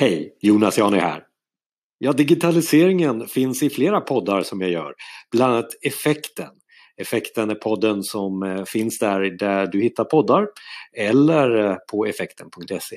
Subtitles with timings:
[0.00, 1.24] Hej, Jonas Jani här.
[1.98, 4.94] Ja, digitaliseringen finns i flera poddar som jag gör,
[5.32, 6.50] bland annat Effekten.
[6.96, 10.48] Effekten är podden som eh, finns där, där du hittar poddar
[10.96, 12.96] eller eh, på effekten.se.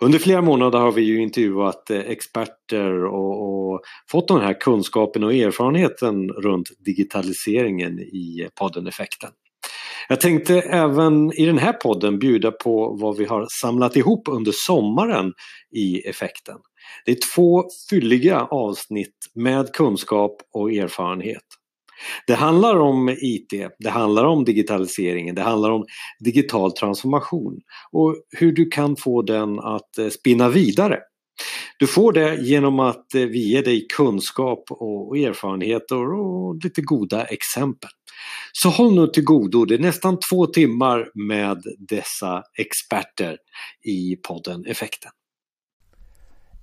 [0.00, 5.24] Under flera månader har vi ju intervjuat eh, experter och, och, fått den här kunskapen
[5.24, 9.30] och erfarenheten runt digitaliseringen i podden Effekten.
[10.08, 14.52] Jag tänkte även i den här podden bjuda på vad vi har samlat ihop under
[14.54, 15.32] sommaren
[15.76, 16.56] i effekten.
[17.04, 21.42] Det är två fylliga avsnitt med kunskap och erfarenhet.
[22.26, 25.84] Det handlar om IT, det handlar om digitaliseringen, det handlar om
[26.24, 27.60] digital transformation
[27.92, 30.98] och hur du kan få den att eh, spinna vidare.
[31.78, 37.24] Du får det genom att eh, vi ger dig kunskap och erfarenheter och lite goda
[37.24, 37.90] exempel.
[38.52, 43.36] Så håll nu till godo, det är nästan två timmar med dessa experter
[43.84, 45.10] i podden Effekten.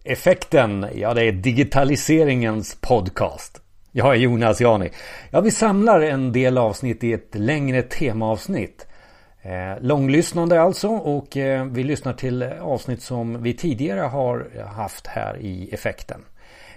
[0.04, 3.62] Effekten, ja det är digitaliseringens podcast.
[3.92, 4.90] Jag är Jonas Jani.
[5.32, 8.88] Ja, vi samlar en del avsnitt i ett längre temaavsnitt.
[9.46, 15.38] Eh, långlyssnande alltså och eh, vi lyssnar till avsnitt som vi tidigare har haft här
[15.42, 16.22] i effekten.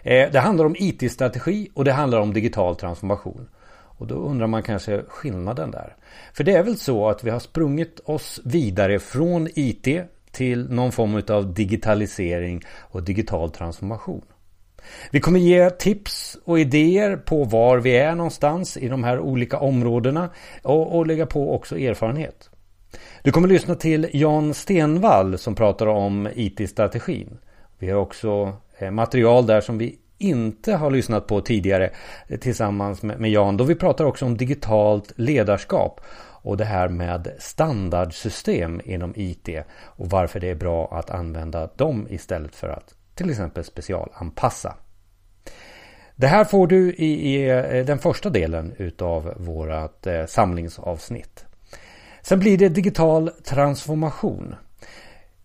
[0.02, 3.48] Eh, det handlar om IT-strategi och det handlar om digital transformation.
[3.70, 5.96] Och då undrar man kanske skillnaden där.
[6.32, 9.88] För det är väl så att vi har sprungit oss vidare från IT
[10.30, 14.24] till någon form av digitalisering och digital transformation.
[15.10, 19.58] Vi kommer ge tips och idéer på var vi är någonstans i de här olika
[19.58, 20.30] områdena
[20.62, 22.50] och, och lägga på också erfarenhet.
[23.22, 27.38] Du kommer lyssna till Jan Stenvall som pratar om IT-strategin.
[27.78, 31.90] Vi har också eh, material där som vi inte har lyssnat på tidigare
[32.28, 33.56] eh, tillsammans med Jan.
[33.56, 36.00] Då vi pratar också om digitalt ledarskap
[36.42, 39.48] och det här med standardsystem inom IT
[39.82, 44.76] och varför det är bra att använda dem istället för att till exempel specialanpassa.
[46.16, 51.47] Det här får du i, i eh, den första delen utav vårat samlingsavsnitt.
[52.28, 54.54] Sen blir det digital transformation.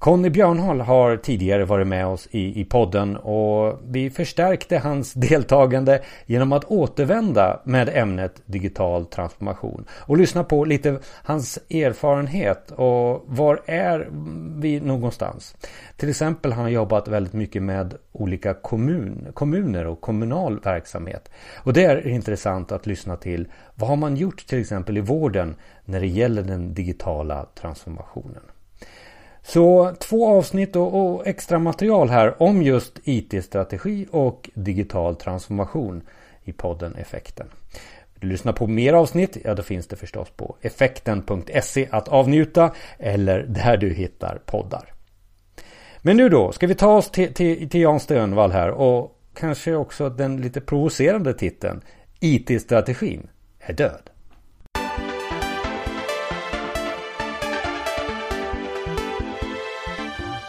[0.03, 6.01] Conny Björnhall har tidigare varit med oss i, i podden och vi förstärkte hans deltagande
[6.25, 13.61] genom att återvända med ämnet digital transformation och lyssna på lite hans erfarenhet och var
[13.65, 14.09] är
[14.61, 15.55] vi någonstans.
[15.97, 21.29] Till exempel har han jobbat väldigt mycket med olika kommun, kommuner och kommunal verksamhet.
[21.55, 25.55] Och det är intressant att lyssna till vad har man gjort till exempel i vården
[25.85, 28.43] när det gäller den digitala transformationen.
[29.43, 36.01] Så två avsnitt och, och extra material här om just IT-strategi och digital transformation
[36.43, 37.47] i podden Effekten.
[38.13, 39.37] Vill du lyssna på mer avsnitt?
[39.43, 44.93] Ja, då finns det förstås på effekten.se att avnjuta eller där du hittar poddar.
[46.01, 49.75] Men nu då, ska vi ta oss till, till, till Jan Stönvall här och kanske
[49.75, 51.81] också den lite provocerande titeln
[52.19, 53.27] IT-strategin
[53.59, 54.09] är död.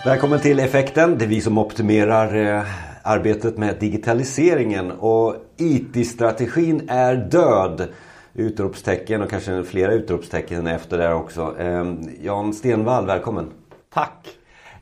[0.04, 1.18] Välkommen till Effekten.
[1.18, 2.64] Det är vi som optimerar eh,
[3.02, 7.88] arbetet med digitaliseringen och IT-strategin är död.
[8.34, 11.54] Utropstecken och kanske flera utropstecken efter det också.
[11.58, 13.50] Eh, Jan Stenvall, välkommen.
[13.94, 14.28] Tack.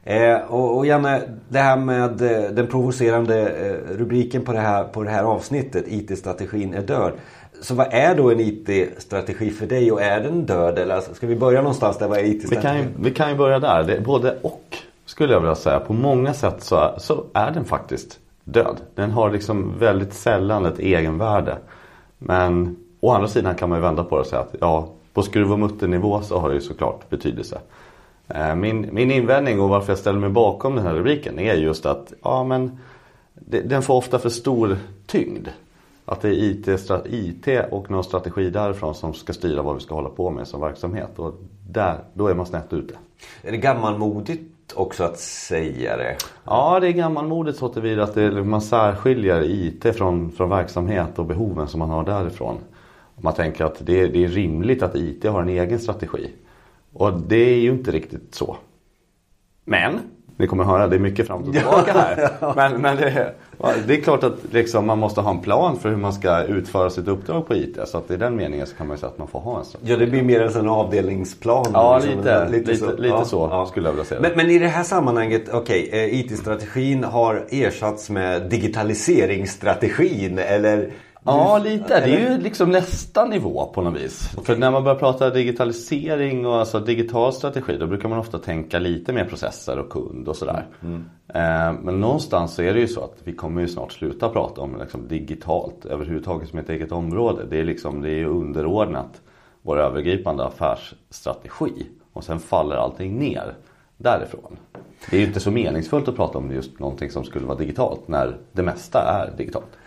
[0.05, 3.49] Eh, och, och Janne, det här med eh, den provocerande
[3.91, 7.13] rubriken på det, här, på det här avsnittet, IT-strategin är död.
[7.61, 10.79] Så vad är då en IT-strategi för dig och är den död?
[10.79, 12.09] Eller alltså, ska vi börja någonstans där?
[12.09, 12.57] Vad är IT-strategi?
[12.57, 14.01] Vi kan, ju, vi kan ju börja där.
[14.01, 14.77] Både och
[15.13, 15.81] skulle jag vilja säga.
[15.81, 18.81] På många sätt så, så är den faktiskt död.
[18.95, 21.59] Den har liksom väldigt sällan ett egenvärde.
[22.19, 25.23] Men å andra sidan kan man ju vända på det och säga att ja, på
[25.23, 27.61] skruv och mutternivå så har det ju såklart betydelse.
[28.29, 31.87] Eh, min, min invändning och varför jag ställer mig bakom den här rubriken är just
[31.87, 32.79] att ja, men
[33.35, 35.49] det, den får ofta för stor tyngd.
[36.05, 36.69] Att det är IT,
[37.07, 40.61] IT och någon strategi därifrån som ska styra vad vi ska hålla på med som
[40.61, 41.19] verksamhet.
[41.19, 41.35] Och
[41.71, 42.95] där, då är man snett ute.
[43.43, 46.17] Är det gammalmodigt också att säga det?
[46.45, 51.27] Ja, det är gammalmodigt så tillvida att det, man särskiljer IT från, från verksamhet och
[51.27, 52.59] behoven som man har därifrån.
[53.21, 56.31] Man tänker att det, det är rimligt att IT har en egen strategi.
[56.93, 58.57] Och det är ju inte riktigt så.
[59.65, 60.01] Men
[60.37, 62.31] ni kommer höra, det är mycket fram och tillbaka här.
[62.57, 63.35] Men, men det,
[63.87, 66.91] det, är klart att liksom man måste ha en plan för hur man ska utföra
[66.91, 67.79] sitt uppdrag på IT.
[67.87, 69.93] Så att i den meningen så kan man säga att man får ha en strategi.
[69.93, 71.67] Ja, det blir mer en avdelningsplan.
[71.73, 73.67] Ja, liksom, lite, lite, lite, så, lite så ja.
[73.67, 74.21] skulle jag vilja säga.
[74.21, 80.39] Men, men, i det här sammanhanget, okej, okay, eh, IT-strategin har ersatts med digitaliseringsstrategin.
[80.39, 80.91] Eller
[81.25, 82.01] Ja, lite.
[82.01, 84.37] Det är ju liksom nästa nivå på något vis.
[84.45, 88.79] För när man börjar prata digitalisering och alltså digital strategi då brukar man ofta tänka
[88.79, 90.67] lite mer processer och kund och sådär.
[90.83, 91.05] Mm.
[91.29, 94.61] Eh, men någonstans så är det ju så att vi kommer ju snart sluta prata
[94.61, 97.43] om liksom digitalt överhuvudtaget som ett eget område.
[97.51, 99.21] Det är liksom det är ju underordnat
[99.63, 101.87] vår övergripande affärsstrategi.
[102.13, 103.55] Och sen faller allting ner
[103.97, 104.57] därifrån.
[105.11, 108.09] Det är ju inte så meningsfullt att prata om just någonting som skulle vara digitalt
[108.09, 109.79] när det mesta är digitalt.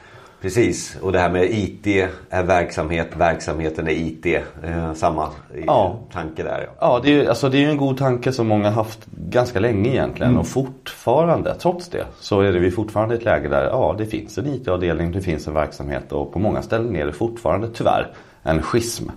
[0.46, 1.88] Precis, och det här med IT
[2.30, 4.26] är verksamhet, verksamheten är IT.
[4.64, 5.30] Eh, samma
[5.66, 6.00] ja.
[6.12, 6.62] tanke där.
[6.68, 9.90] Ja, ja det, är, alltså, det är en god tanke som många haft ganska länge
[9.90, 10.30] egentligen.
[10.30, 10.40] Mm.
[10.40, 14.06] Och fortfarande, trots det, så är det vi fortfarande i ett läge där ja, det
[14.06, 18.14] finns en IT-avdelning, det finns en verksamhet och på många ställen är det fortfarande tyvärr
[18.44, 19.10] en schism.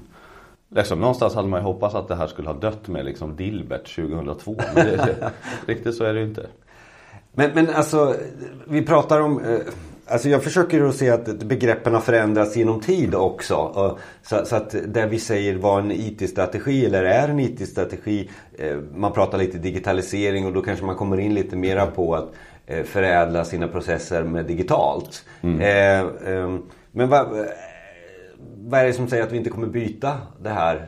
[0.74, 3.94] Liksom, någonstans hade man ju hoppats att det här skulle ha dött med liksom Dilbert
[3.96, 4.56] 2002.
[4.74, 5.30] Men det, det,
[5.72, 6.46] riktigt så är det ju inte.
[7.32, 8.14] Men, men alltså,
[8.66, 9.58] vi pratar om eh
[10.10, 13.98] Alltså jag försöker att se att begreppen har förändrats genom tid också.
[14.22, 18.30] Så, så att det vi säger var en IT-strategi eller är en IT-strategi.
[18.58, 22.32] Eh, man pratar lite digitalisering och då kanske man kommer in lite mera på att
[22.66, 25.24] eh, förädla sina processer med digitalt.
[25.40, 25.60] Mm.
[25.60, 26.62] Eh, ehm,
[26.92, 27.46] men vad,
[28.58, 30.86] vad är det som säger att vi inte kommer byta det här?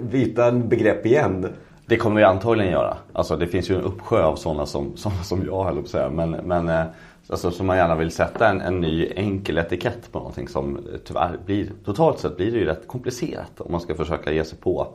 [0.00, 1.46] Byta begrepp igen?
[1.86, 2.96] Det kommer vi antagligen göra.
[3.12, 5.88] Alltså det finns ju en uppsjö av sådana som, sådana som jag höll på att
[5.88, 6.10] säga.
[6.10, 6.88] Men, men
[7.30, 11.38] Alltså som man gärna vill sätta en, en ny enkel etikett på någonting som tyvärr
[11.46, 14.88] blir, totalt sett blir det ju rätt komplicerat om man ska försöka ge sig på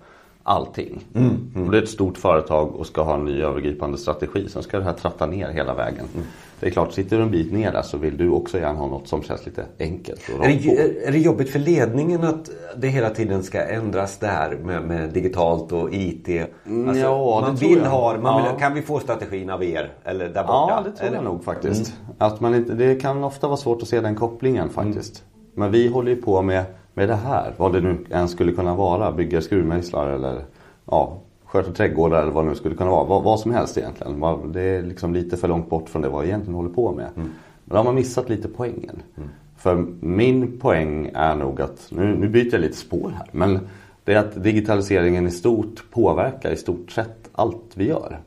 [0.44, 1.04] allting.
[1.16, 1.66] Mm, mm.
[1.66, 4.78] Om det är ett stort företag och ska ha en ny övergripande strategi så ska
[4.78, 6.06] det här tratta ner hela vägen.
[6.13, 6.25] Mm.
[6.60, 8.88] Det är klart, sitter du en bit ner där så vill du också gärna ha
[8.88, 10.30] något som känns lite enkelt.
[10.30, 14.84] är, det, är det jobbigt för ledningen att det hela tiden ska ändras där med,
[14.84, 16.28] med digitalt och IT?
[16.28, 19.94] Mm, alltså, ja, man vill ha, man vill, Kan vi få strategin av er?
[20.04, 20.66] Eller där borta?
[20.69, 21.18] Ja, det tror eller?
[21.18, 21.94] jag nog faktiskt.
[22.06, 22.16] Mm.
[22.18, 25.24] Att man inte, det kan ofta vara svårt att se den kopplingen faktiskt.
[25.24, 25.34] Mm.
[25.54, 28.75] Men vi håller ju på med, med det här, vad det nu än skulle kunna
[28.75, 29.12] vara.
[29.12, 30.45] Bygga skruvmejslar eller
[30.86, 33.04] ja, sköter trädgårdar eller vad det nu skulle kunna vara.
[33.04, 34.51] Vad, vad, som helst egentligen.
[34.51, 37.07] Det är liksom lite för långt bort från det vad jag egentligen håller på med.
[37.16, 37.30] Mm.
[37.66, 39.01] Men då har man missat lite poängen.
[39.18, 39.30] Mm.
[39.57, 43.28] För min poäng är nog att, nu, nu byter jag lite spår här.
[43.31, 43.60] Men
[44.04, 48.19] det är att digitaliseringen i stort påverkar i stort sett allt vi gör.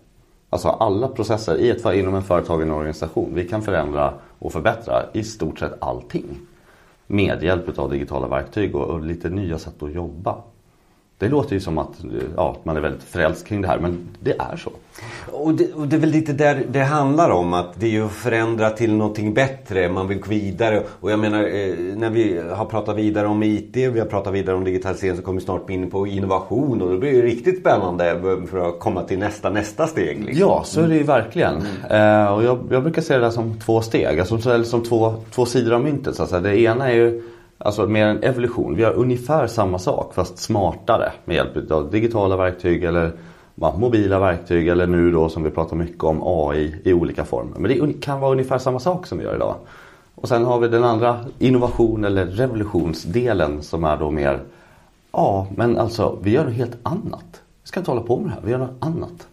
[0.51, 3.31] Alltså alla processer i ett, inom en företag en organisation.
[3.35, 6.25] Vi kan förändra och förbättra i stort sett allting.
[7.07, 10.43] Med hjälp av digitala verktyg och, och lite nya sätt att jobba.
[11.19, 12.05] Det låter ju som att
[12.37, 14.71] ja, man är väldigt frälst kring det här men det är så.
[15.33, 18.05] Och det, och det är väl lite där det handlar om att det är ju
[18.05, 19.89] att förändra till någonting bättre.
[19.89, 20.83] Man vill gå vidare.
[21.01, 24.35] Och jag menar eh, när vi har pratat vidare om IT och vi har pratat
[24.35, 27.61] vidare om digitalisering så kommer vi snart in på innovation och då blir det riktigt
[27.61, 28.21] spännande
[28.51, 30.25] för att komma till nästa nästa steg.
[30.25, 30.49] Liksom.
[30.49, 31.55] Ja så är det ju verkligen.
[31.91, 32.25] Mm.
[32.25, 34.21] Eh, och jag, jag, brukar se det där som två steg.
[34.21, 36.17] Alltså, eller som två, två sidor av myntet.
[36.17, 36.41] Så säga.
[36.41, 37.23] Det ena är ju
[37.59, 38.77] Alltså mer en evolution.
[38.77, 43.13] Vi gör ungefär samma sak fast smartare med hjälp av digitala verktyg eller
[43.55, 47.59] ja, mobila verktyg eller nu då som vi pratar mycket om AI i olika former.
[47.59, 49.55] Men det kan vara ungefär samma sak som vi gör idag.
[50.15, 54.41] Och sen har vi den andra innovation eller revolutionsdelen som är då mer
[55.13, 57.43] Ja men alltså vi gör något helt annat.
[57.63, 59.29] Vi ska inte hålla på med det här, vi gör något annat.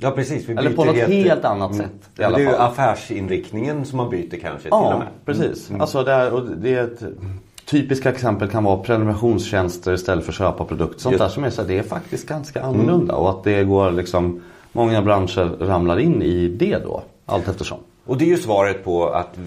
[0.00, 0.48] Ja precis.
[0.48, 1.86] Eller på något helt, helt annat mm.
[1.86, 2.10] sätt.
[2.14, 5.08] Det är ju affärsinriktningen som man byter kanske ja, till och med.
[5.24, 5.70] precis.
[5.70, 5.80] Mm.
[5.80, 7.02] Alltså det är, och det är ett
[7.64, 11.00] typiska exempel kan vara prenumerationstjänster istället för köpa produkt.
[11.00, 11.24] Sånt Just.
[11.24, 13.24] där som är så det är faktiskt ganska annorlunda mm.
[13.24, 14.40] och att det går liksom
[14.72, 17.78] Många branscher ramlar in i det då allt eftersom.
[18.06, 19.38] Och det är ju svaret på att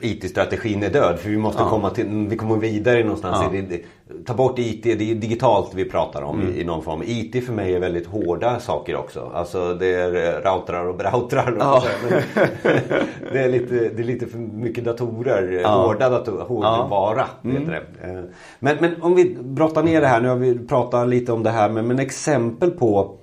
[0.00, 1.18] IT-strategin är död.
[1.18, 1.70] För vi måste ja.
[1.70, 3.44] komma till, vi kommer vidare någonstans.
[3.52, 3.76] Ja.
[4.26, 6.54] Ta bort IT, det är digitalt vi pratar om mm.
[6.54, 7.02] i, någon form.
[7.06, 9.30] IT för mig är väldigt hårda saker också.
[9.34, 11.52] Alltså det är eh, routrar och broutrar.
[11.52, 11.82] Och ja.
[13.32, 15.60] det, är lite, det är lite för mycket datorer.
[15.62, 15.68] Ja.
[15.68, 17.26] Hårda datorer, hårdvara.
[17.42, 17.50] Ja.
[17.50, 17.66] Mm.
[17.66, 17.76] Det.
[17.76, 18.24] Eh,
[18.58, 20.20] men, men om vi brottar ner det här.
[20.20, 21.68] Nu har vi pratat lite om det här.
[21.68, 23.17] Men, men exempel på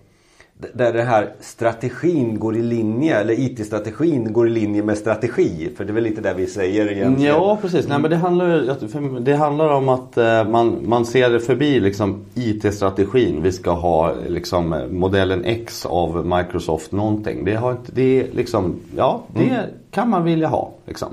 [0.57, 5.69] där den här strategin går i linje, eller IT-strategin går i linje med strategi.
[5.77, 7.35] För det är väl lite det vi säger egentligen.
[7.35, 11.79] Ja precis, Nej, men det, handlar, det handlar om att eh, man, man ser förbi
[11.79, 13.43] liksom IT-strategin.
[13.43, 17.45] Vi ska ha liksom modellen X av Microsoft någonting.
[17.45, 19.62] Det, har, det, liksom, ja, det mm.
[19.91, 20.71] kan man vilja ha.
[20.85, 21.09] Liksom.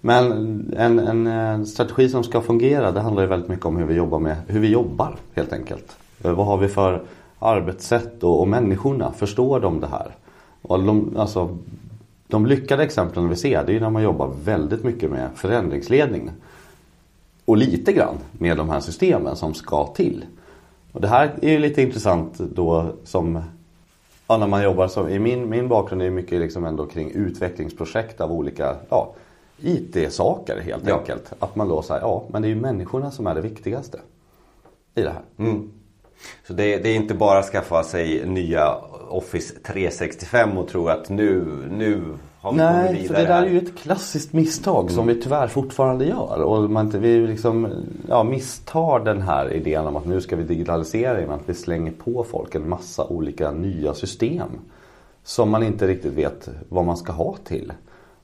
[0.00, 0.32] Men
[0.76, 3.94] en, en, en, strategi som ska fungera det handlar ju väldigt mycket om hur vi
[3.94, 5.96] jobbar med hur vi jobbar helt enkelt.
[6.24, 7.02] Eh, vad har vi för
[7.38, 10.14] arbetssätt och, och människorna, förstår de det här?
[10.62, 11.58] Och de, alltså,
[12.28, 16.30] de lyckade exemplen vi ser det är när man jobbar väldigt mycket med förändringsledning.
[17.44, 20.24] Och lite grann med de här systemen som ska till.
[20.92, 23.42] Och det här är ju lite intressant då som
[24.26, 28.20] ja, när man jobbar som, i min, min bakgrund är mycket liksom ändå kring utvecklingsprojekt
[28.20, 29.14] av olika, ja,
[29.60, 30.98] IT-saker helt Ja.
[30.98, 31.32] enkelt.
[31.38, 33.98] Att man då säger, ja men det är ju människorna som är det viktigaste
[34.94, 35.22] i det här.
[35.38, 35.70] Mm.
[36.46, 38.74] Så det, det är inte bara att skaffa sig nya
[39.08, 42.02] Office 365 och tro att nu, nu
[42.40, 43.46] har vi kommit Nej, vidare för det där här.
[43.46, 46.42] är ju ett klassiskt misstag som vi tyvärr fortfarande gör.
[46.42, 47.68] Och man, vi liksom,
[48.08, 51.92] ja, misstar den här idén om att nu ska vi digitalisera genom att vi slänger
[51.92, 54.48] på folk en massa olika nya system.
[55.24, 57.72] Som man inte riktigt vet vad man ska ha till.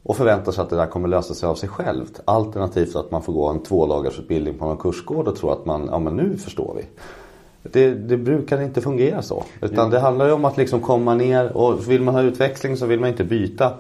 [0.03, 2.21] Och förväntar sig att det där kommer lösa sig av sig självt.
[2.25, 5.99] Alternativt att man får gå en tvådagarsutbildning på någon kursgård och tro att man, ja
[5.99, 6.87] men nu förstår vi.
[7.63, 9.45] Det, det brukar inte fungera så.
[9.61, 12.87] Utan det handlar ju om att liksom komma ner och vill man ha utväxling så
[12.87, 13.73] vill man inte byta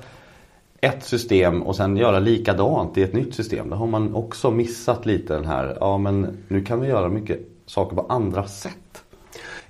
[0.81, 3.71] ett system och sen göra likadant i ett nytt system.
[3.71, 7.41] Då har man också missat lite den här, ja men nu kan vi göra mycket
[7.67, 9.05] saker på andra sätt.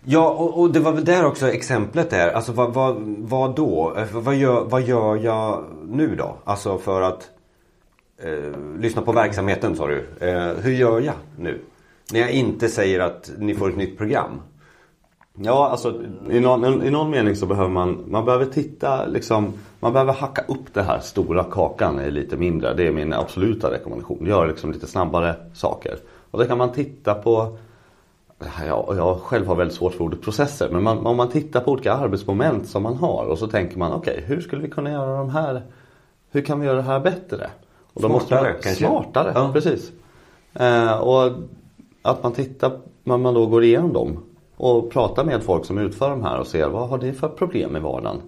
[0.04, 2.28] Ja, och, och det var väl där också exemplet är.
[2.32, 3.94] Alltså vad, vad, vad då?
[3.96, 6.36] Eh, Vad gör, vad gör jag nu då?
[6.44, 7.30] Alltså för att
[8.22, 10.06] eh, lyssna på verksamheten sa du.
[10.20, 11.60] Eh, hur gör jag nu?
[12.12, 14.40] När jag inte säger att ni får ett nytt program.
[15.34, 19.92] Ja, alltså i någon, i någon mening så behöver man, man behöver titta liksom, man
[19.92, 22.74] behöver hacka upp den här stora kakan i lite mindre.
[22.74, 24.26] Det är min absoluta rekommendation.
[24.26, 25.96] Gör liksom lite snabbare saker.
[26.30, 27.58] Och då kan man titta på
[28.66, 30.68] jag, jag själv har väldigt svårt för ordet processer.
[30.72, 33.92] Men man, om man tittar på olika arbetsmoment som man har och så tänker man
[33.92, 35.62] okej, hur skulle vi kunna göra de här
[36.30, 37.50] Hur kan vi göra det här bättre?
[37.92, 38.86] Och då måste Smartare, man, kanske?
[38.86, 39.50] Smartare, Ja.
[39.52, 39.92] precis.
[40.54, 41.32] Eh, och
[42.02, 42.72] att man tittar,
[43.04, 44.18] när man då går igenom dem
[44.56, 47.76] och pratar med folk som utför de här och ser vad har ni för problem
[47.76, 48.20] i vardagen.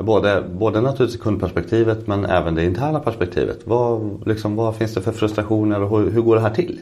[0.00, 3.66] Både, både naturligtvis kundperspektivet men även det interna perspektivet.
[3.66, 6.80] Vad, liksom, vad finns det för frustrationer och hur, hur går det här till?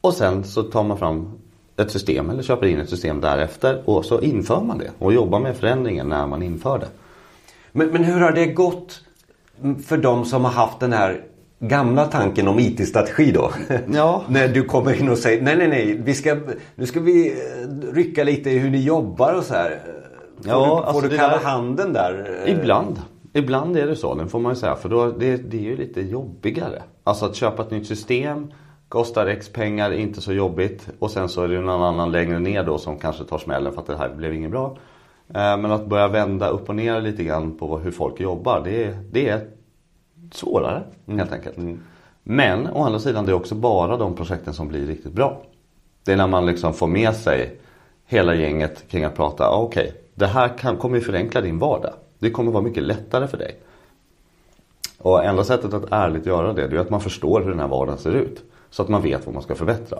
[0.00, 1.32] Och sen så tar man fram
[1.76, 5.40] ett system eller köper in ett system därefter och så inför man det och jobbar
[5.40, 6.88] med förändringen när man inför det.
[7.72, 9.00] Men, men hur har det gått
[9.86, 11.24] för de som har haft den här
[11.60, 13.50] gamla tanken om IT-strategi då?
[13.92, 14.22] Ja.
[14.28, 16.36] När du kommer in och säger nej, nej, nej, vi ska,
[16.74, 19.68] nu ska vi eh, rycka lite i hur ni jobbar och så här.
[20.42, 22.42] Får Ja, du, får alltså du kalla där- handen där?
[22.46, 23.02] Ibland.
[23.32, 24.76] Ibland är det så, det får man ju säga.
[24.76, 26.82] För då, det, det är ju lite jobbigare.
[27.04, 28.52] Alltså att köpa ett nytt system
[28.88, 30.88] kostar X pengar, inte så jobbigt.
[30.98, 33.72] Och sen så är det ju någon annan längre ner då som kanske tar smällen
[33.72, 34.76] för att det här blev inget bra.
[35.28, 38.96] Eh, Men att börja vända upp och ner lite grann på hur folk jobbar, det,
[39.12, 39.40] det är
[40.34, 41.56] svårare helt enkelt.
[42.22, 45.42] Men å andra sidan, det är också bara de projekten som blir riktigt bra.
[46.04, 47.60] Det är när man liksom får med sig
[48.06, 51.92] hela gänget kring att prata, ah, okej, det här kan, kommer ju förenkla din vardag.
[52.18, 53.56] Det kommer vara mycket lättare för dig.
[54.98, 57.68] Och enda sättet att ärligt göra det, det är att man förstår hur den här
[57.68, 58.44] vardagen ser ut.
[58.70, 59.98] Så att man vet vad man ska förbättra.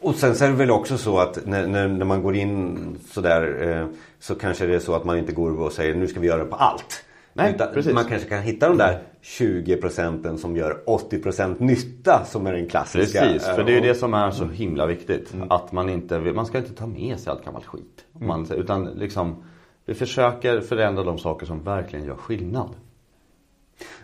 [0.00, 2.78] Och sen så är det väl också så att när, när, när man går in
[3.10, 3.86] sådär eh,
[4.20, 6.44] så kanske det är så att man inte går och säger nu ska vi göra
[6.44, 7.04] det på allt.
[7.34, 7.94] Nej, Utan precis.
[7.94, 12.52] Man kanske kan hitta de där 20 procenten som gör 80 procent nytta som är
[12.52, 13.20] den klassiska.
[13.20, 15.34] Precis, för det är Eh, det som är så himla viktigt.
[15.50, 18.04] Att man inte, man ska inte ta med sig allt gammalt skit.
[18.12, 19.44] Man, utan liksom,
[19.86, 22.68] vi försöker förändra de saker som verkligen gör skillnad.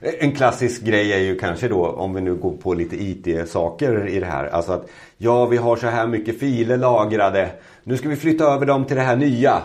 [0.00, 4.20] En klassisk grej är ju kanske då om vi nu går på lite IT-saker i
[4.20, 4.46] det här.
[4.46, 7.50] Alltså att ja, vi har så här mycket filer lagrade.
[7.84, 9.62] Nu ska vi flytta över dem till det här nya.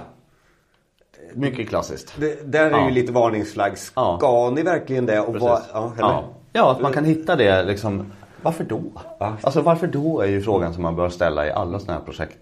[1.35, 2.13] Mycket klassiskt.
[2.19, 2.85] Det, där är Ja.
[2.85, 3.77] ju lite varningsflagg.
[3.77, 4.51] Ska Ja.
[4.55, 5.19] ni verkligen det?
[5.19, 5.91] Och vad, ja?
[5.99, 6.23] Ja.
[6.53, 8.05] ja, att man kan hitta det liksom.
[8.41, 8.81] Varför då?
[9.19, 12.37] Alltså varför då är ju frågan som man bör ställa i alla sådana här projekt.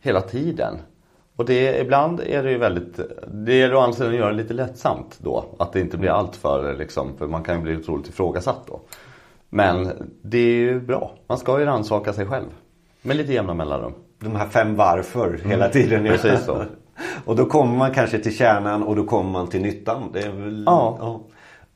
[0.00, 0.74] Hela tiden.
[1.36, 3.00] Och det, ibland är det ju väldigt,
[3.32, 5.44] det gäller å andra sidan att göra det lite lättsamt då.
[5.58, 8.80] Att det inte blir allt för liksom, för man kan ju bli otroligt ifrågasatt då.
[9.48, 9.90] Men
[10.22, 11.12] det är ju bra.
[11.26, 12.46] Man ska ju rannsaka sig själv.
[13.02, 13.92] Med lite jämna mellanrum.
[14.18, 16.00] De här fem varför hela tiden.
[16.06, 16.12] Mm.
[16.18, 16.62] Precis så.
[17.24, 20.02] och då kommer man kanske till kärnan och då kommer man till nyttan.
[20.12, 21.20] Väl, Ja.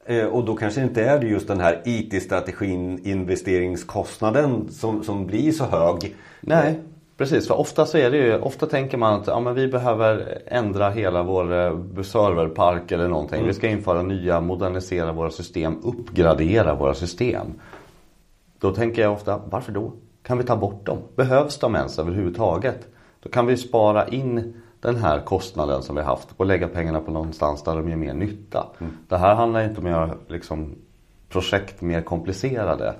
[0.09, 5.53] Eh, Och då kanske inte är det just den här IT-strategin, investeringskostnaden som, som blir
[5.53, 6.15] så hög.
[6.41, 6.81] Nej,
[7.17, 7.49] precis.
[7.49, 10.91] För ofta så är det ju, ofta tänker man att ja, men vi behöver ändra
[10.91, 13.47] hela vår eh, serverpark eller någonting.
[13.47, 17.47] Vi ska införa nya, modernisera våra system, uppgradera våra system.
[18.59, 19.93] Då tänker jag ofta, varför då?
[20.23, 20.99] Kan vi ta bort dem?
[21.17, 22.89] Behövs de ens överhuvudtaget?
[23.23, 27.11] Då kan vi spara in den här kostnaden som vi haft och lägga pengarna på
[27.11, 28.67] någonstans där de gör mer nytta.
[29.09, 30.75] Det här handlar inte om att göra liksom,
[31.29, 32.95] projekt mer komplicerade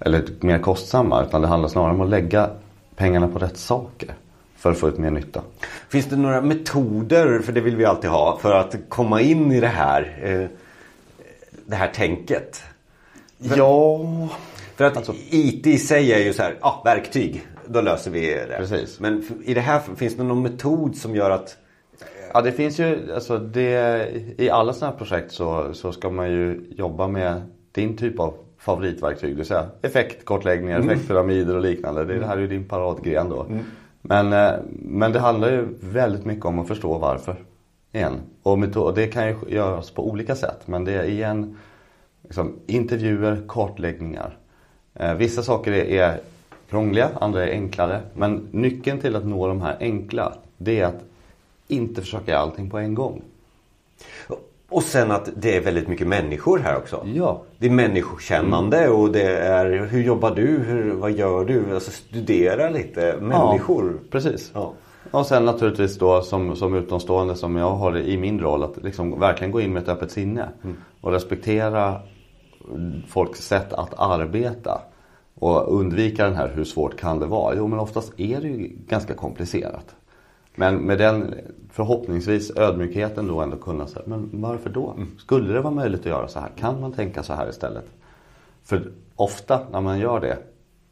[0.00, 2.50] eller mer kostsamma utan det handlar snarare om att lägga
[2.96, 4.14] pengarna på rätt saker
[4.56, 5.42] för att få ut mer nytta.
[5.88, 9.60] Finns det några metoder, för det vill vi alltid ha, för att komma in i
[9.60, 10.46] det här, eh,
[11.66, 12.62] det här tänket?
[13.38, 14.00] Ja,
[14.76, 17.46] För att Alltså- IT i sig är ju så här, ja, verktyg.
[17.68, 18.56] Då löser vi det.
[18.58, 19.00] Precis.
[19.00, 21.56] Men i det här, finns det någon metod som gör att
[22.34, 24.08] Ja det finns ju, alltså det,
[24.38, 28.34] i alla sådana här projekt så, så ska man ju jobba med din typ av
[28.58, 29.30] favoritverktyg.
[29.30, 30.90] Det vill säga effektkortläggningar, Mm.
[30.90, 32.04] effektpyramider och liknande.
[32.04, 33.46] Det, det här är ju din paradgren då.
[34.02, 37.36] Men, eh, men det handlar ju väldigt mycket om att förstå varför.
[37.92, 38.14] Igen.
[38.42, 40.60] Och metod, det kan ju göras på olika sätt.
[40.66, 41.56] Men det är igen
[42.22, 44.36] liksom, intervjuer, kartläggningar.
[44.94, 46.20] Eh, vissa saker är
[46.70, 48.00] krångliga, andra är enklare.
[48.14, 51.04] Men nyckeln till att nå de här enkla, det är att
[51.68, 53.22] inte försöka göra allting på en gång.
[54.70, 57.06] Och sen att det är väldigt mycket människor här också.
[57.14, 57.42] Ja.
[57.58, 60.46] Det är människokännande och det är hur jobbar du?
[60.46, 61.74] Hur, vad gör du?
[61.74, 63.92] Alltså studera lite människor.
[63.92, 64.50] Ja, precis.
[64.54, 64.72] Ja.
[65.10, 69.20] Och sen naturligtvis då som, som utomstående som jag har i min roll att liksom
[69.20, 70.48] verkligen gå in med ett öppet sinne.
[71.00, 72.00] Och respektera
[73.08, 74.80] folks sätt att arbeta.
[75.38, 77.54] Och undvika den här hur svårt kan det vara?
[77.54, 79.96] Jo men oftast är det ju ganska komplicerat.
[80.54, 81.34] Men med den
[81.70, 84.94] förhoppningsvis ödmjukheten då ändå kunna säga, men varför då?
[85.18, 86.50] Skulle det vara möjligt att göra så här?
[86.56, 87.84] Kan man tänka så här istället?
[88.62, 90.38] För ofta när man gör det,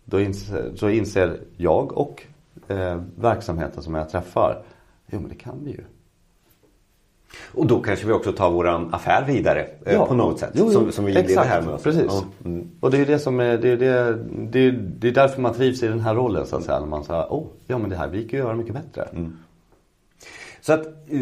[0.05, 2.23] då inser, så inser jag och
[2.69, 4.63] eh, verksamheten som jag träffar,
[5.07, 5.85] jo men det kan vi ju.
[7.55, 10.51] Och då kanske vi också tar våran affär vidare eh, på något sätt.
[10.55, 11.75] Jo, jo, som, som vi inleder här med.
[11.75, 11.83] oss.
[11.83, 12.07] Precis.
[12.09, 12.25] Ja.
[12.45, 12.71] Mm.
[12.81, 14.17] Och det är det som är, det är, det,
[14.51, 16.81] det, är, det är därför man trivs i den här rollen så att säga.
[16.81, 19.09] När man säger, åh, ja men det här vi kan ju göra mycket bättre.
[20.61, 21.21] Så att eh,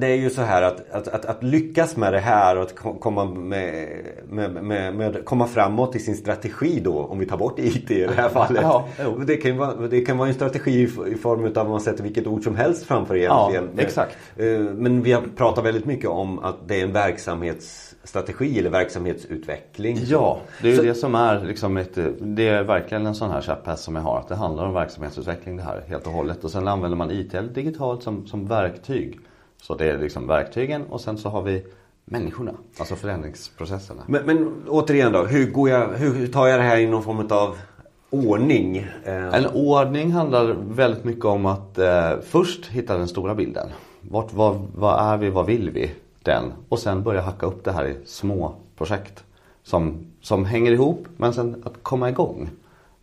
[0.00, 2.74] det är ju så här att, att, att, att lyckas med det här och att
[2.76, 3.88] ko- komma, med,
[4.28, 8.00] med, med, med, komma framåt i sin strategi då, om vi tar bort IT i
[8.00, 8.62] det här fallet.
[8.62, 8.88] Ja,
[9.26, 12.26] det, kan vara, det kan vara en strategi i form av att man sätter vilket
[12.26, 13.68] ord som helst framför egentligen.
[13.76, 14.16] Ja, exakt.
[14.36, 19.98] Eh, Men vi har pratat väldigt mycket om att det är en verksamhetsstrategi eller verksamhetsutveckling.
[20.06, 23.40] Ja, det är Så- det som är liksom ett, det är verkligen en sån här
[23.40, 24.18] käpphäst som jag har.
[24.18, 26.44] Att det handlar om verksamhetsutveckling det här helt och hållet.
[26.44, 29.18] Och sen använder man IT eller digitalt som, som verktyg.
[29.62, 31.64] Så det är liksom verktygen och sen så har vi
[32.04, 32.52] människorna.
[32.78, 34.02] Alltså förändringsprocesserna.
[34.06, 37.26] Men, men återigen då, hur, går jag, hur tar jag det här i någon form
[37.30, 37.56] av
[38.10, 38.76] ordning?
[39.04, 43.68] Eh, En ordning handlar väldigt mycket om att eh, först hitta den stora bilden.
[44.00, 45.90] Vart, vad, vad är vi, vad vill vi?
[46.22, 46.52] Den.
[46.68, 49.24] Och sen börja hacka upp det här i små projekt.
[49.62, 52.50] Som, som hänger ihop men sen att komma igång.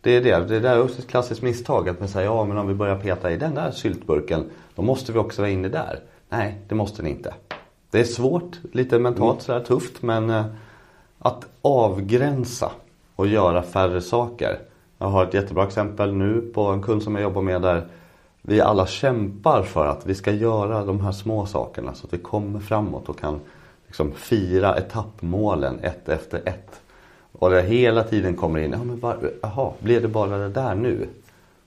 [0.00, 0.48] Det är det.
[0.48, 1.88] Det där är också ett klassiskt misstag.
[1.88, 4.44] Att man säger ja men om vi börjar peta i den där syltburken.
[4.74, 6.00] Då måste vi också vara inne där.
[6.28, 7.34] Nej, det måste ni inte.
[7.90, 10.44] Det är svårt, lite mentalt sådär tufft men eh,
[11.18, 12.70] att avgränsa
[13.16, 14.58] och göra färre saker.
[14.98, 17.86] Jag har ett jättebra exempel nu på en kund som jag jobbar med där
[18.42, 22.18] vi alla kämpar för att vi ska göra de här små sakerna så att vi
[22.18, 23.40] kommer framåt och kan
[23.86, 26.80] liksom fira etappmålen ett efter ett.
[27.32, 30.74] Och det hela tiden kommer in, ja men var, aha, blev det bara det där
[30.74, 31.08] nu?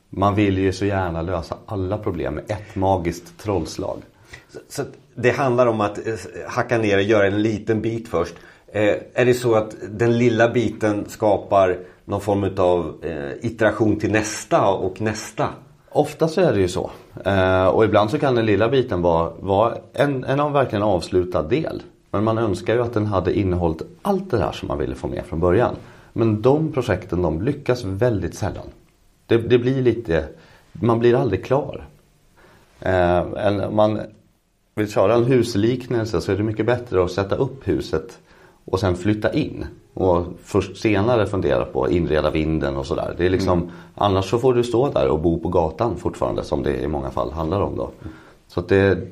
[0.09, 4.01] Man vill ju så gärna lösa alla problem med ett magiskt trollslag.
[4.49, 4.83] Så, så
[5.15, 6.13] det handlar om att eh,
[6.47, 8.35] hacka ner och göra en liten bit först.
[8.71, 14.11] Eh, är det så att den lilla biten skapar någon form av eh, iteration till
[14.11, 15.47] nästa och nästa?
[15.89, 16.91] Ofta så är det ju så.
[17.25, 21.43] Eh, och ibland så kan den lilla biten vara, vara en, en av verkligen avslutad
[21.43, 21.83] del.
[22.11, 25.07] Men man önskar ju att den hade innehållit allt det där som man ville få
[25.07, 25.75] med från början.
[26.13, 28.65] Men de projekten de lyckas väldigt sällan.
[29.25, 30.25] Det, det blir lite,
[30.71, 31.87] man blir aldrig klar.
[32.79, 33.25] Eh,
[33.71, 34.01] man
[34.79, 38.19] vill köra en husliknelse så är det mycket bättre att sätta upp huset
[38.65, 39.65] och sen flytta in.
[39.93, 43.15] Och först senare fundera på att inreda vinden och sådär.
[43.17, 46.63] Det är liksom, Annars så får du stå där och bo på gatan fortfarande som
[46.63, 47.91] det i många fall handlar om då.
[48.47, 49.07] Så att det är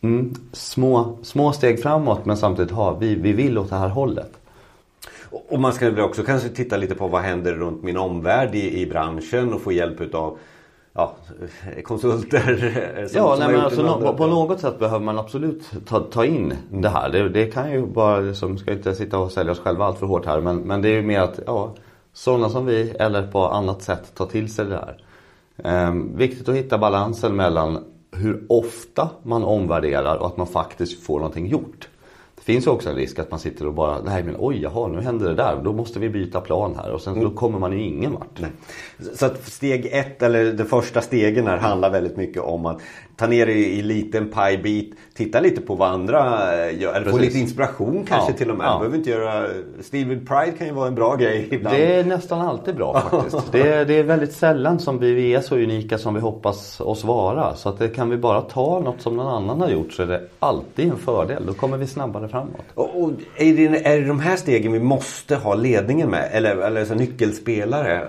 [0.00, 4.32] mm, små, små steg framåt men samtidigt ha, vi, vi vill åt det här hållet.
[5.30, 8.54] Och och man ska väl också kanske titta lite på vad händer runt min omvärld
[8.54, 10.38] i, i branschen och få hjälp utav
[10.96, 11.12] ja,
[11.84, 13.06] konsulter.
[13.08, 16.54] som- Ja, som nej, men alltså, på något sätt behöver man absolut ta, ta in
[16.70, 17.08] det här.
[17.10, 20.06] Det, det kan ju bara, liksom, ska inte sitta och sälja oss själva allt för
[20.06, 20.40] hårt här.
[20.40, 21.74] Men, men det är ju mer att, ja,
[22.12, 24.96] sådana som vi eller på annat sätt ta till sig det här.
[25.64, 31.16] Ehm, viktigt att hitta balansen mellan hur ofta man omvärderar och att man faktiskt får
[31.18, 31.88] någonting gjort.
[32.46, 35.28] Finns också en risk att man sitter och bara, nej men oj jaha nu händer
[35.28, 38.12] det där, då måste vi byta plan här och sen då kommer man ju ingen
[38.12, 38.40] vart.
[38.40, 38.50] Nej.
[39.14, 42.80] Så att steg ett eller de första stegen här handlar väldigt mycket om att
[43.16, 44.94] ta ner det i liten pajbit.
[45.14, 46.94] Titta lite på vad andra eh, gör.
[46.94, 48.66] Eller få lite inspiration kanske Ja, till och med.
[48.66, 48.78] ja.
[48.78, 49.46] Behöver inte göra...
[49.80, 51.76] Steel with Pride kan ju vara en bra grej ibland.
[51.76, 53.52] Det är nästan alltid bra faktiskt.
[53.52, 56.80] Det är, det är väldigt sällan som vi, vi är så unika som vi hoppas
[56.80, 57.54] oss vara.
[57.56, 60.06] Så att det, kan vi bara ta något som någon annan har gjort så är
[60.06, 61.46] det alltid en fördel.
[61.46, 62.64] Då kommer vi snabbare framåt.
[62.74, 66.28] Och, och är, det, är det de här stegen vi måste ha ledningen med?
[66.32, 68.08] Eller, eller så nyckelspelare?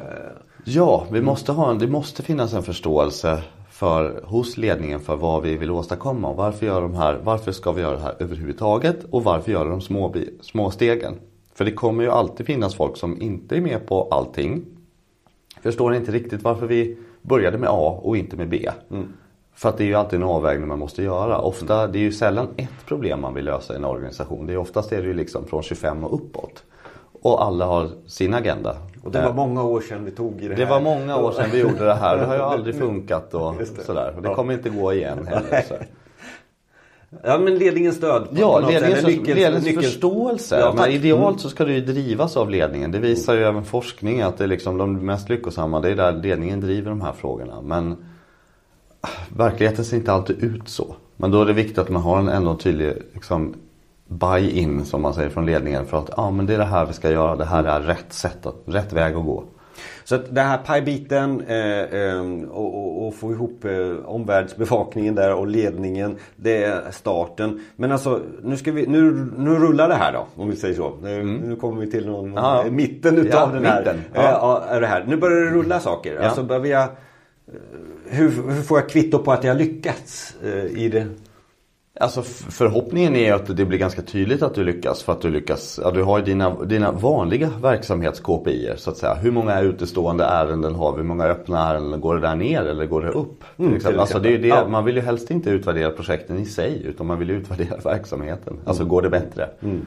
[0.64, 3.42] Ja, vi måste ha en, det måste finnas en förståelse
[3.80, 6.30] för, hos ledningen för vad vi vill åstadkomma.
[6.30, 9.06] Och varför, gör de här, varför ska vi göra det här överhuvudtaget?
[9.12, 11.14] Och varför göra de små, små stegen?
[11.54, 14.66] För det kommer ju alltid finnas folk som inte är med på allting.
[15.62, 18.70] Förstår inte riktigt varför vi började med A och inte med B.
[18.92, 19.14] Mm.
[19.54, 21.40] För att det är ju alltid en avvägning man måste göra.
[21.40, 24.48] Ofta, det är ju sällan ett problem man vill lösa i en organisation.
[24.48, 26.64] Det är oftast är det ju liksom från 25 och uppåt.
[27.22, 28.78] Och alla har sin agenda.
[29.08, 30.66] Och det var många år sedan vi tog i det här.
[30.66, 32.18] Det var många år sedan vi gjorde det här.
[32.18, 34.14] Det har ju aldrig funkat och sådär.
[34.16, 35.62] Och det kommer inte gå igen heller.
[35.68, 35.76] Så.
[37.24, 38.28] Ja men ledningens stöd.
[38.32, 39.84] Ja, ledningens, nyckel, ledningens nyckel.
[39.84, 40.60] förståelse.
[40.60, 42.92] Ja, men idealt så ska det ju drivas av ledningen.
[42.92, 46.12] Det visar ju även forskning att det är liksom de mest lyckosamma, det är där
[46.12, 47.62] ledningen driver de här frågorna.
[47.62, 47.96] Men
[49.36, 50.96] verkligheten ser inte alltid ut så.
[51.18, 53.56] Men då är det viktigt att man har en ändå tydlig liksom,
[54.08, 56.94] buy-in som man säger från ledningen för att ah, men det är det här vi
[56.94, 59.44] ska göra, det här är rätt sätt, att, rätt väg att gå.
[60.04, 65.34] Så att den här pajbiten eh, eh, och, och, och, få ihop eh, omvärldsbevakningen där
[65.34, 66.16] och ledningen.
[66.36, 67.66] Det är starten.
[67.76, 70.98] Men alltså nu, ska vi, nu, nu rullar det här då om vi säger så.
[71.02, 71.36] Nu, mm.
[71.36, 73.80] nu kommer vi till någon, ah, mitten utav ja, den här.
[73.80, 74.02] Mitten.
[74.14, 74.68] Ja.
[74.72, 75.06] Eh, det här.
[75.08, 76.16] Nu börjar det rulla saker.
[76.16, 76.22] Ja.
[76.22, 76.90] Alltså behöver jag, eh,
[78.06, 81.08] hur, hur, får jag kvitto på att jag lyckats eh, i det?
[82.00, 85.80] Alltså förhoppningen är att det blir ganska tydligt att du lyckas för att du lyckas.
[85.84, 89.14] Ja, du har ju dina, dina vanliga verksamhets-KPI så att säga.
[89.14, 90.98] Hur många utestående ärenden har vi?
[90.98, 92.02] Hur många öppna ärenden?
[92.02, 93.44] Går det där ner eller går det upp?
[93.58, 94.68] Mm, alltså det är det, ja.
[94.68, 98.60] Man vill ju helst inte utvärdera projekten i sig utan man vill utvärdera verksamheten.
[98.66, 98.90] Alltså mm.
[98.90, 99.50] går det bättre?
[99.60, 99.86] Mm.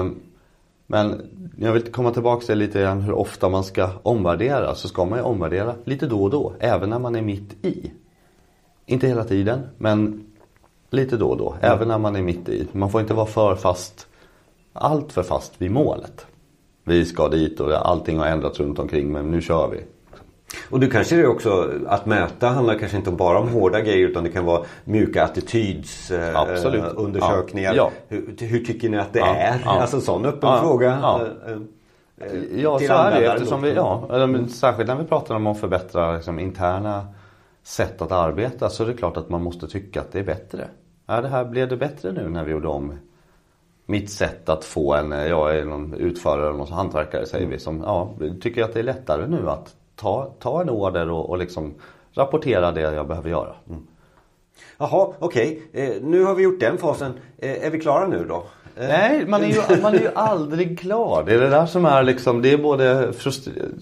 [0.00, 0.20] Um,
[0.86, 1.22] men
[1.56, 4.74] jag vill komma tillbaka till lite grann hur ofta man ska omvärdera.
[4.74, 6.52] Så ska man ju omvärdera lite då och då.
[6.60, 7.92] Även när man är mitt i.
[8.86, 10.24] Inte hela tiden men
[10.90, 11.76] Lite då och då, mm.
[11.76, 12.68] även när man är mitt i.
[12.72, 14.06] Man får inte vara för fast,
[14.72, 16.26] allt för fast vid målet.
[16.84, 19.80] Vi ska dit och allting har ändrats runt omkring men nu kör vi.
[20.70, 24.24] Och du kanske det också, att mäta handlar kanske inte bara om hårda grejer utan
[24.24, 27.70] det kan vara mjuka attitydsundersökningar.
[27.70, 27.90] Eh, ja.
[28.08, 29.34] Hur, hur, tycker ni att det ja.
[29.34, 29.60] är?
[29.64, 29.80] Ja.
[29.80, 30.98] Alltså en sån öppen fråga.
[31.02, 31.58] Ja, eh, eh,
[32.60, 34.08] ja så är det eftersom vi, ja,
[34.48, 37.06] särskilt när vi pratar om att förbättra liksom, interna
[37.62, 40.68] sätt att arbeta så är det klart att man måste tycka att det är bättre.
[41.10, 42.92] Ja, det här blev det bättre nu när vi gjorde om
[43.86, 47.80] mitt sätt att få en, jag är någon utförare eller någon hantverkare säger vi som,
[47.80, 51.74] ja, tycker att det är lättare nu att ta, ta en order och, och liksom
[52.12, 53.54] rapportera det jag behöver göra.
[53.68, 53.86] Mm.
[54.78, 55.62] Jaha, okej.
[55.70, 55.86] Okay.
[55.86, 57.12] Eh, nu har vi gjort den fasen.
[57.38, 58.44] Eh, är vi klara nu då?
[58.76, 58.88] Eh.
[58.88, 61.24] Nej, man är, ju, man är ju aldrig klar.
[61.26, 63.12] Det är det där som är liksom, det är både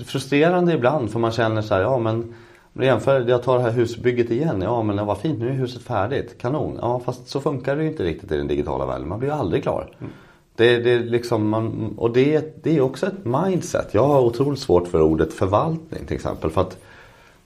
[0.06, 2.34] frustrerande ibland för man känner så här, ja men
[2.80, 4.62] Jämför, jag tar det här husbygget igen.
[4.62, 6.38] Ja men vad fint, nu är huset färdigt.
[6.38, 6.78] Kanon.
[6.80, 9.08] Ja fast så funkar det ju inte riktigt i den digitala världen.
[9.08, 9.88] Man blir ju aldrig klar.
[10.00, 10.12] Mm.
[10.56, 13.88] Det, det, liksom man, och det, det är också ett mindset.
[13.94, 16.50] Jag har otroligt svårt för ordet förvaltning till exempel.
[16.50, 16.78] För att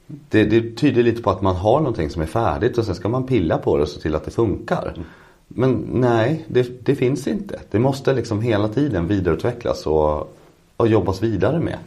[0.06, 3.08] det, det tyder lite på att man har någonting som är färdigt och sen ska
[3.08, 4.92] man pilla på det och se till att det funkar.
[4.96, 5.06] Mm.
[5.48, 7.60] Men nej, det, det, finns inte.
[7.70, 10.36] Det måste liksom hela tiden vidareutvecklas och,
[10.76, 11.78] och jobbas vidare med.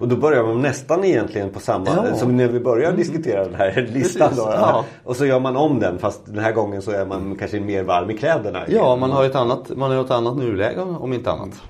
[0.00, 2.14] Och då börjar man nästan egentligen på samma, ja.
[2.14, 2.98] som när vi började mm.
[2.98, 4.32] diskutera den här listan.
[4.36, 4.84] Då, ja.
[5.04, 7.82] Och så gör man om den fast den här gången så är man kanske mer
[7.82, 8.62] varm i kläderna.
[8.68, 11.62] Ja, man har ett annat, man har ett annat nuläge om inte annat.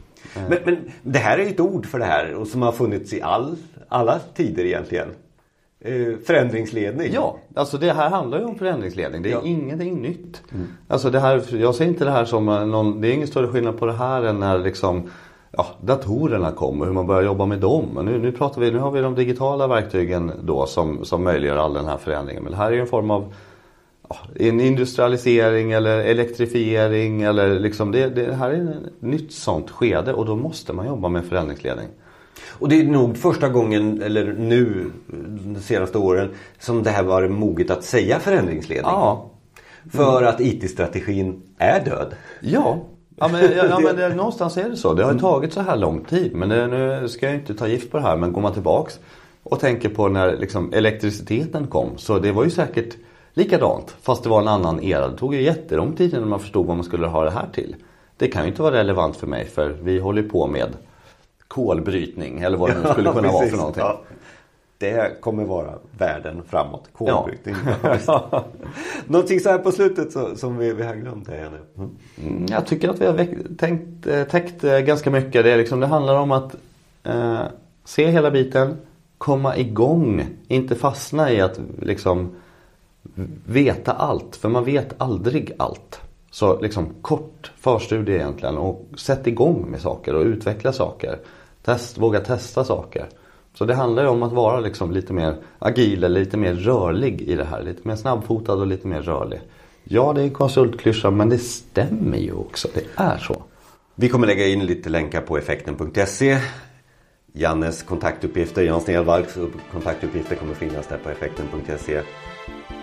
[0.49, 3.23] Men, men det här är ett ord för det här och som har funnits i
[3.23, 3.57] all,
[3.89, 5.09] alla tider egentligen.
[5.81, 7.13] Eh, förändringsledning.
[7.13, 9.23] Ja, alltså det här handlar ju om förändringsledning.
[9.23, 9.43] Det är ja.
[9.45, 10.43] ingenting nytt.
[10.53, 10.67] Mm.
[10.89, 13.79] Alltså det här, jag ser inte det här som någon, det är ingen större skillnad
[13.79, 15.11] på det här än när liksom
[15.51, 18.01] ja, datorerna kom och hur man börjar jobba med dem.
[18.05, 21.75] Nu, nu, pratar vi, nu har vi de digitala verktygen då som, som möjliggör all
[21.75, 22.43] den här förändringen.
[22.43, 23.35] Men det här är en form av
[24.09, 30.13] ja, en industrialisering eller elektrifiering eller liksom det, det här är ett nytt sånt skede
[30.13, 31.89] och då måste man jobba med förändringsledning.
[32.49, 34.91] Och det är nog första gången, eller nu
[35.55, 38.91] de senaste åren, som det här var moget att säga förändringsledning.
[38.91, 39.31] Ja.
[39.91, 42.15] För att IT-strategin är död.
[42.41, 42.79] Ja,
[43.21, 44.95] Ja men, ja, ja, men det, någonstans är det så.
[44.95, 45.21] Det har mm.
[45.21, 46.35] tagit så här lång tid.
[46.35, 48.17] Men det, nu ska jag inte ta gift på det här.
[48.17, 49.01] Men går man tillbaks
[49.43, 51.99] och tänker på när liksom, elektriciteten kom.
[51.99, 52.97] Så det var ju säkert
[53.35, 53.97] likadant.
[54.03, 55.09] Fast det var en annan era.
[55.09, 57.77] Det tog ju jättelång tid innan man förstod vad man skulle ha det här till.
[58.17, 60.69] Det kan ju inte vara relevant för mig för vi håller på med
[61.49, 63.83] kolbrytning eller vad det nu skulle kunna ja, vara för någonting.
[63.83, 64.01] Ja.
[64.81, 66.89] Det kommer vara världen framåt.
[66.93, 67.55] Kolbrytning.
[68.07, 68.45] Ja.
[69.07, 71.89] Någonting så här på slutet så, som vi, vi har glömt här nu.
[72.25, 72.47] Mm.
[72.49, 75.45] Jag tycker att vi har tänkt, eh, täckt eh, ganska mycket.
[75.45, 76.55] Det, är liksom, det handlar om att
[77.05, 77.41] eh,
[77.85, 78.77] se hela biten.
[79.19, 80.27] Komma igång.
[80.49, 82.35] Inte fastna i att liksom
[83.47, 84.37] veta allt.
[84.37, 86.01] För man vet aldrig allt.
[86.31, 88.59] Så liksom kort förstudie egentligen.
[88.59, 91.19] Och sätt igång med saker och utveckla saker.
[91.63, 93.09] Test, våga testa saker.
[93.55, 97.21] Så det handlar ju om att vara liksom lite mer agil eller lite mer rörlig
[97.21, 97.63] i det här.
[97.63, 99.41] Lite mer snabbfotad och lite mer rörlig.
[99.85, 102.69] Ja, det är konsultklyscha men det stämmer ju också.
[102.75, 103.43] Det är så.
[103.95, 106.39] Vi kommer lägga in lite länkar på effekten.se
[107.33, 109.39] Jannes kontaktuppgifter, Jan Stenvalls
[109.73, 112.03] kontaktuppgifter kommer finnas där på effekten.se.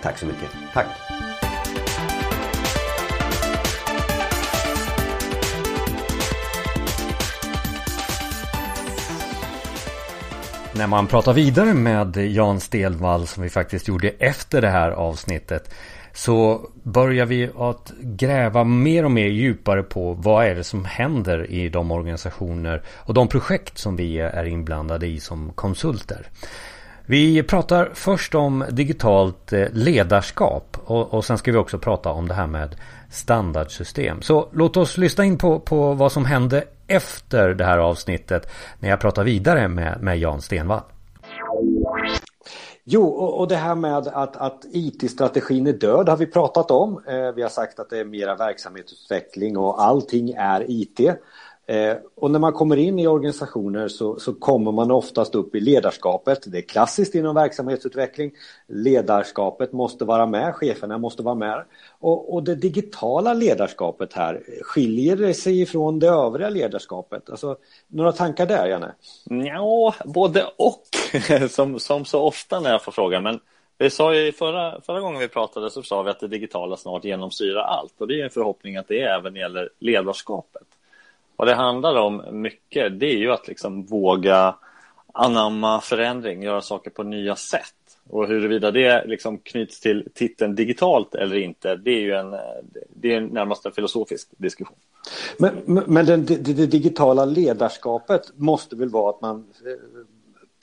[0.01, 0.49] Tack så mycket.
[0.73, 0.87] Tack!
[10.77, 15.73] När man pratar vidare med Jan Stelvall som vi faktiskt gjorde efter det här avsnittet
[16.13, 21.51] så börjar vi att gräva mer och mer djupare på vad är det som händer
[21.51, 26.27] i de organisationer och de projekt som vi är inblandade i som konsulter.
[27.05, 32.27] Vi pratar först om digitalt eh, ledarskap och, och sen ska vi också prata om
[32.27, 32.75] det här med
[33.09, 34.21] standardsystem.
[34.21, 38.89] Så låt oss lyssna in på, på vad som hände efter det här avsnittet när
[38.89, 40.81] jag pratar vidare med, med Jan Stenvall.
[42.89, 47.03] Jo, och, det här med att, att IT-strategin är död har vi pratat om.
[47.07, 50.99] Eh, vi har sagt att det är mera verksamhetsutveckling och allting är IT.
[51.69, 55.59] Eh, och när man kommer in i organisationer så, så, kommer man oftast upp i
[55.59, 56.51] ledarskapet.
[56.51, 58.31] Det är klassiskt inom verksamhetsutveckling.
[58.67, 61.63] Ledarskapet måste vara med, cheferna måste vara med.
[61.99, 67.29] Och, och det digitala ledarskapet här, skiljer det sig ifrån det övriga ledarskapet?
[67.29, 68.91] Alltså, några tankar där, Janne?
[69.45, 70.83] Ja, både och,
[71.49, 73.23] som, som så ofta när jag får frågan.
[73.23, 73.39] Men
[73.77, 77.03] vi sa ju förra, förra gången vi pratade så sa vi att det digitala snart
[77.05, 77.93] genomsyrar allt.
[77.97, 80.76] Och det är en förhoppning att det även gäller ledarskapet.
[81.37, 84.55] Vad det handlar om mycket, det är ju att liksom våga
[85.13, 87.73] anamma förändring, göra saker på nya sätt.
[88.09, 92.35] Och huruvida det liksom knyts till titeln digitalt eller inte, det är ju en,
[92.89, 94.77] det är närmast en filosofisk diskussion.
[95.37, 99.45] Men, men det, det, det digitala ledarskapet måste väl vara att man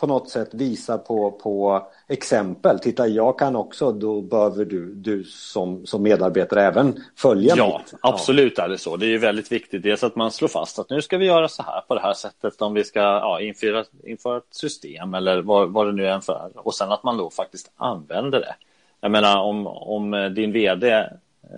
[0.04, 2.78] på något sätt visar på, på exempel.
[2.78, 8.00] Titta, jag kan också, då behöver du, du som, som medarbetare även följa Ja, mitt.
[8.02, 8.96] absolut är det så.
[8.96, 9.82] Det är väldigt viktigt.
[9.82, 12.14] Dels att man slår fast att nu ska vi göra så här på det här
[12.14, 16.20] sättet om vi ska ja, införa, införa ett system eller vad, vad det nu är
[16.20, 16.50] för.
[16.54, 18.54] Och sen att man då faktiskt använder det.
[19.00, 21.08] Jag menar om, om din vd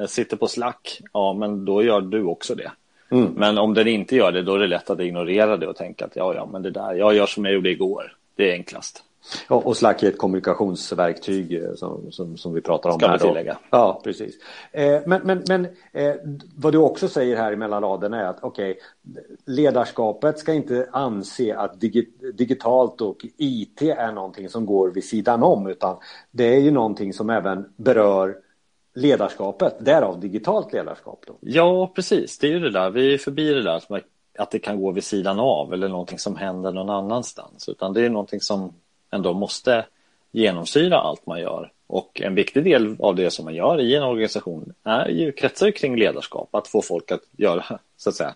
[0.09, 2.71] sitter på slack, ja men då gör du också det.
[3.11, 3.33] Mm.
[3.37, 6.05] Men om den inte gör det, då är det lätt att ignorera det och tänka
[6.05, 8.16] att ja, ja, men det där, jag gör som jag gjorde igår.
[8.37, 9.03] Det är enklast.
[9.49, 13.19] Ja, och Slack är ett kommunikationsverktyg eh, som, som, som vi pratar om Ska här.
[13.19, 13.59] Tillägga.
[13.71, 14.35] Ja, precis.
[14.73, 16.15] Eh, men men, men eh,
[16.57, 21.57] vad du också säger här mellan raderna är att okej, okay, ledarskapet ska inte anse
[21.57, 25.97] att digi digitalt och IT är någonting som går vid sidan om, utan
[26.31, 28.37] det är ju någonting som även berör
[28.95, 31.25] ledarskapet, därav digitalt ledarskap.
[31.27, 31.37] Då.
[31.41, 32.39] Ja, precis.
[32.39, 32.91] Det är ju det där.
[32.91, 34.01] Vi är förbi det där som
[34.39, 37.69] att det kan gå vid sidan av eller någonting som händer någon annanstans.
[37.69, 38.73] Utan det är någonting som
[39.11, 39.87] ändå måste
[40.33, 41.73] genomsyra allt man gör.
[41.87, 45.71] Och en viktig del av det som man gör i en organisation är ju, kretsar
[45.71, 46.55] kring ledarskap.
[46.55, 48.35] Att få folk att göra, så att säga,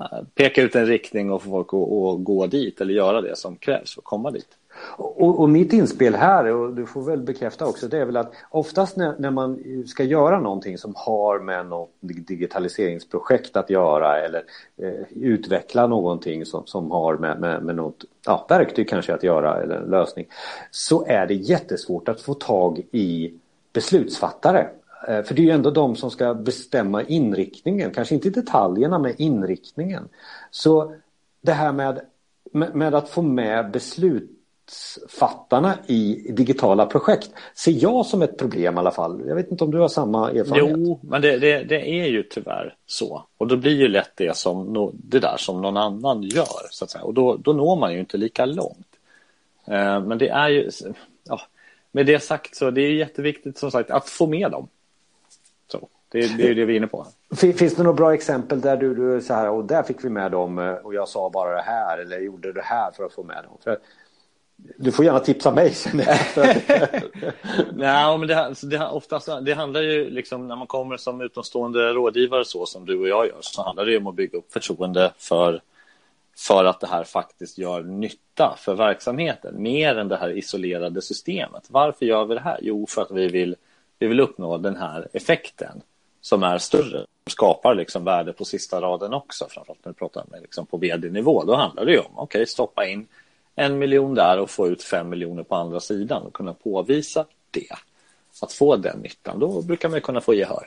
[0.00, 3.36] eh, peka ut en riktning och få folk att, att gå dit eller göra det
[3.36, 4.48] som krävs för att komma dit.
[4.96, 8.32] Och, och, mitt inspel här, och du får väl bekräfta också, det är väl att
[8.50, 14.44] oftast när, när, man ska göra någonting som har med något digitaliseringsprojekt att göra eller
[14.82, 19.62] eh, utveckla någonting som, som har med, med, med något ja, verktyg kanske att göra
[19.62, 20.26] eller en lösning
[20.70, 23.34] så är det jättesvårt att få tag i
[23.72, 24.68] beslutsfattare.
[25.08, 29.14] Eh, för det är ju ändå de som ska bestämma inriktningen, kanske inte detaljerna men
[29.16, 30.08] inriktningen.
[30.50, 30.94] Så
[31.40, 32.00] det här med,
[32.52, 34.30] med, med att få med beslut
[34.66, 39.22] beslutsfattarna i digitala projekt ser jag som ett problem i alla fall.
[39.26, 40.76] Jag vet inte om du har samma erfarenhet?
[40.78, 43.24] Jo, men det, det, det är ju tyvärr så.
[43.38, 46.70] Och då blir ju lätt det, som det där som någon annan gör.
[46.70, 47.04] Så att säga.
[47.04, 48.86] Och då, då når man ju inte lika långt.
[49.64, 50.70] Eh, men det är ju,
[51.24, 51.40] ja,
[51.92, 54.68] med det sagt så det är jätteviktigt som sagt att få med dem.
[55.72, 57.06] Så, det, det är det vi är inne på.
[57.36, 60.32] Finns det några bra exempel där du, du så här, och där fick vi med
[60.32, 63.22] dem eh, och jag sa bara det här eller gjorde det här för att få
[63.22, 63.58] med dem?
[63.64, 63.78] För
[64.56, 65.96] du får gärna tipsa mig sen
[67.74, 72.44] Nej, men det, det, oftast, det handlar ju liksom när man kommer som utomstående rådgivare
[72.44, 75.12] så som du och jag gör så handlar det ju om att bygga upp förtroende
[75.18, 75.60] för,
[76.36, 81.64] för att det här faktiskt gör nytta för verksamheten mer än det här isolerade systemet.
[81.68, 82.58] Varför gör vi det här?
[82.62, 83.56] Jo, för att vi vill,
[83.98, 85.82] vi vill uppnå den här effekten
[86.20, 90.42] som är större skapar liksom värde på sista raden också, framförallt när du pratar med
[90.42, 91.44] liksom på vd-nivå.
[91.44, 93.06] Då handlar det ju om, okej, okay, stoppa in
[93.56, 97.68] en miljon där och få ut fem miljoner på andra sidan och kunna påvisa det.
[98.42, 100.66] Att få den nyttan, då brukar man kunna få gehör.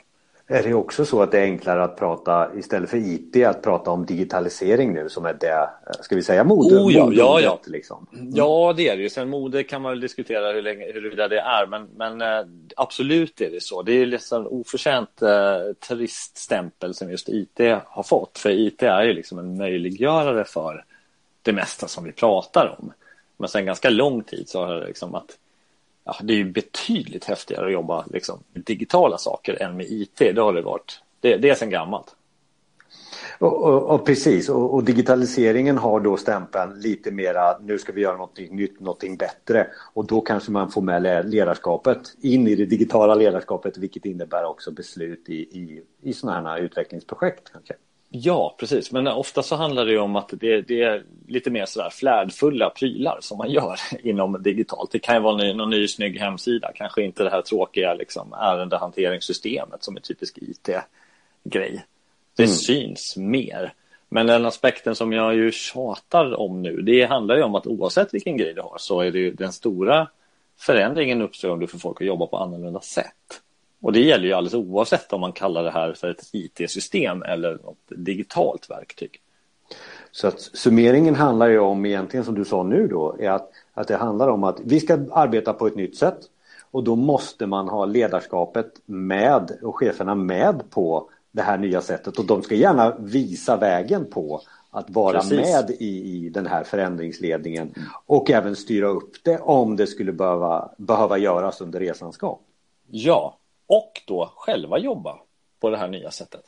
[0.52, 3.90] Är det också så att det är enklare att prata istället för IT att prata
[3.90, 6.76] om digitalisering nu som är det, ska vi säga mode?
[6.76, 7.60] Oh, ja, ja, ja.
[7.66, 8.06] Liksom.
[8.12, 8.30] Mm.
[8.34, 9.10] ja, det är det ju.
[9.10, 13.40] Sen mode kan man väl diskutera hur länge, huruvida det är, men, men eh, absolut
[13.40, 13.82] är det så.
[13.82, 18.38] Det är liksom oförtjänt eh, turiststämpel som just IT har fått.
[18.38, 20.84] För IT är ju liksom en möjliggörare för
[21.42, 22.92] det mesta som vi pratar om.
[23.36, 25.38] Men sen ganska lång tid så har det liksom att
[26.04, 30.18] ja, det är ju betydligt häftigare att jobba liksom, med digitala saker än med IT.
[30.18, 31.02] Det har det varit.
[31.20, 32.14] Det, det är sen gammalt.
[33.38, 38.00] Och, och, och precis, och, och, digitaliseringen har då stämpeln lite mera nu ska vi
[38.00, 39.66] göra någonting nytt, någonting bättre.
[39.92, 44.70] Och då kanske man får med ledarskapet in i det digitala ledarskapet vilket innebär också
[44.70, 47.52] beslut i, i, i sådana här utvecklingsprojekt.
[47.52, 47.74] Kanske.
[48.12, 48.92] Ja, precis.
[48.92, 53.18] Men ofta så handlar det om att det, det, är lite mer sådär flärdfulla prylar
[53.20, 54.90] som man gör inom digitalt.
[54.92, 59.84] Det kan ju vara någon ny snygg hemsida, kanske inte det här tråkiga liksom, ärendehanteringssystemet
[59.84, 61.84] som är typisk IT-grej.
[62.36, 62.54] Det mm.
[62.54, 63.72] syns mer.
[64.08, 68.14] Men den aspekten som jag ju tjatar om nu, det handlar ju om att oavsett
[68.14, 70.08] vilken grej du har så är det ju den stora
[70.58, 73.42] förändringen uppstår om du får folk att jobba på annorlunda sätt.
[73.82, 77.52] Och det gäller ju alldeles oavsett om man kallar det här för ett IT-system eller
[77.52, 79.20] något digitalt verktyg.
[80.12, 83.88] Så att summeringen handlar ju om egentligen som du sa nu då, är att, att
[83.88, 86.18] det handlar om att vi ska arbeta på ett nytt sätt
[86.70, 92.18] och då måste man ha ledarskapet med och cheferna med på det här nya sättet
[92.18, 94.40] och de ska gärna visa vägen på
[94.70, 95.38] att vara Precis.
[95.38, 97.74] med i, i den här förändringsledningen
[98.06, 102.38] och även styra upp det om det skulle behöva, behöva göras under resans gång.
[102.90, 103.39] Ja,
[103.70, 105.18] och då själva jobba
[105.60, 106.44] på det här nya sättet.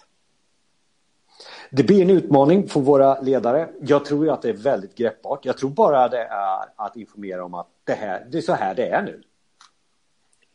[1.70, 3.68] Det blir en utmaning för våra ledare.
[3.80, 5.44] Jag tror att det är väldigt greppbart.
[5.44, 8.74] Jag tror bara det är att informera om att det, här, det är så här
[8.74, 9.22] det är nu.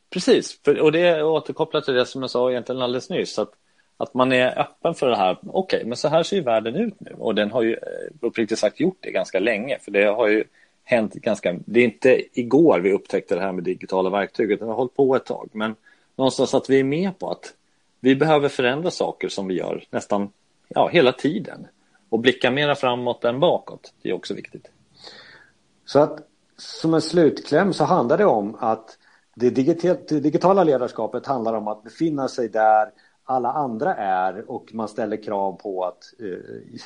[0.09, 3.39] Precis, för, och det återkopplar till det som jag sa egentligen alldeles nyss.
[3.39, 3.51] Att,
[3.97, 5.37] att man är öppen för det här.
[5.41, 7.15] Okej, okay, men så här ser ju världen ut nu.
[7.17, 7.79] Och den har ju eh,
[8.21, 9.79] uppriktigt sagt gjort det ganska länge.
[9.79, 10.43] För det har ju
[10.83, 11.55] hänt ganska...
[11.65, 14.51] Det är inte igår vi upptäckte det här med digitala verktyg.
[14.51, 15.49] Utan det har hållit på ett tag.
[15.53, 15.75] Men
[16.17, 17.53] någonstans att vi är med på att
[17.99, 20.29] vi behöver förändra saker som vi gör nästan
[20.67, 21.67] ja, hela tiden.
[22.09, 23.93] Och blicka mera framåt än bakåt.
[24.01, 24.71] Det är också viktigt.
[25.85, 26.19] Så att
[26.57, 28.97] som en slutkläm så handlar det om att
[29.35, 29.49] det,
[30.19, 32.91] digitala ledarskapet handlar om att befinna sig där
[33.23, 36.79] alla andra är och man ställer krav på att eh,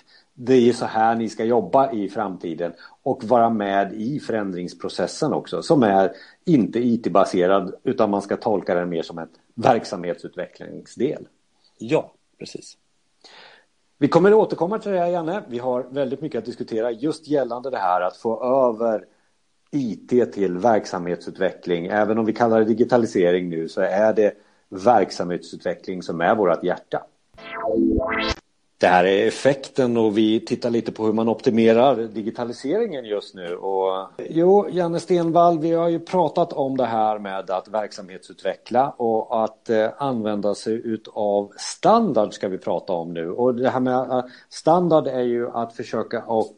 [0.44, 2.74] det är så här ni ska jobba i framtiden
[3.04, 6.12] och vara med i förändringsprocessen också som är
[6.46, 11.28] inte IT-baserad utan man ska tolka den mer som en verksamhetsutvecklingsdel.
[11.78, 12.78] Ja, precis.
[13.98, 15.44] Vi kommer att återkomma till det här Janne.
[15.48, 19.06] Vi har väldigt mycket att diskutera just gällande det här att få över
[19.72, 21.86] IT till verksamhetsutveckling.
[21.86, 24.34] Även om vi kallar det digitalisering nu så är det
[24.70, 27.04] verksamhetsutveckling som är vårt hjärta.
[28.82, 33.56] Det här är effekten och vi tittar lite på hur man optimerar digitaliseringen just nu.
[33.56, 39.44] Och, jo, Janne Stenvall, vi har ju pratat om det här med att verksamhetsutveckla och
[39.44, 43.32] att eh, använda sig utav standard ska vi prata om nu.
[43.32, 46.56] Och det här med eh, standard är ju att försöka och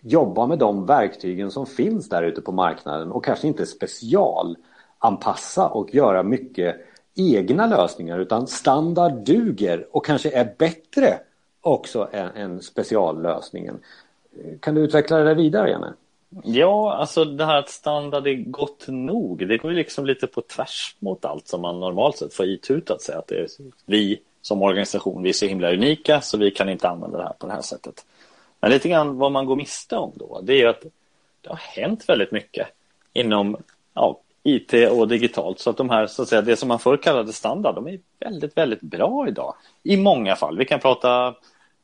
[0.00, 5.94] jobba med de verktygen som finns där ute på marknaden och kanske inte specialanpassa och
[5.94, 6.76] göra mycket
[7.16, 11.18] egna lösningar utan standard duger och kanske är bättre
[11.60, 13.80] också en, en speciallösningen.
[14.60, 15.92] Kan du utveckla det där vidare, Janne?
[16.44, 20.40] Ja, alltså det här att standard är gott nog, det går ju liksom lite på
[20.40, 23.14] tvärs mot allt som man normalt sett får itutat sig.
[23.14, 23.46] Att det är
[23.86, 27.32] vi som organisation, vi är så himla unika så vi kan inte använda det här
[27.38, 28.04] på det här sättet.
[28.60, 30.84] Men lite grann vad man går miste om då, det är ju att
[31.40, 32.68] det har hänt väldigt mycket
[33.12, 33.56] inom
[33.94, 35.58] ja, IT och digitalt.
[35.58, 38.00] Så att de här, så att säga, det som man förr kallade standard, de är
[38.18, 39.54] väldigt, väldigt bra idag.
[39.82, 40.58] I många fall.
[40.58, 41.34] Vi kan prata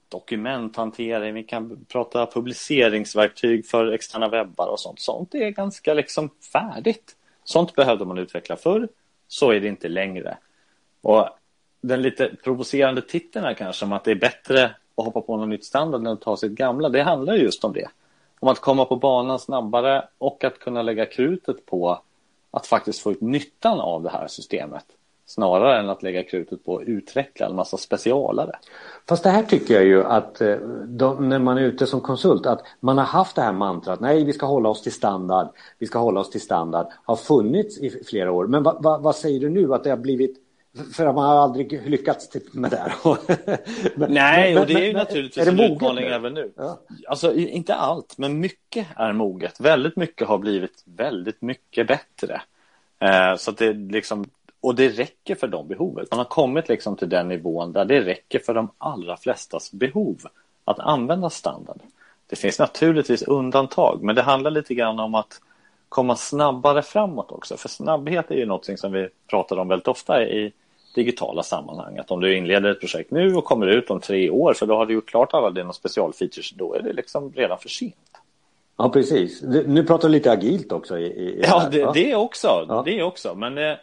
[0.09, 5.01] dokumenthantering, vi kan prata publiceringsverktyg för externa webbar och sånt.
[5.01, 7.16] Sånt är ganska liksom färdigt.
[7.45, 8.88] Sånt behövde man utveckla förr,
[9.29, 10.38] så är det inte längre.
[11.03, 11.29] Och
[11.81, 14.64] den lite provocerande titeln här kanske om att det är bättre
[14.95, 16.88] att hoppa på något nytt standard än att ta sitt gamla.
[16.88, 17.88] Det handlar just om det.
[18.40, 22.01] Om att komma på banan snabbare och att kunna lägga krutet på
[22.57, 24.85] att faktiskt få ut nyttan av det här systemet
[25.27, 28.53] snarare än att lägga krutet på att utveckla en massa specialare.
[29.09, 32.47] Fast det här tycker jag ju att eh, de, när man är ute som konsult
[32.47, 35.87] att man har haft det här mantrat nej vi ska hålla oss till standard, vi
[35.87, 38.46] ska hålla oss till standard, har funnits i flera år.
[38.46, 40.46] Men va, va, vad säger du nu att det har blivit
[40.94, 42.94] för att man har aldrig lyckats med det här.
[43.98, 46.52] men, Nej, men, och det är ju men, naturligtvis är en utmaning även nu.
[46.56, 46.81] Ja.
[47.08, 49.60] Alltså inte allt, men mycket är moget.
[49.60, 52.42] Väldigt mycket har blivit väldigt mycket bättre.
[52.98, 54.24] Eh, så det liksom
[54.60, 56.06] och det räcker för de behoven.
[56.10, 60.16] Man har kommit liksom till den nivån där det räcker för de allra flestas behov
[60.64, 61.81] att använda standard.
[62.27, 65.40] Det finns naturligtvis undantag, men det handlar lite grann om att
[65.88, 67.56] komma snabbare framåt också.
[67.56, 70.52] För snabbhet är ju något som vi pratar om väldigt ofta i
[70.97, 71.99] digitala sammanhang.
[71.99, 74.77] Att om du inleder ett projekt nu och kommer ut om tre år, för då
[74.77, 77.94] har du gjort klart alla dina specialfeatures, då är det liksom redan för sent.
[78.77, 79.42] Ja, precis.
[79.42, 80.99] Nu pratar du lite agilt också.
[80.99, 82.67] I, i ja, det, det också.
[82.69, 82.83] Ja.
[82.87, 83.35] Det också.
[83.35, 83.77] Men, eh,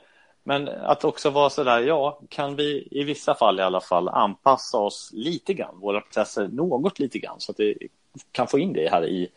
[0.44, 4.78] men att också vara sådär, ja, kan vi i vissa fall i alla fall anpassa
[4.78, 7.88] oss lite grann, våra processer något lite grann, så att vi
[8.32, 9.28] kan få in det här i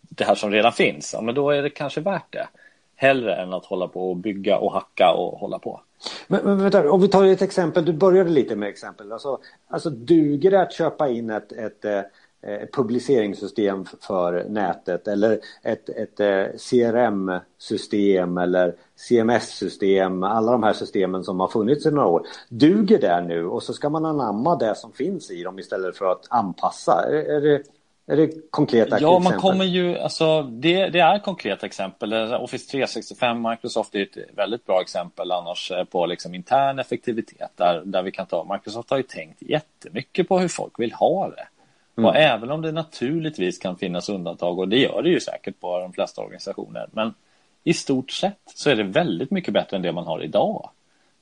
[0.00, 2.48] det här som redan finns, ja, men då är det kanske värt det.
[2.96, 5.80] Hellre än att hålla på och bygga och hacka och hålla på.
[6.26, 9.12] Men, men vänta, om vi tar ett exempel, du började lite med exempel.
[9.12, 9.38] Alltså,
[9.68, 12.02] alltså duger det att köpa in ett, ett, eh,
[12.42, 21.24] ett publiceringssystem för nätet eller ett, ett eh, CRM-system eller CMS-system, alla de här systemen
[21.24, 22.26] som har funnits i några år.
[22.48, 26.12] Duger det nu och så ska man anamma det som finns i dem istället för
[26.12, 27.04] att anpassa?
[27.08, 27.62] Är, är det,
[28.10, 29.02] är det konkreta ja, exempel?
[29.02, 32.12] Ja, man kommer ju, alltså det, det, är konkreta exempel.
[32.14, 37.82] Office 365, Microsoft är ett väldigt bra exempel annars eh, på liksom intern effektivitet där,
[37.84, 38.46] där vi kan ta.
[38.54, 41.46] Microsoft har ju tänkt jättemycket på hur folk vill ha det.
[41.96, 42.08] Mm.
[42.08, 45.78] Och även om det naturligtvis kan finnas undantag och det gör det ju säkert på
[45.78, 46.88] de flesta organisationer.
[46.92, 47.14] Men
[47.64, 50.70] i stort sett så är det väldigt mycket bättre än det man har idag.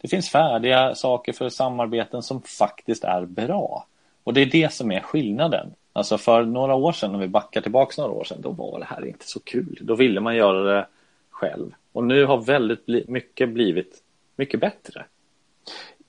[0.00, 3.86] Det finns färdiga saker för samarbeten som faktiskt är bra.
[4.24, 5.74] Och det är det som är skillnaden.
[5.98, 8.84] Alltså för några år sedan, om vi backar tillbaka några år sedan, då var det
[8.84, 9.78] här inte så kul.
[9.80, 10.86] Då ville man göra det
[11.30, 11.74] själv.
[11.92, 14.02] Och nu har väldigt mycket blivit
[14.36, 15.04] mycket bättre.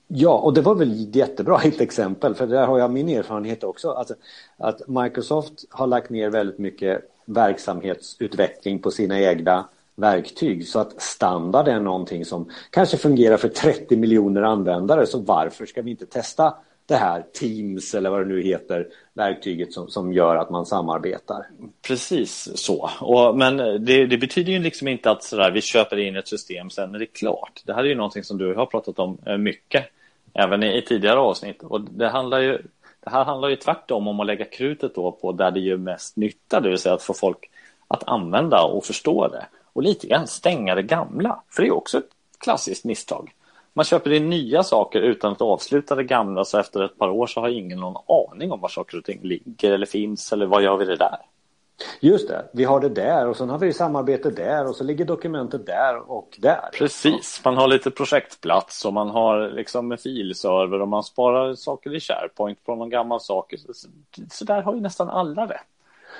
[0.06, 3.90] Ja, och det var väl jättebra ett exempel, för där har jag min erfarenhet också.
[3.90, 4.14] Alltså,
[4.56, 11.68] att Microsoft har lagt ner väldigt mycket verksamhetsutveckling på sina egna verktyg så att standard
[11.68, 16.54] är någonting som kanske fungerar för 30 miljoner användare så varför ska vi inte testa
[16.90, 21.46] det här Teams eller vad det nu heter, verktyget som, som gör att man samarbetar.
[21.82, 22.90] Precis så.
[23.00, 26.70] Och, men det, det, betyder ju liksom inte att sådär, vi köper in ett system
[26.70, 27.62] sen är det klart.
[27.66, 29.86] Det här är ju någonting som du har pratat om eh, mycket,
[30.34, 31.62] även i, i tidigare avsnitt.
[31.62, 32.58] Och det, handlar ju,
[33.00, 36.16] det här handlar ju tvärtom om att lägga krutet då på där det gör mest
[36.16, 37.50] nytta, det vill säga att få folk
[37.88, 39.46] att använda och förstå det.
[39.72, 43.32] Och lite grann stänga det gamla, för det är också ett klassiskt misstag
[43.72, 47.26] man köper in nya saker utan att avsluta det gamla så efter ett par år
[47.26, 48.02] så har ingen någon
[48.32, 51.18] aning om var saker och ting ligger eller finns eller vad gör vi det där.
[52.00, 55.04] Just det, vi har det där och sen har vi samarbete där och så ligger
[55.04, 56.68] dokumentet där och där.
[56.72, 61.94] Precis, man har lite projektplats och man har liksom en filserver och man sparar saker
[61.94, 63.54] i SharePoint från någon gammal sak.
[64.30, 65.60] Så där har ju nästan alla det.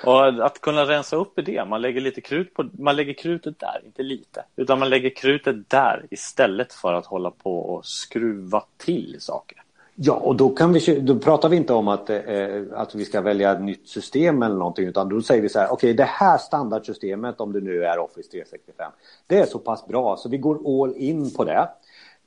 [0.05, 3.59] Och att kunna rensa upp i det, man lägger lite krut på, man lägger krutet
[3.59, 8.63] där, inte lite, utan man lägger krutet där istället för att hålla på och skruva
[8.77, 9.63] till saker.
[9.95, 13.05] Ja, och då, kan vi, då pratar vi inte om att, eh, eh, att vi
[13.05, 15.93] ska välja ett nytt system eller någonting, utan då säger vi så här, okej, okay,
[15.93, 18.91] det här standardsystemet, om det nu är Office 365,
[19.27, 21.69] det är så pass bra så vi går all in på det.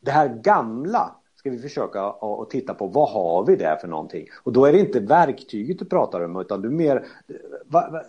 [0.01, 1.15] Det här gamla,
[1.45, 4.27] ska vi försöka att titta på vad har vi där för någonting.
[4.43, 7.07] Och då är det inte verktyget du pratar om utan du mer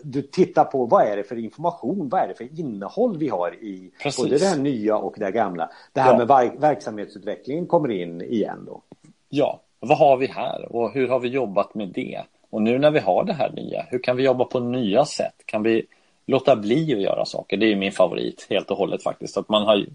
[0.02, 3.64] du tittar på vad är det för information, vad är det för innehåll vi har
[3.64, 4.24] i Precis.
[4.24, 5.70] både det här nya och det gamla.
[5.94, 6.18] Det här ja.
[6.18, 8.82] med verk, verksamhetsutvecklingen kommer in igen då.
[9.30, 12.22] Ja, vad har vi här och hur har vi jobbat med det?
[12.50, 15.36] Och nu när vi har det här nya, hur kan vi jobba på nya sätt?
[15.46, 15.86] Kan vi
[16.26, 17.58] låta bli att göra saker?
[17.58, 19.38] Det är min favorit helt och hållet faktiskt.
[19.38, 19.86] Att man har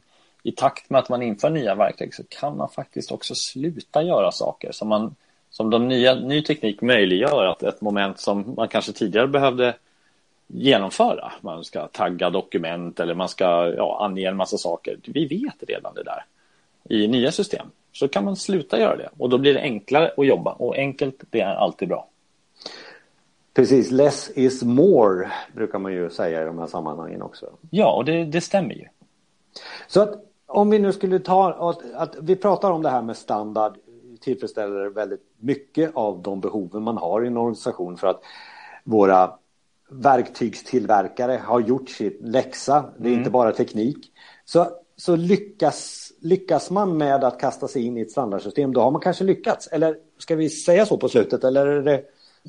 [0.42, 4.32] i takt med att man inför nya verktyg så kan man faktiskt också sluta göra
[4.32, 5.14] saker som, man,
[5.50, 7.44] som de nya, ny teknik möjliggör.
[7.44, 9.74] Att ett moment som man kanske tidigare behövde
[10.46, 11.32] genomföra.
[11.40, 14.96] Man ska tagga dokument eller man ska ja, ange en massa saker.
[15.04, 16.24] Vi vet redan det där.
[16.88, 20.26] I nya system så kan man sluta göra det och då blir det enklare att
[20.26, 22.08] jobba och enkelt det är alltid bra.
[23.54, 27.50] Precis, less is more brukar man ju säga i de här sammanhangen också.
[27.70, 28.84] Ja, och det, det stämmer ju.
[29.86, 33.16] Så att om vi nu skulle ta att, att, vi pratar om det här med
[33.16, 33.76] standard
[34.20, 38.22] tillfredsställer väldigt mycket av de behoven man har i en organisation för att
[38.84, 39.32] våra
[39.90, 42.84] verktygstillverkare har gjort sitt läxa.
[42.98, 43.18] Det är mm.
[43.18, 44.12] inte bara teknik.
[44.44, 48.90] Så, så lyckas, lyckas man med att kasta sig in i ett standardsystem, då har
[48.90, 49.66] man kanske lyckats.
[49.66, 51.44] Eller ska vi säga så på slutet?
[51.44, 52.04] Eller är det...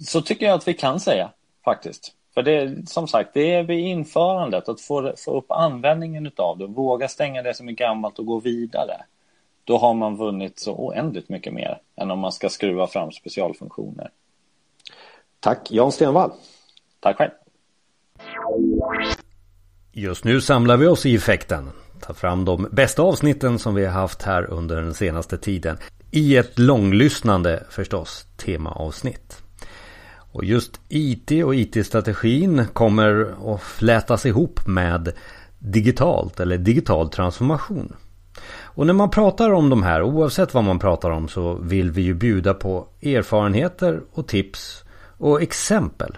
[0.06, 1.32] Så tycker jag att vi kan säga
[1.66, 2.16] faktiskt.
[2.34, 6.68] För det som sagt, det är vid införandet, att få, få upp användningen av det,
[6.68, 9.02] våga stänga det som är gammalt och gå vidare.
[9.64, 14.10] Då har man vunnit så oändligt mycket mer än om man ska skruva fram specialfunktioner.
[15.40, 16.32] Tack Jan Stenvall.
[17.00, 17.32] Tack själv.
[19.92, 21.70] Just nu samlar vi oss i effekten.
[22.02, 25.78] tar fram de bästa avsnitten som vi har haft här under den senaste tiden.
[26.12, 29.41] I ett långlyssnande förstås temaavsnitt.
[30.32, 35.12] Och just IT och IT-strategin kommer att flätas ihop med
[35.60, 37.96] digitalt eller digital transformation.
[38.74, 42.02] Och när man pratar om de här, oavsett vad man pratar om, så vill vi
[42.02, 44.84] ju bjuda på erfarenheter och tips
[45.18, 46.18] och exempel.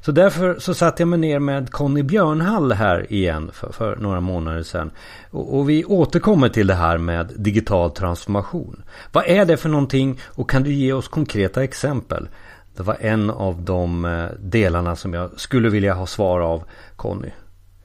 [0.00, 4.20] Så därför så satte jag mig ner med Conny Björnhall här igen för, för några
[4.20, 4.90] månader sedan.
[5.30, 8.82] Och, och, vi återkommer till det här med digital transformation.
[9.12, 12.28] Vad är det för någonting och kan du ge oss konkreta exempel?
[12.80, 16.62] Det var en av de eh, delarna som jag skulle vilja ha svar av
[16.96, 17.30] Conny.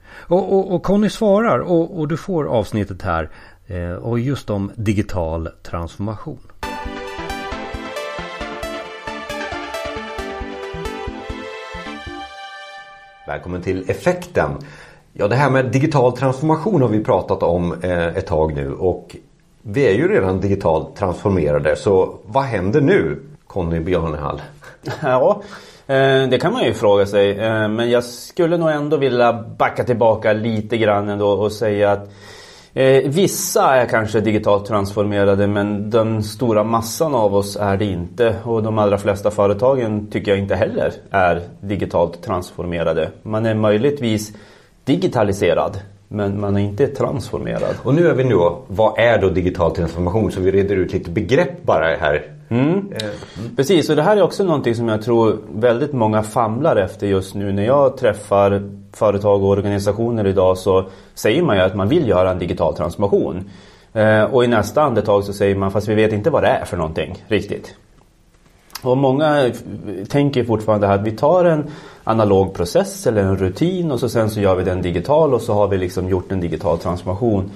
[0.08, 3.30] Och, och, och Conny svarar och, och, du får avsnittet här
[3.66, 6.38] eh, och just om digital transformation.
[13.26, 14.50] Välkommen till Effekten.
[15.12, 19.16] Ja, det här med digital transformation har vi pratat om eh, ett tag nu och
[19.62, 24.40] vi är ju redan digitalt transformerade så vad händer nu Conny Björnehall?
[25.02, 25.42] Ja,
[25.86, 27.38] eh, det kan man ju fråga sig.
[27.38, 32.10] Eh, men jag skulle nog ändå vilja backa tillbaka lite grann ändå och säga att
[32.74, 38.36] eh, vissa är kanske digitalt transformerade men den stora massan av oss är det inte.
[38.44, 43.10] Och de allra flesta företagen tycker jag inte heller är digitalt transformerade.
[43.22, 44.32] Man är möjligtvis
[44.84, 47.76] digitaliserad men man är inte transformerad.
[47.82, 48.34] Och nu är vi nu
[48.66, 50.32] vad är då digital transformation?
[50.32, 52.70] Så vi reder ut lite begrepp bara här Mm.
[52.70, 52.90] Mm.
[53.56, 57.34] Precis, och det här är också någonting som jag tror väldigt många famlar efter just
[57.34, 57.52] nu.
[57.52, 60.84] När jag träffar företag och organisationer idag så
[61.14, 63.50] säger man ju att man vill göra en digital transformation.
[63.92, 66.64] Eh, och i nästa andetag så säger man fast vi vet inte vad det är
[66.64, 67.74] för någonting riktigt.
[68.82, 69.50] Och många
[70.08, 71.64] tänker fortfarande att vi tar en
[72.04, 75.52] analog process eller en rutin och så sen så gör vi den digital och så
[75.52, 77.50] har vi liksom gjort en digital transformation.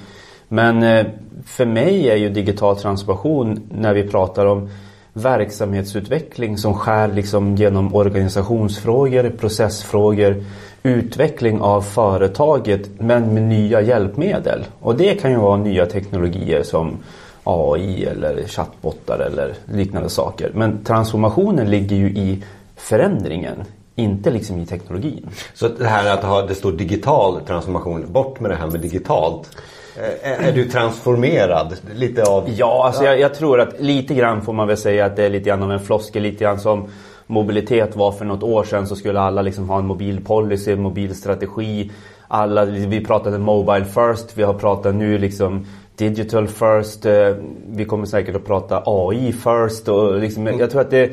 [0.53, 1.07] Men eh,
[1.47, 4.69] för mig är ju digital transformation när vi pratar om
[5.13, 10.45] verksamhetsutveckling som skär liksom genom organisationsfrågor, processfrågor,
[10.83, 14.65] utveckling av företaget men med nya hjälpmedel.
[14.81, 16.97] Och det kan ju vara nya teknologier som
[17.45, 20.51] AI eller chattbottar eller liknande saker.
[20.55, 22.43] Men transformationen ligger ju i
[22.77, 25.29] förändringen, inte liksom i teknologin.
[25.55, 29.57] Så det här att ha, det står digital transformation, bort med det här med digitalt.
[30.01, 31.77] Eh, är du transformerad?
[31.95, 32.51] Lite av...
[32.57, 35.31] Ja, alltså jag, jag, tror att lite grann får man väl säga att det är
[35.31, 36.23] lite grann av en floskel.
[36.23, 36.89] Lite grann som
[37.27, 41.91] mobilitet var för något år sedan så skulle alla liksom ha en mobilpolicy, en mobilstrategi.
[42.29, 47.07] Alla, vi pratade mobile first, vi har pratat nu liksom digital first.
[47.07, 47.35] Eh,
[47.67, 49.89] vi kommer säkert att prata AI first.
[49.89, 50.61] Och liksom, mm.
[50.61, 51.11] Jag tror att det,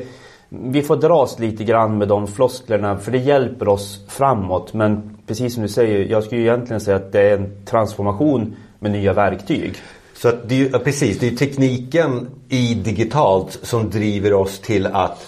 [0.48, 4.74] vi får dras lite grann med de flosklerna för det hjälper oss framåt.
[4.74, 8.90] Men precis som du säger, jag skulle egentligen säga att det är en transformation med
[8.90, 9.74] nya verktyg.
[10.14, 15.26] Så att det är, precis, det är tekniken i digitalt som driver oss till att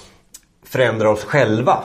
[0.64, 1.84] förändra oss själva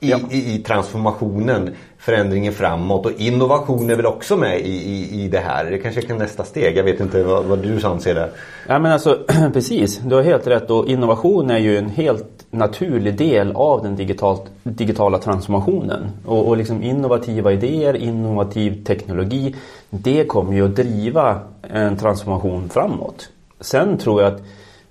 [0.00, 0.20] i, ja.
[0.30, 1.74] i, i, transformationen,
[2.04, 5.64] förändringen framåt och innovation är väl också med i, i, i det här.
[5.64, 6.76] Det kanske är nästa steg.
[6.76, 8.30] Jag vet inte vad, vad du anser där.
[8.68, 9.18] Ja men alltså
[9.52, 13.96] precis, du har helt rätt och innovation är ju en helt naturlig del av den
[13.96, 16.10] digitalt, digitala transformationen.
[16.24, 19.54] Och, och liksom innovativa idéer, innovativ teknologi,
[19.90, 23.28] det kommer ju att driva en transformation framåt.
[23.60, 24.42] Sen tror jag att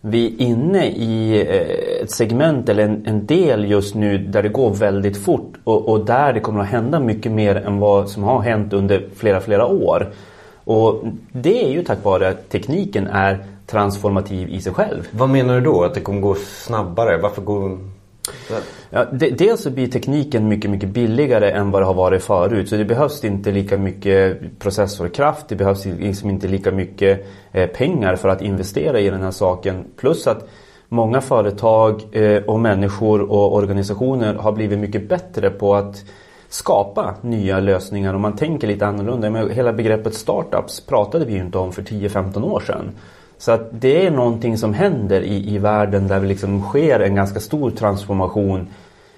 [0.05, 4.49] vi är inne i eh, ett segment eller en, en, del just nu där det
[4.49, 8.23] går väldigt fort och, och, där det kommer att hända mycket mer än vad som
[8.23, 10.13] har hänt under flera, flera år.
[10.63, 15.07] Och det är ju tack vare att tekniken är transformativ i sig själv.
[15.11, 15.83] Vad menar du då?
[15.83, 17.17] Att det kommer gå snabbare?
[17.17, 17.79] Varför går
[18.89, 22.69] Ja, dels så blir tekniken mycket, mycket billigare än vad det har varit förut.
[22.69, 25.47] Så det behövs inte lika mycket processorkraft.
[25.47, 29.85] Det behövs liksom inte lika mycket eh, pengar för att investera i den här saken.
[29.97, 30.49] Plus att
[30.89, 36.03] många företag eh, och människor och organisationer har blivit mycket bättre på att
[36.49, 39.47] skapa nya lösningar och man tänker lite annorlunda.
[39.47, 42.91] Hela begreppet startups pratade vi ju inte om för 10-15 år sedan.
[43.43, 47.15] Så att det är någonting som händer i, i världen där det liksom sker en
[47.15, 48.67] ganska stor transformation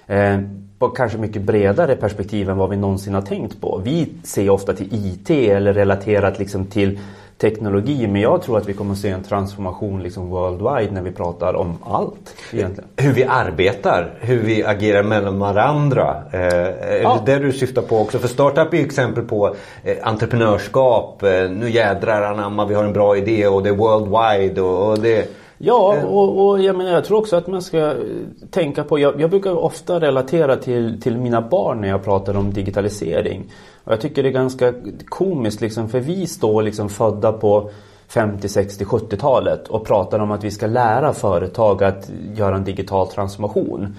[0.06, 0.38] eh,
[0.78, 3.80] på kanske mycket bredare perspektiv än vad vi någonsin har tänkt på.
[3.84, 6.98] Vi ser ofta till IT eller relaterat liksom till
[7.38, 8.06] teknologi.
[8.06, 11.54] Men jag tror att vi kommer att se en transformation liksom worldwide när vi pratar
[11.54, 12.34] om allt.
[12.52, 12.90] Egentligen.
[12.96, 16.22] Hur vi arbetar, hur vi agerar mellan varandra.
[16.32, 17.22] Eh, är ja.
[17.26, 18.18] det det du syftar på också?
[18.18, 21.22] För startup är ju exempel på eh, entreprenörskap.
[21.22, 24.62] Eh, nu jädrar anamma, vi har en bra idé och det är worldwide.
[24.62, 25.28] Och, och det...
[25.58, 27.94] Ja, och, och jag, menar, jag tror också att man ska
[28.50, 32.52] tänka på, jag, jag brukar ofta relatera till, till mina barn när jag pratar om
[32.52, 33.52] digitalisering.
[33.84, 34.72] Och jag tycker det är ganska
[35.08, 37.70] komiskt liksom, för vi står liksom födda på
[38.08, 43.08] 50, 60, 70-talet och pratar om att vi ska lära företag att göra en digital
[43.08, 43.96] transformation.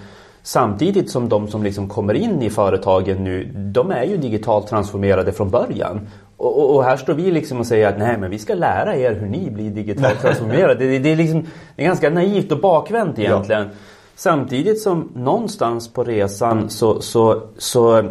[0.48, 5.32] Samtidigt som de som liksom kommer in i företagen nu, de är ju digitalt transformerade
[5.32, 6.08] från början.
[6.36, 9.14] Och, och, här står vi liksom och säger att nej men vi ska lära er
[9.14, 10.86] hur ni blir digitalt transformerade.
[10.86, 11.46] Det, det, är liksom,
[11.76, 13.62] det är ganska naivt och bakvänt egentligen.
[13.62, 13.68] Ja.
[14.16, 18.04] Samtidigt som någonstans på resan så, så, så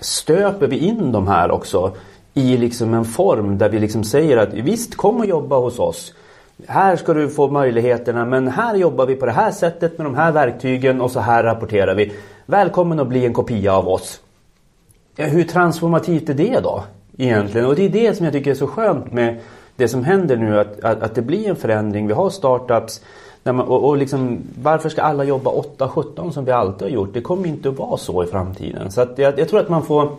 [0.00, 1.92] stöper vi in de här också
[2.34, 6.14] i liksom en form där vi liksom säger att visst kom och jobba hos oss.
[6.66, 10.14] Här ska du få möjligheterna men här jobbar vi på det här sättet med de
[10.14, 12.12] här verktygen och så här rapporterar vi.
[12.46, 14.20] Välkommen att bli en kopia av oss.
[15.16, 16.84] Hur transformativt är det då?
[17.18, 17.66] Egentligen.
[17.66, 19.38] Och det är det som jag tycker är så skönt med
[19.76, 20.60] det som händer nu.
[20.60, 22.06] Att, att, att det blir en förändring.
[22.06, 23.00] Vi har startups.
[23.42, 27.14] Man, och, och liksom, varför ska alla jobba 8-17 som vi alltid har gjort?
[27.14, 28.90] Det kommer inte att vara så i framtiden.
[28.90, 30.16] Så att jag, jag tror att man får,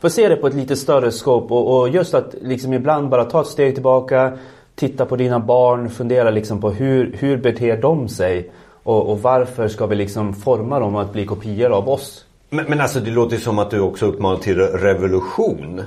[0.00, 1.52] får se det på ett lite större skåp.
[1.52, 4.38] Och, och just att liksom ibland bara ta ett steg tillbaka.
[4.78, 5.90] Titta på dina barn.
[5.90, 8.50] Fundera liksom på hur, hur beter de sig?
[8.82, 12.24] Och, och varför ska vi liksom forma dem att bli kopior av oss?
[12.50, 15.82] Men, men alltså det låter som att du också uppmanar till revolution.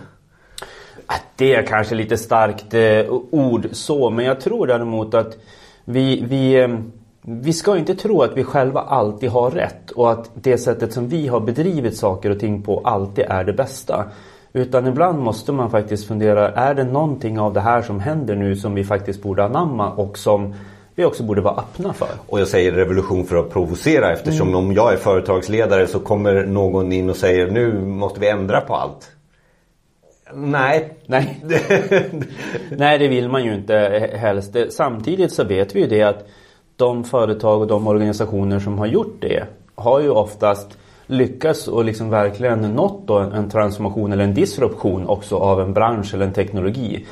[1.36, 5.38] Det är kanske lite starkt eh, ord så men jag tror däremot att
[5.86, 6.70] vi, vi, eh,
[7.22, 11.08] vi ska inte tro att vi själva alltid har rätt och att det sättet som
[11.08, 14.06] vi har bedrivit saker och ting på alltid är det bästa.
[14.54, 18.56] Utan ibland måste man faktiskt fundera, är det någonting av det här som händer nu
[18.56, 20.54] som vi faktiskt borde anamma och som
[20.96, 22.10] vi också borde vara öppna för.
[22.28, 24.60] Och jag säger revolution för att provocera eftersom mm.
[24.60, 28.76] om jag är företagsledare så kommer någon in och säger nu måste vi ändra på
[28.76, 29.12] allt.
[30.34, 30.94] Nej.
[31.06, 31.40] Nej.
[32.70, 34.56] Nej, det vill man ju inte helst.
[34.70, 36.28] Samtidigt så vet vi ju det att
[36.76, 39.44] de företag och de organisationer som har gjort det
[39.76, 40.78] har ju oftast
[41.12, 46.14] lyckats och liksom verkligen nått då en transformation eller en disruption också av en bransch
[46.14, 47.06] eller en teknologi.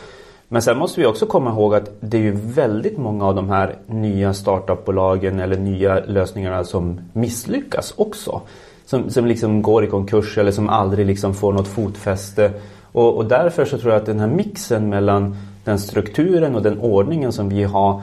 [0.47, 3.49] Men sen måste vi också komma ihåg att det är ju väldigt många av de
[3.49, 8.41] här nya startupbolagen eller nya lösningarna som misslyckas också.
[8.85, 12.51] Som, som liksom går i konkurs eller som aldrig liksom får något fotfäste.
[12.91, 16.79] Och, och därför så tror jag att den här mixen mellan den strukturen och den
[16.79, 18.01] ordningen som vi har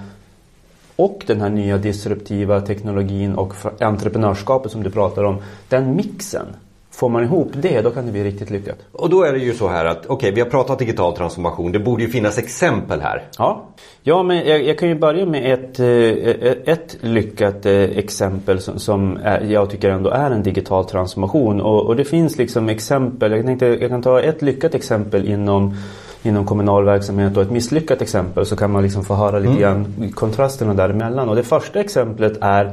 [0.97, 5.37] och den här nya disruptiva teknologin och entreprenörskapet som du pratar om.
[5.69, 6.47] Den mixen
[6.97, 8.79] Får man ihop det, då kan det bli riktigt lyckat.
[8.93, 11.73] Och då är det ju så här att, okej, okay, vi har pratat digital transformation.
[11.73, 13.23] Det borde ju finnas exempel här.
[13.39, 13.65] Ja,
[14.03, 18.79] ja men jag, jag kan ju börja med ett, eh, ett lyckat eh, exempel som,
[18.79, 19.19] som
[19.49, 21.61] jag tycker ändå är en digital transformation.
[21.61, 25.75] Och, och det finns liksom exempel, jag, tänkte, jag kan ta ett lyckat exempel inom
[26.27, 29.61] inom kommunal verksamhet och ett misslyckat exempel så kan man liksom få höra lite mm.
[29.61, 31.29] grann kontrasterna däremellan.
[31.29, 32.65] Och det första exemplet är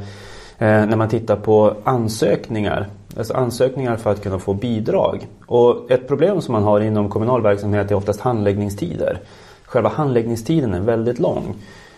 [0.58, 5.28] eh, när man tittar på ansökningar Alltså ansökningar för att kunna få bidrag.
[5.46, 9.20] Och ett problem som man har inom kommunal verksamhet är oftast handläggningstider.
[9.66, 11.56] Själva handläggningstiden är väldigt lång.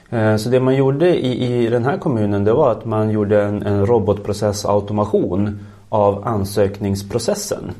[0.09, 3.43] Eh, så det man gjorde i, i den här kommunen det var att man gjorde
[3.43, 7.71] en, en robotprocessautomation av ansökningsprocessen.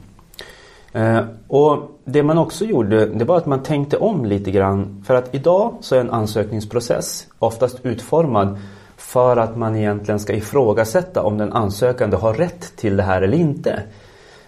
[0.96, 5.04] Eh, och det man också gjorde det var att man tänkte om lite grann.
[5.08, 8.60] För att idag så är en ansökningsprocess oftast utformad
[8.98, 13.38] för att man egentligen ska ifrågasätta om den ansökande har rätt till det här eller
[13.38, 13.82] inte.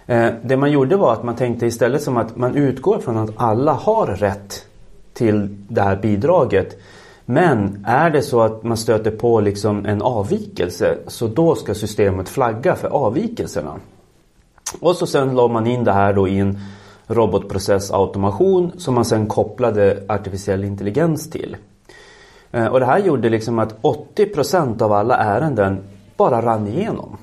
[0.06, 3.30] Eh, det man gjorde var att man tänkte istället som att man utgår från att
[3.36, 4.66] alla har rätt
[5.12, 6.78] till det här bidraget.
[7.24, 12.28] Men är det så att man stöter på liksom en avvikelse så då ska systemet
[12.28, 13.74] flagga för avvikelserna.
[14.80, 16.58] Och så sen la man in det här då i en
[17.06, 21.56] robotprocessautomation som man sen kopplade artificiell intelligens till.
[22.50, 25.78] Eh, och det här gjorde liksom att 80% av alla ärenden
[26.16, 27.16] bara rann igenom.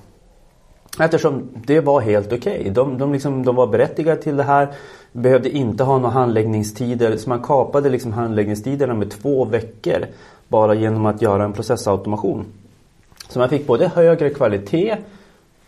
[1.00, 2.60] Eftersom det var helt okej.
[2.60, 2.72] Okay.
[2.72, 4.74] De, de, liksom, de var berättigade till det här.
[5.12, 7.18] Behövde inte ha några handläggningstider.
[7.18, 10.06] Så man kapade liksom handläggningstiderna med två veckor.
[10.48, 12.46] Bara genom att göra en processautomation.
[13.30, 14.98] Så man fick både högre kvalitet,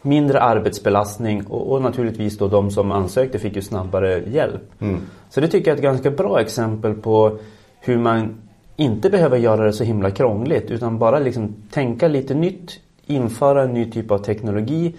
[0.02, 4.82] mindre arbetsbelastning och, och naturligtvis då de som ansökte fick ju snabbare hjälp.
[4.82, 5.02] Mm.
[5.30, 7.38] Så det tycker jag är ett ganska bra exempel på
[7.80, 8.36] hur man
[8.76, 13.74] inte behöver göra det så himla krångligt utan bara liksom tänka lite nytt, införa en
[13.74, 14.96] ny typ av teknologi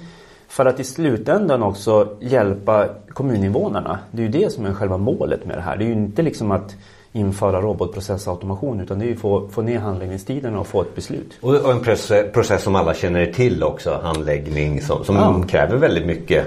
[0.48, 3.98] för att i slutändan också hjälpa kommuninvånarna.
[4.10, 5.76] Det är ju det som är själva målet med det här.
[5.76, 6.76] Det är ju inte liksom att
[7.18, 11.38] införa robotprocessautomation utan det är ju få, få ner handläggningstiderna och få ett beslut.
[11.40, 15.42] Och, och en process, process, som alla känner till också, handläggning som, som ja.
[15.48, 16.46] kräver väldigt mycket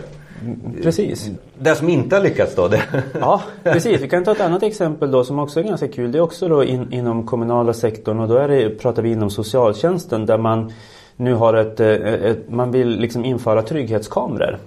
[0.83, 1.31] Precis.
[1.59, 2.67] Det som inte har lyckats då?
[2.67, 2.81] Det...
[3.19, 4.01] Ja, precis.
[4.01, 6.11] Vi kan ta ett annat exempel då som också är ganska kul.
[6.11, 9.29] Det är också då in, inom kommunala sektorn och då är det, pratar vi inom
[9.29, 10.71] socialtjänsten där man
[11.15, 14.59] nu har ett, ett man vill liksom införa trygghetskameror.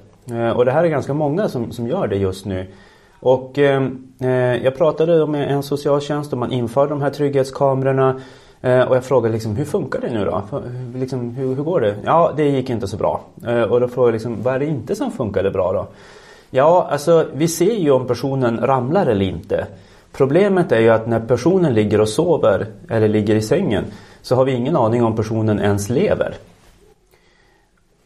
[0.55, 2.67] Och det här är ganska många som, som gör det just nu.
[3.25, 8.21] Och ehm, eh, jag pratade med en socialtjänst och man införde de här trygghetskamerorna.
[8.61, 10.43] Eh, och jag frågade liksom, hur funkar det nu då?
[10.95, 11.95] Liksom, hur, hur går det?
[12.05, 13.21] Ja, det gick inte så bra.
[13.47, 15.87] Eh, och då frågade jag liksom, vad är det inte som funkade bra då?
[16.51, 19.67] Ja, alltså vi ser ju om personen ramlar eller inte.
[20.13, 23.85] Problemet är ju att när personen ligger och sover eller ligger i sängen
[24.23, 26.35] så har vi ingen aning om personen ens lever.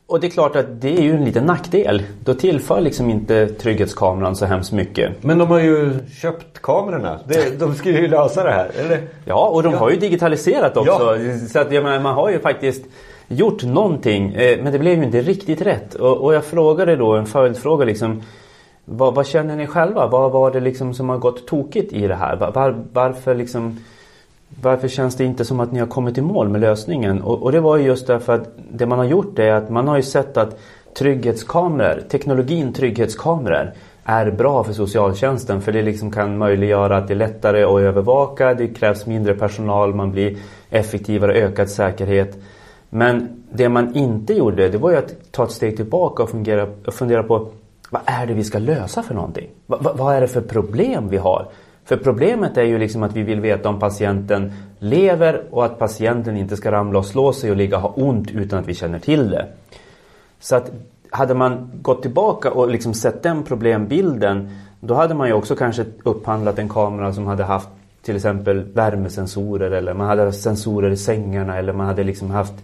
[0.09, 2.03] Och det är klart att det är ju en liten nackdel.
[2.25, 5.23] Då tillför liksom inte trygghetskameran så hemskt mycket.
[5.23, 7.21] Men de har ju köpt kamerorna.
[7.59, 9.01] De ska ju lösa det här, eller?
[9.25, 9.79] Ja, och de ja.
[9.79, 11.17] har ju digitaliserat också.
[11.17, 11.39] Ja.
[11.49, 12.85] Så att jag menar, man har ju faktiskt
[13.29, 14.35] gjort någonting.
[14.35, 15.95] Eh, men det blev ju inte riktigt rätt.
[15.95, 18.23] Och, och jag frågade då en följdfråga liksom.
[18.85, 20.07] Vad, vad, känner ni själva?
[20.07, 22.37] Vad var det liksom som har gått tokigt i det här?
[22.37, 23.79] Var, varför liksom
[24.63, 27.23] varför känns det inte som att ni har kommit i mål med lösningen?
[27.23, 29.89] Och, och det var ju just därför att det man har gjort är att man
[29.89, 30.59] har ju sett att
[30.99, 33.73] trygghetskameror, teknologin trygghetskameror
[34.05, 38.55] är bra för socialtjänsten för det liksom kan möjliggöra att det är lättare att övervaka,
[38.55, 40.39] det krävs mindre personal, man blir
[40.71, 42.39] effektivare, ökad säkerhet.
[42.91, 46.69] Men det man inte gjorde det var ju att ta ett steg tillbaka och, fungera,
[46.87, 47.49] och fundera på
[47.91, 49.49] vad är det vi ska lösa för någonting?
[49.67, 51.49] Va, va, vad är det för problem vi har?
[51.89, 56.37] För problemet är ju liksom att vi vill veta om patienten lever och att patienten
[56.37, 58.99] inte ska ramla och slå sig och ligga och ha ont utan att vi känner
[58.99, 59.47] till det.
[60.41, 60.73] Så att
[61.11, 65.85] hade man gått tillbaka och liksom sett den problembilden då hade man ju också kanske
[66.03, 67.69] upphandlat en kamera som hade haft
[68.03, 72.55] till exempel värmesensorer eller man hade haft sensorer i sängarna eller man hade liksom haft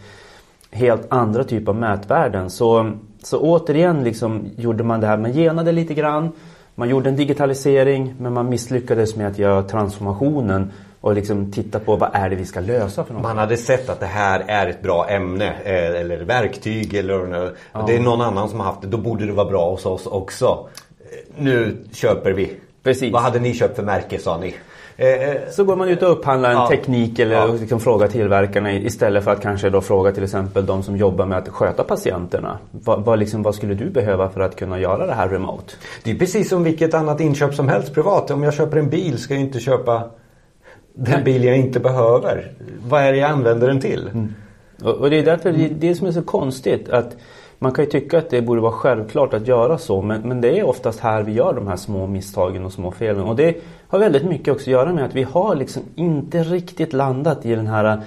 [0.70, 2.51] helt andra typer av mätvärden.
[2.51, 6.33] Så, så återigen liksom gjorde man det här, man genade lite grann
[6.75, 11.97] man gjorde en digitalisering men man misslyckades med att göra transformationen och liksom titta på
[11.97, 13.22] vad är det vi ska lösa för något.
[13.22, 17.85] Man hade sett att det här är ett bra ämne eh, eller verktyg eller ja.
[17.87, 18.89] det är någon annan som har haft det.
[18.89, 20.68] Då borde det vara bra hos oss också.
[21.39, 22.57] Nu köper vi.
[22.83, 23.12] Precis.
[23.12, 24.55] Vad hade ni köpt för märke sa ni?
[24.97, 26.68] Eh, eh, så går man ut och upphandlar en ja.
[26.68, 27.47] teknik eller ja.
[27.47, 31.38] liksom frågar tillverkarna istället för att kanske då fråga till exempel de som jobbar med
[31.38, 32.59] att sköta patienterna.
[32.70, 35.72] Vad, vad, liksom, vad skulle du behöva för att kunna göra det här remote?
[36.05, 38.30] Det är precis som vilket annat inköp som helst privat.
[38.30, 40.11] Om jag köper en bil ska jag inte köpa
[40.95, 42.53] den bil jag inte behöver.
[42.88, 44.09] Vad är det jag använder den till?
[44.12, 44.34] Mm.
[44.82, 47.16] Och, och, det är därför det, det som är så konstigt att
[47.59, 50.59] man kan ju tycka att det borde vara självklart att göra så men, men det
[50.59, 53.23] är oftast här vi gör de här små misstagen och små felen.
[53.23, 53.57] Och det
[53.89, 57.55] har väldigt mycket också att göra med att vi har liksom inte riktigt landat i
[57.55, 58.03] den här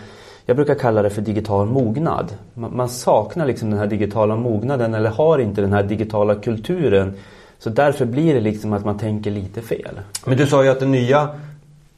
[0.49, 2.33] jag brukar kalla det för digital mognad.
[2.53, 7.13] Man, saknar liksom den här digitala mognaden eller har inte den här digitala kulturen.
[7.59, 9.99] Så därför blir det liksom att man tänker lite fel.
[10.25, 11.29] Men du sa ju att den nya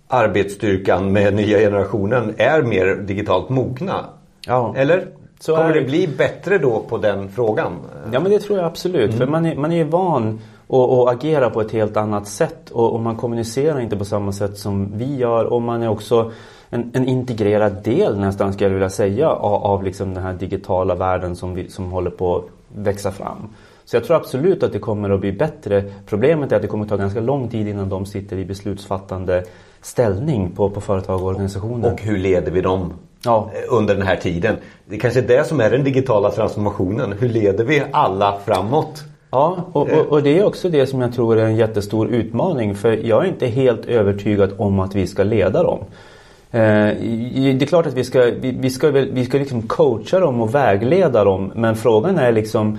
[0.07, 4.05] arbetsstyrkan med nya generationen är mer digitalt mogna.
[4.45, 4.73] Ja.
[4.77, 5.07] Eller?
[5.39, 7.73] Så Kommer det bli bättre då på den frågan?
[8.13, 9.09] Ja men det tror jag absolut.
[9.09, 9.17] Mm.
[9.17, 12.99] För man är, man är van att, agera på ett helt annat sätt och, och,
[12.99, 16.31] man kommunicerar inte på samma sätt som vi gör och man är också
[16.69, 20.95] en, en integrerad del nästan skulle jag vilja säga av, av liksom den här digitala
[20.95, 22.43] världen som, vi, som håller på att
[22.75, 23.49] växa fram.
[23.85, 25.83] Så jag tror absolut att det kommer att bli bättre.
[26.05, 29.43] Problemet är att det kommer att ta ganska lång tid innan de sitter i beslutsfattande
[29.81, 31.93] ställning på, på företag och organisationer.
[31.93, 32.93] Och hur leder vi dem
[33.23, 33.51] ja.
[33.53, 34.55] Eh, under den här tiden?
[34.85, 37.13] Det är kanske är det som är den digitala transformationen.
[37.19, 39.03] Hur leder vi alla framåt?
[39.31, 42.75] Ja, och, och, och, det är också det som jag tror är en jättestor utmaning.
[42.75, 45.79] För jag är inte helt övertygad om att vi ska leda dem.
[46.51, 50.41] Eh, det är klart att vi ska, vi, vi ska, vi ska liksom coacha dem
[50.41, 51.51] och vägleda dem.
[51.55, 52.77] Men frågan är liksom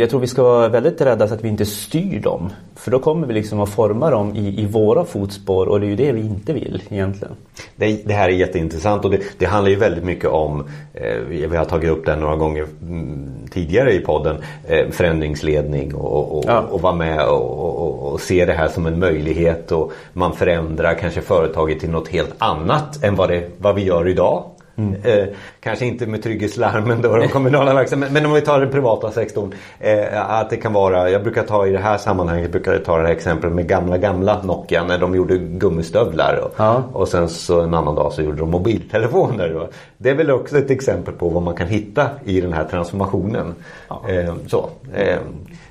[0.00, 2.50] jag tror vi ska vara väldigt rädda så att vi inte styr dem.
[2.74, 5.88] För då kommer vi liksom att forma dem i, i våra fotspår och det är
[5.88, 7.34] ju det vi inte vill egentligen.
[7.76, 11.56] Det, det här är jätteintressant och det, det, handlar ju väldigt mycket om, eh, vi
[11.56, 14.36] har tagit upp det några gånger mm, tidigare i podden,
[14.68, 16.60] eh, förändringsledning och, och, ja.
[16.60, 20.94] och vara med och, och, och, se det här som en möjlighet och man förändrar
[20.94, 24.44] kanske företaget till något helt annat än vad, det, vad vi gör idag.
[24.78, 24.94] Mm.
[25.02, 25.28] Eh,
[25.60, 28.20] kanske inte med trygghetslarmen då, de kommunala verksamheterna.
[28.20, 29.54] Men om vi tar den privata sektorn.
[29.80, 32.96] Eh, att det kan vara, jag brukar ta i det här sammanhanget, jag brukar ta
[32.96, 36.40] det här exemplet med gamla gamla Nokia när de gjorde gummistövlar.
[36.44, 36.82] Och, ja.
[36.92, 39.68] och sen så en annan dag så gjorde de mobiltelefoner.
[39.96, 43.54] Det är väl också ett exempel på vad man kan hitta i den här transformationen.
[43.88, 44.02] Ja.
[44.08, 44.70] Eh, så.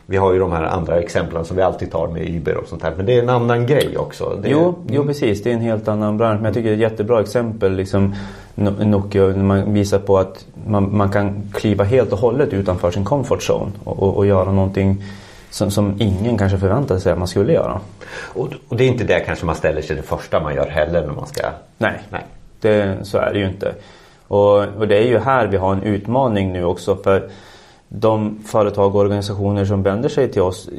[0.09, 2.83] Vi har ju de här andra exemplen som vi alltid tar med Uber och sånt
[2.83, 2.93] här.
[2.97, 4.39] Men det är en annan grej också.
[4.43, 4.49] Det...
[4.49, 5.43] Jo, jo, precis.
[5.43, 6.35] Det är en helt annan bransch.
[6.35, 7.75] Men jag tycker det är ett jättebra exempel.
[7.75, 8.15] Liksom,
[8.55, 13.05] Nokia, när man visar på att man, man kan kliva helt och hållet utanför sin
[13.05, 15.03] comfort zone och, och, och göra någonting
[15.49, 17.79] som, som ingen kanske förväntade sig att man skulle göra.
[18.33, 21.07] Och, och det är inte det kanske man ställer sig det första man gör heller
[21.07, 21.43] när man ska...
[21.77, 22.25] Nej, Nej.
[22.61, 23.73] Det, så är det ju inte.
[24.27, 27.29] Och, och det är ju här vi har en utmaning nu också för
[27.89, 30.69] de företag och organisationer som vänder sig till oss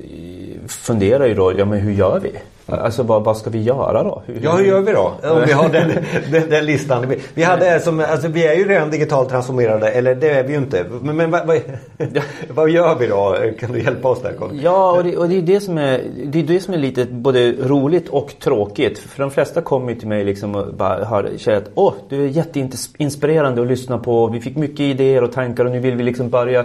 [0.67, 2.33] funderar ju då, ja men hur gör vi?
[2.71, 4.23] Alltså vad, vad ska vi göra då?
[4.27, 5.13] Hur, ja hur gör vi då?
[5.23, 5.89] Om vi har den,
[6.31, 7.15] den, den listan.
[7.35, 10.59] Vi, hade som, alltså, vi är ju redan digitalt transformerade, eller det är vi ju
[10.59, 10.85] inte.
[11.03, 11.61] Men, men vad, vad,
[12.49, 13.37] vad gör vi då?
[13.59, 14.63] Kan du hjälpa oss där Conny?
[14.63, 17.05] Ja och det, och det är det som är, det är det som är lite
[17.05, 18.99] både roligt och tråkigt.
[18.99, 22.29] För de flesta kommer till mig liksom och bara hör, säger att åh du är
[22.29, 24.27] jätteinspirerande att lyssna på.
[24.27, 26.65] Vi fick mycket idéer och tankar och nu vill vi liksom börja.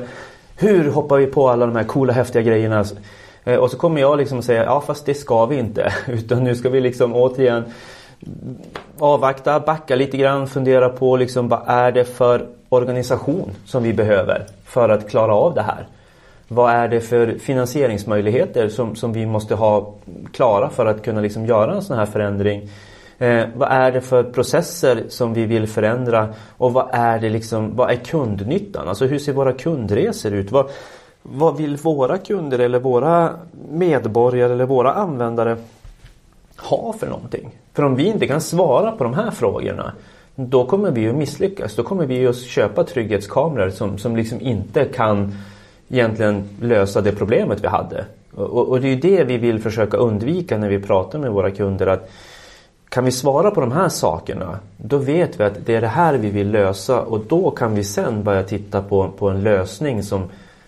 [0.57, 2.85] Hur hoppar vi på alla de här coola häftiga grejerna?
[3.43, 5.93] Eh, och så kommer jag liksom säga, ja fast det ska vi inte.
[6.07, 7.63] Utan nu ska vi liksom återigen
[8.99, 14.45] avvakta, backa lite grann, fundera på liksom vad är det för organisation som vi behöver
[14.65, 15.87] för att klara av det här.
[16.47, 19.93] Vad är det för finansieringsmöjligheter som, som vi måste ha
[20.33, 22.69] klara för att kunna liksom göra en sån här förändring?
[23.23, 27.75] Eh, vad är det för processer som vi vill förändra och vad är det liksom,
[27.75, 28.87] vad är kundnyttan?
[28.87, 30.51] Alltså hur ser våra kundresor ut?
[30.51, 30.69] Vad,
[31.21, 33.29] vad vill våra kunder eller våra
[33.69, 35.57] medborgare eller våra användare
[36.57, 37.49] ha för någonting?
[37.73, 39.93] För om vi inte kan svara på de här frågorna
[40.35, 41.75] då kommer vi ju misslyckas.
[41.75, 45.37] Då kommer vi ju att köpa trygghetskameror som, som liksom inte kan
[45.89, 48.05] egentligen lösa det problemet vi hade.
[48.35, 51.51] Och, och det är ju det vi vill försöka undvika när vi pratar med våra
[51.51, 51.87] kunder.
[51.87, 52.09] att
[52.93, 56.17] kan vi svara på de här sakerna då vet vi att det är det här
[56.17, 60.23] vi vill lösa och då kan vi sen börja titta på, på en lösning som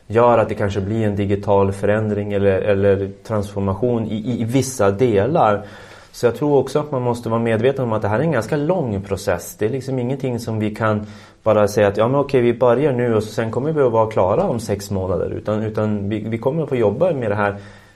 [0.07, 5.65] gör att det kanske blir en digital förändring eller, eller transformation i, i vissa delar.
[6.11, 8.31] Så jag tror också att man måste vara medveten om att det här är en
[8.31, 9.55] ganska lång process.
[9.59, 11.05] Det är liksom ingenting som vi kan
[11.43, 14.11] bara säga att ja men okej vi börjar nu och sen kommer vi att vara
[14.11, 15.29] klara om sex månader.
[15.29, 17.55] Utan, utan vi, vi kommer att få jobba med det här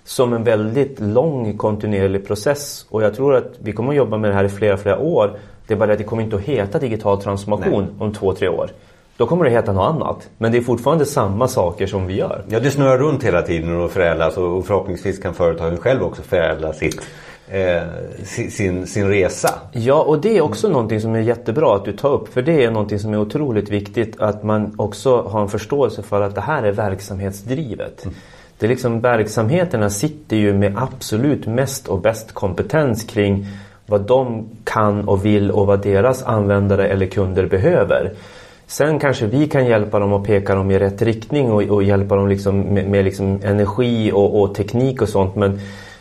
[0.10, 2.86] som en väldigt lång kontinuerlig process.
[2.90, 5.40] Och jag tror att vi kommer att jobba med det här i flera, flera år.
[5.68, 8.08] Det är bara att det kommer inte att heta digital transformation Nej.
[8.08, 8.70] om två, tre år.
[9.18, 10.30] Då kommer det heta något annat.
[10.38, 12.44] Men det är fortfarande samma saker som vi gör.
[12.48, 16.74] Ja, det snurrar runt hela tiden och förädlas och förhoppningsvis kan företagen själv också förädla
[16.74, 17.02] sitt
[17.48, 17.82] eh,
[18.50, 19.50] sin, sin resa.
[19.72, 20.74] Ja, och det är också mm.
[20.74, 22.34] någonting som är jättebra att du tar upp.
[22.34, 26.22] För det är någonting som är otroligt viktigt att man också har en förståelse för
[26.22, 28.06] att det här är verksamhetsdrivet.
[28.06, 28.16] Mm.
[28.60, 33.48] Det är liksom verksamheterna sitter ju med absolut mest och bäst kompetens kring
[33.86, 38.14] vad de kan och vill och vad deras användare eller kunder behöver.
[38.68, 42.16] Sen kanske vi kan hjälpa dem och peka dem i rätt riktning och, och hjälpa
[42.16, 45.36] dem liksom med, med liksom energi och, och, teknik och sånt.
[45.36, 45.60] Men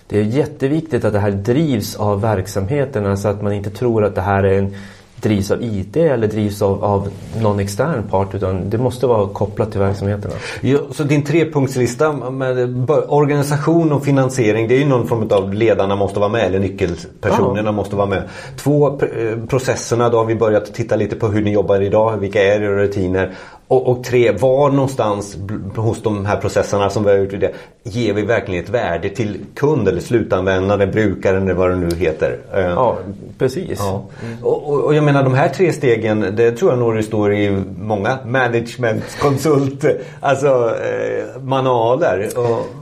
[0.08, 4.14] det är jätteviktigt att det här drivs av verksamheterna så att man inte tror att
[4.14, 4.74] det här är en
[5.20, 7.08] drivs av IT eller drivs av, av
[7.42, 10.34] någon extern part utan det måste vara kopplat till verksamheterna.
[10.60, 15.96] Ja, så din trepunktslista med organisation och finansiering det är ju någon form av ledarna
[15.96, 17.76] måste vara med eller nyckelpersonerna Aha.
[17.76, 18.22] måste vara med.
[18.56, 22.42] Två eh, processerna då har vi börjat titta lite på hur ni jobbar idag, vilka
[22.42, 23.34] är era rutiner
[23.68, 25.36] och, och, tre, var någonstans
[25.76, 27.52] hos de här processerna som vi har gjort det,
[27.82, 32.38] ger vi verkligen ett värde till kund eller slutanvändare, brukaren eller vad det nu heter.
[32.54, 32.98] Eh, ja,
[33.38, 33.78] precis.
[33.78, 34.04] Ja.
[34.24, 34.44] Mm.
[34.44, 37.34] Och, och, och, jag menar de här tre stegen, det tror jag nog det står
[37.34, 39.84] i många managementkonsult,
[40.20, 42.28] alltså eh, manualer.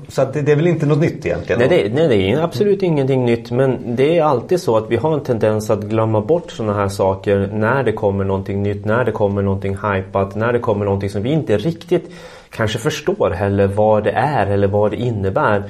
[0.09, 1.59] Så det, det, är väl inte något nytt egentligen?
[1.59, 4.97] Nej det, nej, det är absolut ingenting nytt men det är alltid så att vi
[4.97, 9.05] har en tendens att glömma bort sådana här saker när det kommer någonting nytt, när
[9.05, 12.11] det kommer någonting hypat, när det kommer någonting som vi inte riktigt
[12.51, 15.62] kanske förstår heller vad det är eller vad det innebär.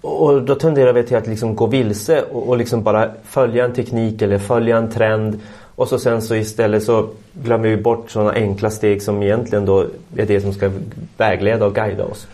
[0.00, 3.72] Och då tenderar vi till att liksom gå vilse och, och liksom bara följa en
[3.72, 5.40] teknik eller följa en trend
[5.74, 9.80] och så sen så istället så glömmer vi bort sådana enkla steg som egentligen då
[10.16, 10.70] är det som ska
[11.16, 12.26] vägleda och guida oss.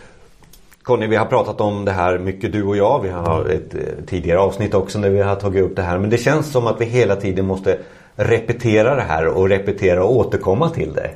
[0.83, 2.99] Conny, vi har pratat om det här mycket du och jag.
[3.03, 5.97] Vi har ett eh, tidigare avsnitt också när vi har tagit upp det här.
[5.97, 7.77] Men det känns som att vi hela tiden måste
[8.15, 11.09] repetera det här och repetera och återkomma till det.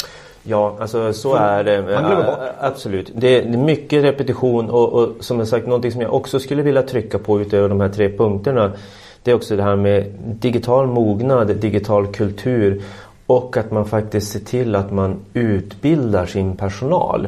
[0.44, 1.84] Ja, alltså så är det.
[2.60, 3.12] Absolut.
[3.16, 6.82] Det är mycket repetition och, och som jag sagt någonting som jag också skulle vilja
[6.82, 8.72] trycka på utöver de här tre punkterna.
[9.24, 12.82] Det är också det här med digital mognad, digital kultur
[13.26, 17.28] och att man faktiskt ser till att man utbildar sin personal.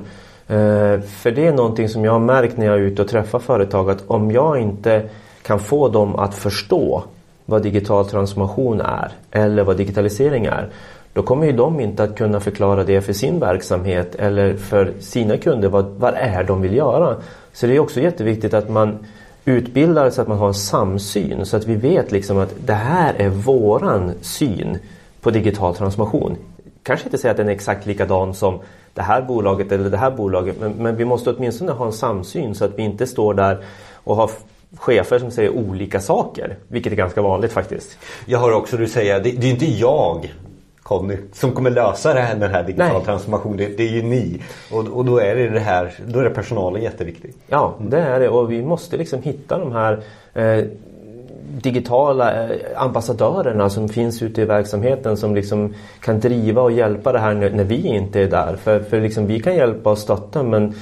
[1.07, 3.89] För det är någonting som jag har märkt när jag är ute och träffar företag
[3.89, 5.09] att om jag inte
[5.41, 7.03] kan få dem att förstå
[7.45, 10.69] vad digital transformation är eller vad digitalisering är
[11.15, 15.37] då kommer ju de inte att kunna förklara det för sin verksamhet eller för sina
[15.37, 17.15] kunder vad, vad är de vill göra.
[17.53, 18.97] Så det är också jätteviktigt att man
[19.45, 23.13] utbildar så att man har en samsyn så att vi vet liksom att det här
[23.17, 24.77] är våran syn
[25.21, 26.37] på digital transformation
[26.83, 28.59] kanske inte säga att den är exakt likadan som
[28.93, 32.55] det här bolaget eller det här bolaget men, men vi måste åtminstone ha en samsyn
[32.55, 33.63] så att vi inte står där
[33.93, 34.31] och har
[34.77, 36.57] chefer som säger olika saker.
[36.67, 37.97] Vilket är ganska vanligt faktiskt.
[38.25, 40.33] Jag hör också du säga, det, det är inte jag
[40.85, 43.57] Conny, som kommer lösa det här, den här digitala transformationen.
[43.57, 44.41] Det, det, är ju ni.
[44.71, 47.33] Och, och då är det det här, då är det personalen jätteviktig.
[47.47, 48.29] Ja, det är det.
[48.29, 49.99] Och vi måste liksom hitta de här
[50.33, 50.65] eh,
[51.61, 57.19] digitala eh, ambassadörerna som finns ute i verksamheten som liksom kan driva och hjälpa det
[57.19, 58.55] här när vi inte är där.
[58.55, 60.73] För, för liksom vi kan hjälpa och stötta men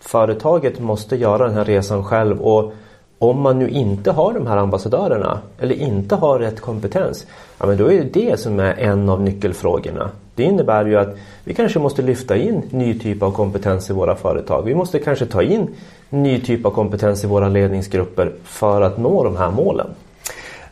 [0.00, 2.40] företaget måste göra den här resan själv.
[2.40, 2.72] Och
[3.18, 7.26] om man nu inte har de här ambassadörerna eller inte har rätt kompetens,
[7.58, 10.10] ja men då är det det som är en av nyckelfrågorna.
[10.34, 14.16] Det innebär ju att vi kanske måste lyfta in ny typ av kompetens i våra
[14.16, 14.62] företag.
[14.62, 15.74] Vi måste kanske ta in
[16.08, 19.86] ny typ av kompetens i våra ledningsgrupper för att nå de här målen.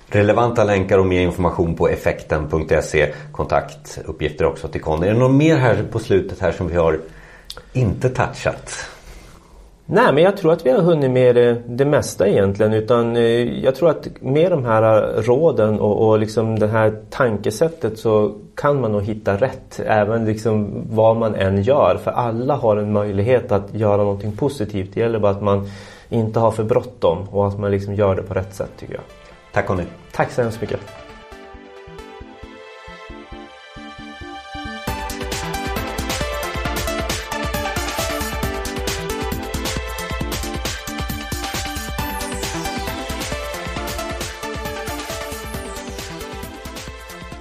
[0.09, 3.13] Relevanta länkar och mer information på effekten.se.
[3.33, 5.07] Kontaktuppgifter också till Conny.
[5.07, 7.01] Är det något mer här på slutet här som vi har
[7.73, 8.94] inte touchat?
[9.87, 12.73] Nej, men jag tror att vi har hunnit med det, det mesta egentligen.
[12.73, 13.23] Utan eh,
[13.65, 18.81] jag tror att med de här råden och, och liksom det här tankesättet så kan
[18.81, 19.81] man nog hitta rätt.
[19.87, 21.99] Även liksom vad man än gör.
[22.05, 24.91] För alla har en möjlighet att göra någonting positivt.
[24.95, 25.71] Det gäller bara att man
[26.09, 29.03] inte har för bråttom och att man liksom gör det på rätt sätt tycker jag.
[29.53, 29.85] Tack Conny.
[30.13, 30.81] Tack så hemskt mycket.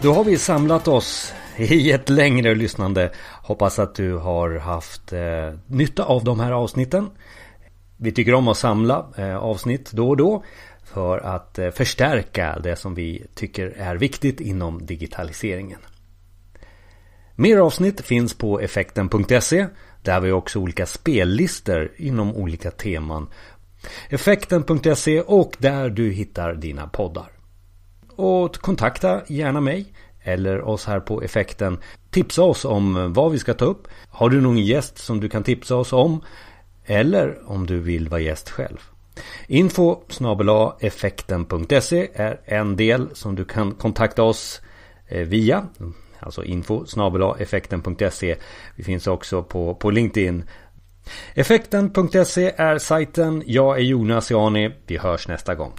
[0.03, 3.11] Då har vi samlat oss i ett längre lyssnande.
[3.41, 7.09] Hoppas att du har haft eh, nytta av de här avsnitten.
[7.97, 10.43] Vi tycker om att samla eh, avsnitt då och då
[10.83, 15.79] för att eh, förstärka det som vi tycker är viktigt inom digitaliseringen.
[17.35, 19.67] Mer avsnitt finns på effekten.se
[20.01, 23.29] där vi också olika spellistor inom olika teman.
[24.09, 27.32] Effekten.se och där du hittar dina poddar.
[28.15, 29.93] Och kontakta gärna mig
[30.23, 31.77] eller oss här på effekten.
[32.09, 33.87] Tipsa oss om vad vi ska ta upp.
[34.09, 36.21] Har du någon gäst som du kan tipsa oss om?
[36.85, 38.77] Eller om du vill vara gäst själv.
[39.47, 40.01] Info
[40.79, 44.61] effekten.se är en del som du kan kontakta oss
[45.07, 45.67] eh, via.
[46.19, 46.85] Alltså info
[47.39, 48.35] effekten.se.
[48.75, 50.43] Vi finns också på, på LinkedIn.
[51.33, 53.43] Effekten.se är sajten.
[53.45, 54.71] Jag är Jonas Jani.
[54.87, 55.73] Vi hörs nästa gång.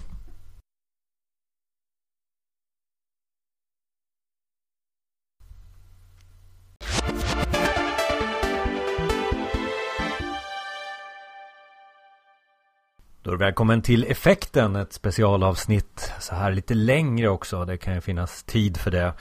[13.25, 17.65] Då är välkommen till Effekten, ett specialavsnitt så här lite längre också.
[17.65, 19.13] Det kan ju finnas tid för det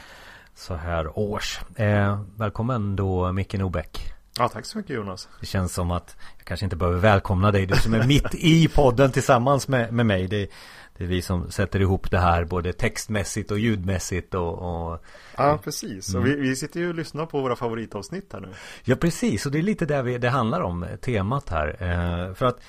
[0.55, 1.61] så här års.
[1.77, 4.13] Eh, välkommen då Micke Nobäck.
[4.39, 5.29] Ja, tack så mycket Jonas.
[5.41, 7.67] Det känns som att jag kanske inte behöver välkomna dig.
[7.67, 10.29] Du som är mitt i podden tillsammans med, med mig.
[10.29, 10.51] Det,
[10.97, 15.05] det är vi som sätter ihop det här både textmässigt och ljudmässigt och, och
[15.37, 16.15] Ja, precis.
[16.15, 18.49] Och vi, vi, sitter ju och lyssnar på våra favoritavsnitt här nu.
[18.85, 19.47] Ja, precis.
[19.47, 21.77] Och det är lite där vi, det handlar om, temat här.
[21.81, 22.61] Eh, för att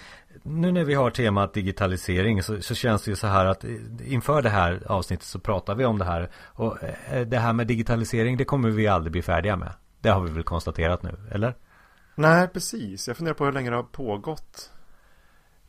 [0.47, 3.65] nu när vi har temat digitalisering så, så, känns det ju så här att
[4.05, 6.29] inför det här avsnittet så pratar vi om det här.
[6.43, 9.73] Och eh, det här med digitalisering det kommer vi aldrig bli färdiga med.
[10.01, 11.55] Det har vi väl konstaterat nu, eller?
[12.15, 13.07] Nej, precis.
[13.07, 14.71] Jag funderar på hur länge det har pågått.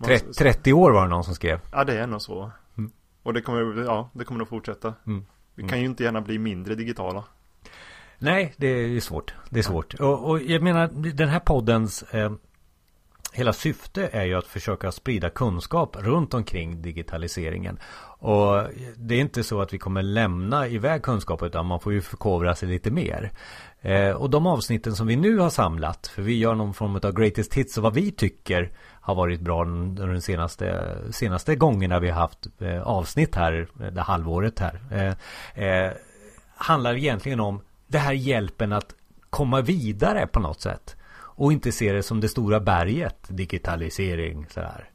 [0.05, 1.61] 30, 30 år var det någon som skrev.
[1.73, 2.51] Ja, det är nog så.
[2.79, 2.91] Mm.
[3.23, 4.95] Och det kommer, ja, det kommer nog fortsätta.
[5.07, 5.27] Mm.
[5.55, 5.81] Vi kan mm.
[5.81, 7.25] ju inte gärna bli mindre digitala.
[8.19, 9.35] Nej, det är svårt.
[9.51, 9.95] Det är svårt.
[9.95, 12.33] Och, och jag menar, den här poddens eh,
[13.37, 17.79] hela syfte är ju att försöka sprida kunskap runt omkring digitaliseringen.
[18.19, 18.65] Och
[18.97, 22.55] det är inte så att vi kommer lämna iväg kunskap utan man får ju förkovra
[22.55, 23.33] sig lite mer.
[23.81, 27.13] Eh, och de avsnitten som vi nu har samlat, för vi gör någon form av
[27.13, 32.11] greatest hits och vad vi tycker har varit bra under de senaste, senaste gångerna vi
[32.11, 34.81] har haft eh, avsnitt här, eh, det halvåret här.
[34.91, 35.93] Eh, eh,
[36.55, 38.95] handlar egentligen om det här hjälpen att
[39.31, 40.96] komma vidare på något sätt.
[41.37, 44.91] Och inte se det som det stora berget, digitalisering sådär.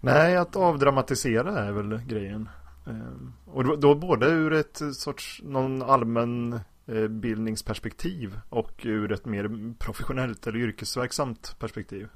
[0.00, 2.48] Nej, att avdramatisera är väl grejen.
[2.86, 9.74] Ehm, och då både ur ett sorts någon allmän eh, bildningsperspektiv och ur ett mer
[9.78, 12.08] professionellt eller yrkesverksamt perspektiv.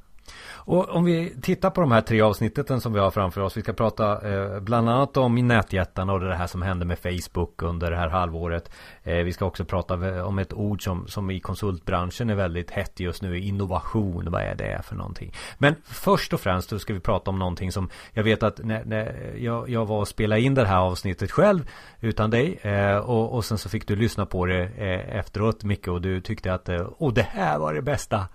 [0.71, 3.57] Och om vi tittar på de här tre avsnitten som vi har framför oss.
[3.57, 7.63] Vi ska prata eh, bland annat om nätjättarna och det här som hände med Facebook
[7.63, 8.71] under det här halvåret.
[9.03, 13.01] Eh, vi ska också prata om ett ord som, som i konsultbranschen är väldigt hett
[13.01, 13.39] just nu.
[13.39, 15.33] Innovation, vad är det för någonting?
[15.59, 18.85] Men först och främst så ska vi prata om någonting som jag vet att när,
[18.85, 21.71] när jag, jag var och spelade in det här avsnittet själv
[22.01, 22.59] utan dig.
[22.63, 26.21] Eh, och, och sen så fick du lyssna på det eh, efteråt Micke och du
[26.21, 28.27] tyckte att eh, oh, det här var det bästa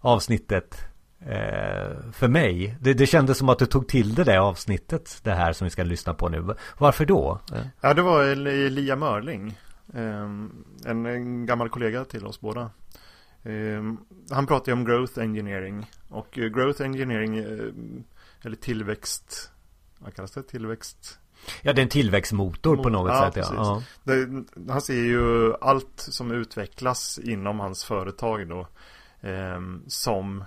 [0.00, 0.86] avsnittet
[1.26, 2.76] eh, för mig.
[2.80, 5.70] Det, det kändes som att du tog till det där avsnittet, det här som vi
[5.70, 6.54] ska lyssna på nu.
[6.78, 7.40] Varför då?
[7.80, 9.58] Ja, det var Elia Mörling.
[9.94, 10.24] Eh,
[10.84, 12.70] en, en, gammal kollega till oss båda.
[13.42, 13.82] Eh,
[14.30, 15.90] han pratade om growth engineering.
[16.08, 19.50] Och growth engineering, eh, eller tillväxt,
[19.98, 20.42] vad kallas det?
[20.42, 21.18] Tillväxt?
[21.62, 23.46] Ja, det är en tillväxtmotor på något ja, sätt.
[23.50, 23.54] Ja.
[23.54, 23.82] ja.
[24.04, 28.68] Det, han ser ju allt som utvecklas inom hans företag då
[29.28, 30.44] eh, som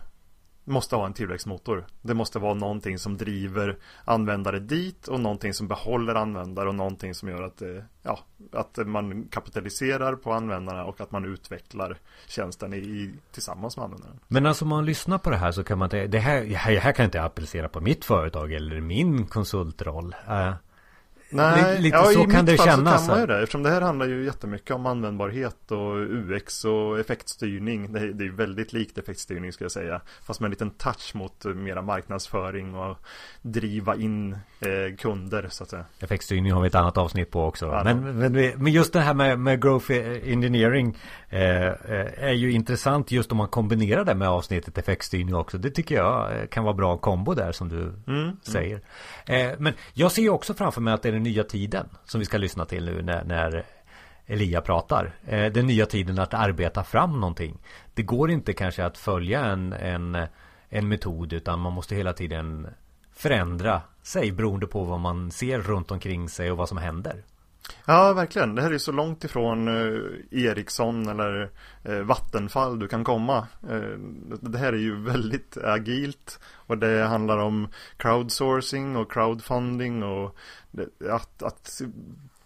[0.70, 1.86] måste ha en tillväxtmotor.
[2.02, 7.14] Det måste vara någonting som driver användare dit och någonting som behåller användare och någonting
[7.14, 8.20] som gör att, eh, ja,
[8.52, 11.98] att man kapitaliserar på användarna och att man utvecklar
[12.28, 14.20] tjänsten i, tillsammans med användaren.
[14.28, 16.94] Men alltså om man lyssnar på det här så kan man det här, det här
[16.94, 20.16] kan jag inte applicera på mitt företag eller min konsultroll.
[20.30, 20.54] Uh,
[21.30, 23.06] Nej, lite ja, så kan det kännas.
[23.06, 23.44] Så kan man ju det.
[23.44, 27.94] Eftersom det här handlar ju jättemycket om användbarhet och UX och effektstyrning.
[27.94, 30.02] Det är, det är väldigt likt effektstyrning skulle jag säga.
[30.24, 32.98] Fast med en liten touch mot mera marknadsföring och
[33.42, 35.86] driva in eh, kunder så att säga.
[36.00, 37.66] Effektstyrning har vi ett annat avsnitt på också.
[37.66, 39.92] Ja, men, men, men, just det här med, med growth
[40.24, 40.98] engineering
[41.30, 41.74] eh, eh,
[42.18, 45.58] är ju intressant just om man kombinerar det med avsnittet effektstyrning också.
[45.58, 48.82] Det tycker jag eh, kan vara bra kombo där som du mm, säger.
[49.26, 49.52] Mm.
[49.52, 52.20] Eh, men jag ser ju också framför mig att det är den nya tiden som
[52.20, 53.66] vi ska lyssna till nu när, när
[54.26, 55.16] Elia pratar.
[55.26, 57.58] Eh, den nya tiden att arbeta fram någonting.
[57.94, 60.28] Det går inte kanske att följa en, en,
[60.70, 62.68] en metod utan man måste hela tiden
[63.14, 67.24] förändra sig beroende på vad man ser runt omkring sig och vad som händer.
[67.86, 68.56] Ja, verkligen.
[68.56, 71.50] Det här är så långt ifrån eh, Ericsson eller
[71.84, 73.48] eh, Vattenfall du kan komma.
[73.70, 74.00] Eh,
[74.42, 77.68] det här är ju väldigt agilt och det handlar om
[77.98, 80.36] crowdsourcing och crowdfunding och
[80.78, 81.82] Eh, att, att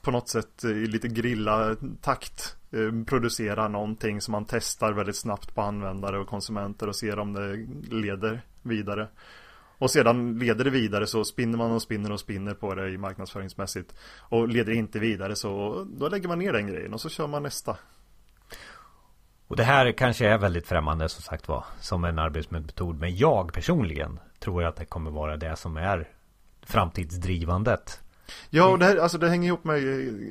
[0.01, 5.17] på något sätt eh, i lite grilla takt eh, producera någonting som man testar väldigt
[5.17, 7.55] snabbt på användare och konsumenter och ser om det
[7.95, 9.07] leder vidare.
[9.77, 12.97] Och sedan leder det vidare så spinner man och spinner och spinner på det i
[12.97, 13.95] marknadsföringsmässigt.
[14.19, 17.27] Och leder det inte vidare så då lägger man ner den grejen och så kör
[17.27, 17.77] man nästa.
[19.47, 22.99] Och det här kanske är väldigt främmande som sagt var som en arbetsmetod.
[22.99, 26.09] Men jag personligen tror att det kommer vara det som är
[26.61, 28.02] framtidsdrivandet.
[28.49, 29.81] Ja, och det, här, alltså det hänger ihop med,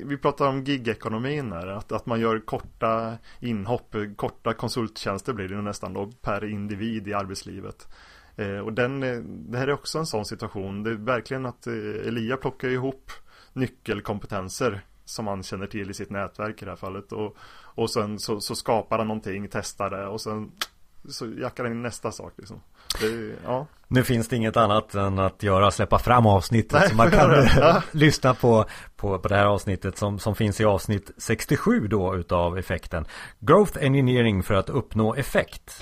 [0.05, 5.61] vi pratar om gigekonomin här, att, att man gör korta inhopp, korta konsulttjänster blir det
[5.61, 7.87] nästan då per individ i arbetslivet.
[8.35, 10.83] Eh, och den, eh, det här är också en sån situation.
[10.83, 11.73] Det är verkligen att eh,
[12.07, 13.11] Elia plockar ihop
[13.53, 17.11] nyckelkompetenser som han känner till i sitt nätverk i det här fallet.
[17.11, 17.37] Och,
[17.75, 20.51] och sen så, så skapar han någonting, testar det och sen
[21.09, 22.61] så jackar han in nästa sak liksom.
[23.01, 23.67] Det, ja.
[23.87, 27.31] Nu finns det inget annat än att göra, släppa fram avsnittet Nej, så man kan
[27.57, 27.83] ja.
[27.91, 32.57] lyssna på, på, på det här avsnittet som, som finns i avsnitt 67 då utav
[32.57, 33.05] effekten.
[33.39, 35.81] Growth Engineering för att uppnå effekt.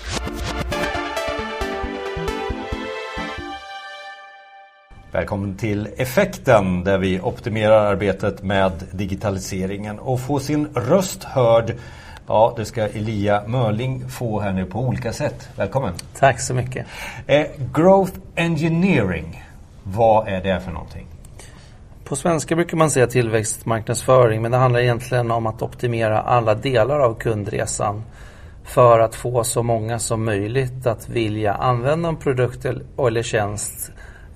[5.12, 11.76] Välkommen till Effekten där vi optimerar arbetet med digitaliseringen och få sin röst hörd.
[12.26, 15.48] Ja, det ska Elia Mörling få här nu på olika sätt.
[15.56, 15.92] Välkommen!
[16.18, 16.86] Tack så mycket!
[17.26, 19.44] Eh, growth Engineering,
[19.82, 21.06] vad är det för någonting?
[22.04, 27.00] På svenska brukar man säga tillväxtmarknadsföring men det handlar egentligen om att optimera alla delar
[27.00, 28.02] av kundresan
[28.64, 32.64] för att få så många som möjligt att vilja använda en produkt
[32.98, 33.92] eller tjänst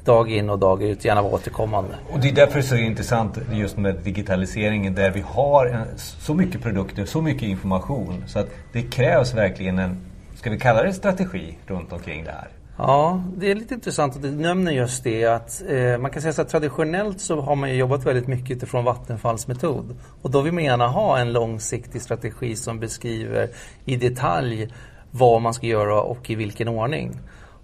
[0.07, 1.95] dag in och dag ut, gärna vara återkommande.
[2.11, 5.87] Och det är därför det är så intressant just med digitaliseringen där vi har en,
[5.97, 9.97] så mycket produkter, så mycket information så att det krävs verkligen en,
[10.35, 12.49] ska vi kalla det strategi runt omkring det här?
[12.79, 16.33] Ja, det är lite intressant att du nämner just det att eh, man kan säga
[16.33, 19.97] så att traditionellt så har man jobbat väldigt mycket utifrån Vattenfalls metod.
[20.23, 23.49] Och då vill man gärna ha en långsiktig strategi som beskriver
[23.85, 24.69] i detalj
[25.11, 27.21] vad man ska göra och i vilken ordning.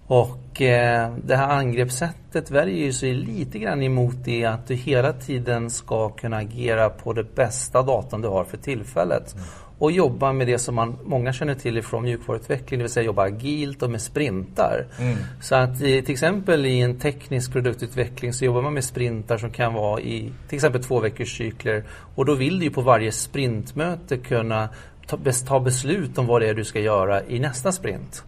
[0.07, 5.13] Och eh, det här angreppssättet värjer ju sig lite grann emot det att du hela
[5.13, 9.33] tiden ska kunna agera på det bästa datorn du har för tillfället.
[9.33, 9.45] Mm.
[9.79, 13.23] Och jobba med det som man, många känner till från mjukvaruutveckling, det vill säga jobba
[13.23, 14.85] agilt och med sprintar.
[14.99, 15.17] Mm.
[15.41, 19.51] Så att i, till exempel i en teknisk produktutveckling så jobbar man med sprintar som
[19.51, 21.83] kan vara i till exempel två veckors cykler.
[22.15, 24.69] Och då vill du ju på varje sprintmöte kunna
[25.07, 25.17] ta,
[25.47, 28.23] ta beslut om vad det är du ska göra i nästa sprint.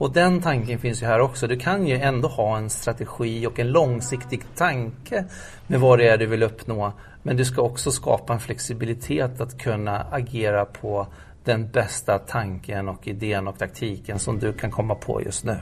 [0.00, 1.46] Och den tanken finns ju här också.
[1.46, 5.24] Du kan ju ändå ha en strategi och en långsiktig tanke
[5.66, 6.92] med vad det är du vill uppnå.
[7.22, 11.06] Men du ska också skapa en flexibilitet att kunna agera på
[11.44, 15.56] den bästa tanken och idén och taktiken som du kan komma på just nu.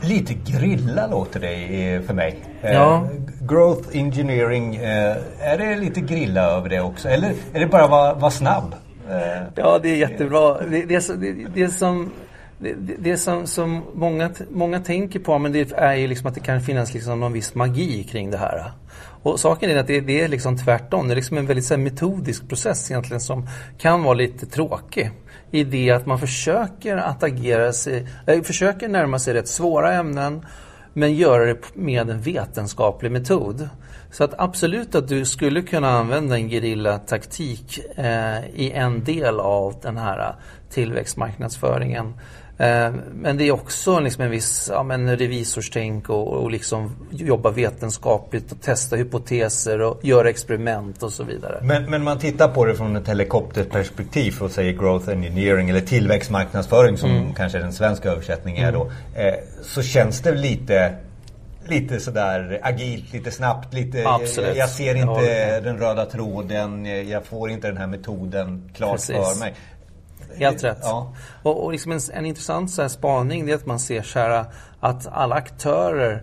[0.00, 2.38] Lite grilla låter det för mig.
[2.62, 2.70] Ja.
[2.94, 7.08] Eh, growth engineering, eh, är det lite grilla över det också?
[7.08, 8.74] Eller är det bara vara var snabb?
[9.10, 9.42] Eh.
[9.54, 10.58] Ja, det är jättebra.
[10.60, 12.10] Det, det, det, det som
[12.60, 16.40] det, det som, som många, många tänker på men det är ju liksom att det
[16.40, 18.72] kan finnas liksom någon viss magi kring det här.
[19.22, 21.08] Och saken är att det, det är liksom tvärtom.
[21.08, 25.10] Det är liksom en väldigt så här, metodisk process egentligen som kan vara lite tråkig.
[25.50, 30.46] I det att man försöker att agera sig, äh, försöker närma sig rätt svåra ämnen
[30.92, 33.68] men göra det med en vetenskaplig metod.
[34.10, 39.74] Så att absolut att du skulle kunna använda en gerillataktik eh, i en del av
[39.82, 40.34] den här
[40.70, 42.14] tillväxtmarknadsföringen.
[42.60, 47.50] Eh, men det är också liksom en viss ja, men revisorstänk och, och liksom jobba
[47.50, 51.60] vetenskapligt och testa hypoteser och göra experiment och så vidare.
[51.62, 56.96] Men, men man tittar på det från ett helikopterperspektiv och säger growth engineering eller tillväxtmarknadsföring
[56.96, 57.34] som mm.
[57.34, 58.90] kanske den svenska översättningen är då.
[59.14, 59.34] Mm.
[59.34, 60.94] Eh, så känns det lite
[61.68, 64.08] lite sådär agilt, lite snabbt, lite...
[64.08, 64.56] Absolut.
[64.56, 65.60] Jag ser inte ja.
[65.60, 69.16] den röda tråden, jag får inte den här metoden klart Precis.
[69.16, 69.54] för mig.
[70.36, 70.78] Helt rätt.
[70.82, 71.14] Ja.
[71.42, 74.18] Och, och liksom en, en intressant så här spaning det är att man ser så
[74.18, 74.44] här,
[74.80, 76.22] att alla aktörer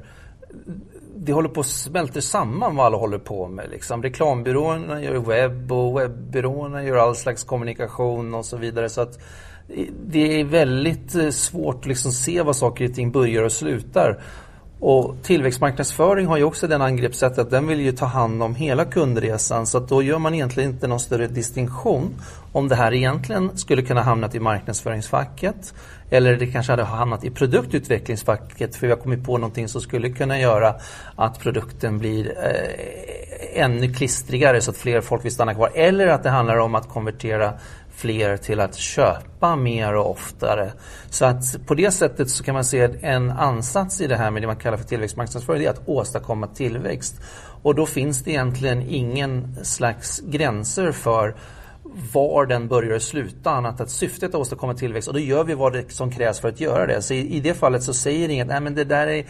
[1.20, 3.70] det håller på att smälta samman vad alla håller på med.
[3.70, 4.04] Liksom.
[4.04, 8.90] Reklambyråerna gör webb och webbyråerna gör all slags kommunikation och så vidare.
[8.90, 9.20] Så att
[10.06, 14.22] det är väldigt eh, svårt att liksom se vad saker och ting börjar och slutar.
[14.80, 18.86] Och tillväxtmarknadsföring har ju också den angreppssättet att den vill ju ta hand om hela
[18.86, 22.16] kundresan så att då gör man egentligen inte någon större distinktion
[22.52, 25.74] om det här egentligen skulle kunna hamnat i marknadsföringsfacket
[26.10, 30.10] eller det kanske hade hamnat i produktutvecklingsfacket för vi har kommit på någonting som skulle
[30.10, 30.76] kunna göra
[31.16, 35.72] att produkten blir eh, ännu klistrigare så att fler folk vill stanna kvar.
[35.76, 37.54] Eller att det handlar om att konvertera
[37.98, 40.72] fler till att köpa mer och oftare.
[41.10, 44.44] Så att på det sättet så kan man se en ansats i det här med
[44.44, 47.15] det man kallar för tillväxtmarknadsföring, det är att åstadkomma tillväxt.
[47.61, 51.36] Och då finns det egentligen ingen slags gränser för
[52.14, 55.54] var den börjar sluta annat att syftet är att åstadkomma tillväxt och då gör vi
[55.54, 57.02] vad det som krävs för att göra det.
[57.02, 59.26] Så i, i det fallet så säger inget, nej men det där, är,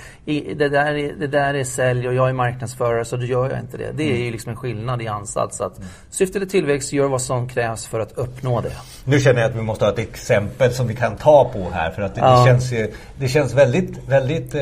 [0.56, 3.60] det, där är, det där är sälj och jag är marknadsförare så då gör jag
[3.60, 3.92] inte det.
[3.92, 5.62] Det är ju liksom en skillnad i ansats.
[5.62, 8.72] Att syftet är tillväxt, gör vad som krävs för att uppnå det.
[9.04, 11.92] Nu känner jag att vi måste ha ett exempel som vi kan ta på här
[11.92, 12.40] för att det, ja.
[12.40, 14.62] det känns, det känns väldigt, väldigt eh,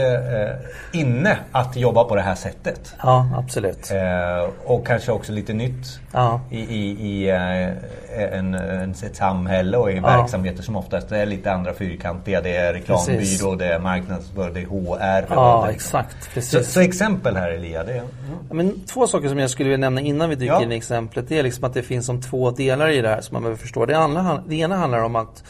[0.93, 2.95] inne att jobba på det här sättet.
[3.03, 3.91] Ja, absolut.
[3.91, 6.41] Eh, och kanske också lite nytt ja.
[6.49, 10.01] i, i, i eh, en, en, ett samhälle och i ja.
[10.01, 12.41] verksamheter som oftast är lite andra fyrkantiga.
[12.41, 13.57] Det är reklambyrå, precis.
[13.59, 15.27] det är marknadsföring, det är HR.
[15.29, 16.33] Ja, exakt.
[16.33, 16.51] Precis.
[16.51, 17.83] Så, så, exempel här Elia.
[17.83, 18.05] Det, mm.
[18.49, 20.63] ja, men två saker som jag skulle vilja nämna innan vi dyker ja.
[20.63, 21.29] in i exemplet.
[21.29, 23.61] Det är liksom att det finns som två delar i det här som man behöver
[23.61, 23.85] förstå.
[23.85, 25.43] Det, andra, det ena handlar om att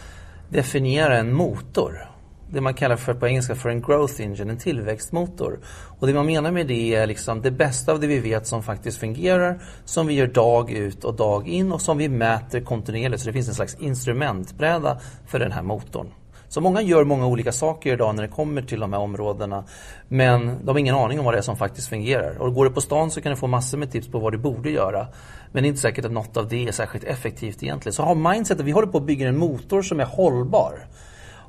[0.50, 2.10] definiera en motor
[2.50, 5.60] det man kallar för på engelska för en growth engine, en tillväxtmotor.
[6.00, 8.64] Och det man menar med det är liksom det bästa av det vi vet som
[8.64, 13.22] faktiskt fungerar, som vi gör dag ut och dag in och som vi mäter kontinuerligt.
[13.22, 16.08] Så det finns en slags instrumentbräda för den här motorn.
[16.48, 19.64] Så många gör många olika saker idag när det kommer till de här områdena.
[20.08, 22.38] Men de har ingen aning om vad det är som faktiskt fungerar.
[22.42, 24.38] Och går du på stan så kan du få massor med tips på vad du
[24.38, 25.08] borde göra.
[25.52, 27.94] Men det är inte säkert att något av det är särskilt effektivt egentligen.
[27.94, 30.88] Så ha mindsetet, vi håller på att bygga en motor som är hållbar.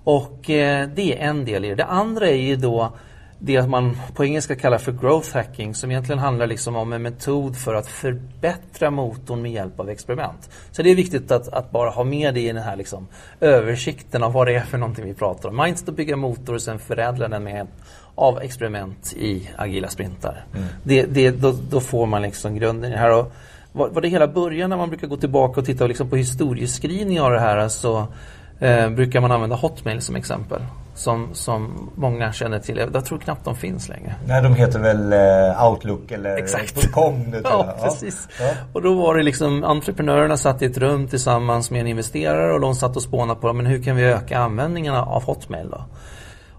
[0.06, 1.74] Och eh, det är en del i det.
[1.74, 2.92] Det andra är ju då
[3.38, 7.56] det man på engelska kallar för growth hacking som egentligen handlar liksom om en metod
[7.56, 10.50] för att förbättra motorn med hjälp av experiment.
[10.70, 13.06] Så det är viktigt att, att bara ha med det i den här liksom
[13.40, 15.56] översikten av vad det är för någonting vi pratar om.
[15.56, 17.70] Mindset att bygga motor och sen förädla den med hjälp
[18.14, 20.44] av experiment i agila sprintar.
[20.54, 20.66] Mm.
[20.82, 23.18] Det, det, då, då, får man liksom grunden i det här.
[23.18, 23.32] Och
[23.72, 27.20] vad, vad det hela börjar när man brukar gå tillbaka och titta liksom på historieskrivning
[27.20, 28.06] av det här så
[28.60, 30.62] eh, brukar man använda Hotmail som exempel.
[30.94, 32.88] Som, som många känner till.
[32.92, 34.14] Jag tror knappt de finns längre.
[34.26, 36.92] Nej, de heter väl eh, Outlook eller Exakt.
[36.92, 37.34] .com.
[37.44, 38.28] Ja, ja, precis.
[38.40, 38.50] Ja.
[38.72, 42.60] Och då var det liksom entreprenörerna satt i ett rum tillsammans med en investerare och
[42.60, 45.84] de satt och spånade på men hur kan vi öka användningen av Hotmail då?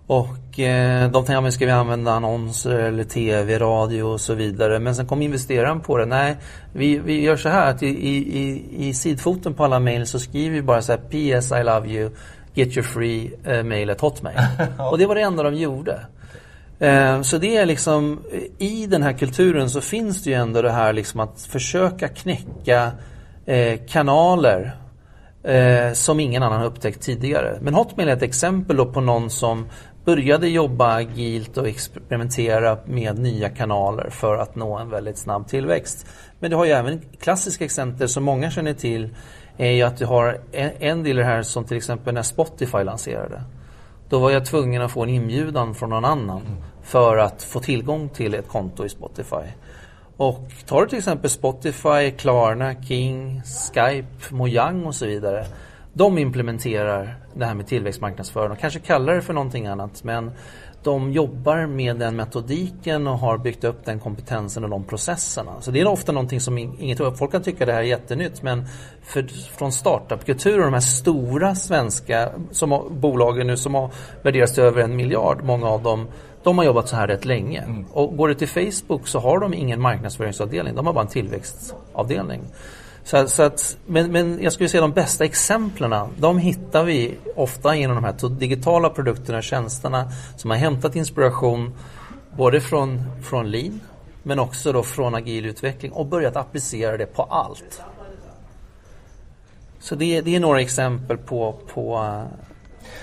[0.08, 4.80] Och eh, de tänkte, ska vi använda annonser eller tv, radio och så vidare.
[4.80, 6.06] Men sen kom investeraren på det.
[6.06, 6.38] Nej,
[6.74, 10.56] vi, vi gör så här att i, i, i sidfoten på alla mejl så skriver
[10.56, 12.12] vi bara så här PS I love you,
[12.54, 14.38] get your free eh, mail at hotmail.
[14.92, 16.00] och det var det enda de gjorde.
[16.80, 18.20] Eh, så det är liksom,
[18.58, 22.92] i den här kulturen så finns det ju ändå det här liksom att försöka knäcka
[23.46, 24.78] eh, kanaler
[25.44, 27.58] eh, som ingen annan har upptäckt tidigare.
[27.62, 29.66] Men Hotmail är ett exempel på någon som
[30.08, 36.08] började jobba agilt och experimentera med nya kanaler för att nå en väldigt snabb tillväxt.
[36.40, 39.16] Men du har ju även klassiska exempel som många känner till
[39.58, 43.44] är ju att du har en, en del här som till exempel när Spotify lanserade.
[44.10, 46.42] Då var jag tvungen att få en inbjudan från någon annan
[46.84, 49.52] för att få tillgång till ett konto i Spotify.
[50.18, 53.42] Och tar du till exempel Spotify, Klarna, King,
[53.74, 55.46] Skype, Mojang och så vidare.
[55.98, 60.32] De implementerar det här med tillväxtmarknadsföring och kanske kallar det för någonting annat men
[60.84, 65.62] de jobbar med den metodiken och har byggt upp den kompetensen och de processerna.
[65.62, 68.66] Så det är ofta någonting som inget Folk kan tycka det här är jättenytt men
[69.04, 73.92] för, från startupkulturen, de här stora svenska som, bolagen nu som har
[74.22, 76.08] värderats till över en miljard, många av dem
[76.44, 77.62] de har jobbat så här rätt länge.
[77.62, 77.86] Mm.
[77.92, 82.42] Och går du till Facebook så har de ingen marknadsföringsavdelning, de har bara en tillväxtavdelning.
[83.08, 87.76] Så, så att, men, men jag skulle säga de bästa exemplen, de hittar vi ofta
[87.76, 91.74] genom de här digitala produkterna och tjänsterna som har hämtat inspiration
[92.38, 93.80] både från, från lean
[94.24, 97.82] men också då från agil utveckling och börjat applicera det på allt.
[99.80, 101.98] Så det, det är några exempel på, på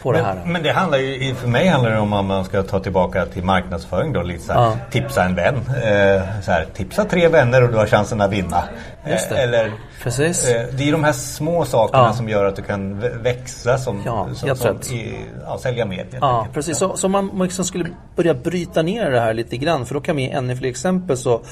[0.02, 0.42] på men, det här.
[0.46, 3.44] Men det handlar ju, för mig handlar det om att man ska ta tillbaka till
[3.44, 4.22] marknadsföring då.
[4.22, 4.76] Lite så här, ja.
[4.90, 5.54] Tipsa en vän.
[5.56, 8.64] Eh, så här, tipsa tre vänner och du har chansen att vinna.
[9.06, 9.36] Just det.
[9.36, 10.48] Eh, eller, Precis.
[10.48, 12.12] Eh, det är de här små sakerna ja.
[12.12, 16.06] som gör att du kan växa som, ja, som, som i, ja, sälja mer.
[16.20, 16.78] Ja, precis.
[16.78, 17.86] Så, så man, man liksom skulle
[18.16, 19.86] börja bryta ner det här lite grann.
[19.86, 21.16] För då kan vi ge ännu fler exempel.
[21.16, 21.42] Så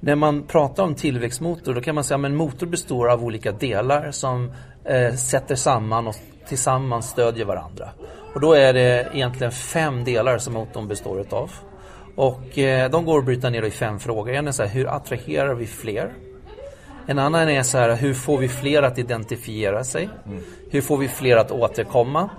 [0.00, 3.52] när man pratar om tillväxtmotor då kan man säga att en motor består av olika
[3.52, 4.52] delar som
[4.84, 6.16] eh, sätter samman och
[6.48, 7.88] tillsammans stödjer varandra.
[8.34, 11.50] Och då är det egentligen fem delar som motorn består utav.
[12.16, 14.34] Och eh, de går att bryta ner i fem frågor.
[14.34, 16.12] En är så här, hur attraherar vi fler?
[17.06, 20.08] En annan är så här, hur får vi fler att identifiera sig?
[20.26, 20.42] Mm.
[20.70, 22.30] Hur får vi fler att återkomma?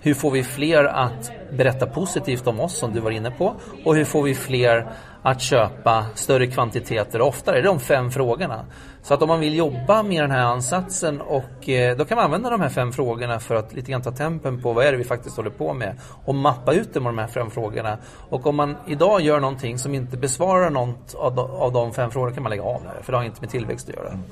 [0.00, 3.54] Hur får vi fler att berätta positivt om oss som du var inne på?
[3.84, 4.86] Och hur får vi fler
[5.26, 7.56] att köpa större kvantiteter oftare?
[7.56, 8.64] Det är de fem frågorna.
[9.02, 12.24] Så att om man vill jobba med den här ansatsen och eh, då kan man
[12.24, 14.98] använda de här fem frågorna för att lite grann ta tempen på vad är det
[14.98, 17.98] vi faktiskt håller på med och mappa ut det med de här fem frågorna.
[18.28, 22.10] Och om man idag gör någonting som inte besvarar något av de, av de fem
[22.10, 24.08] frågorna kan man lägga av med det för det har inte med tillväxt att göra.
[24.08, 24.22] Mm.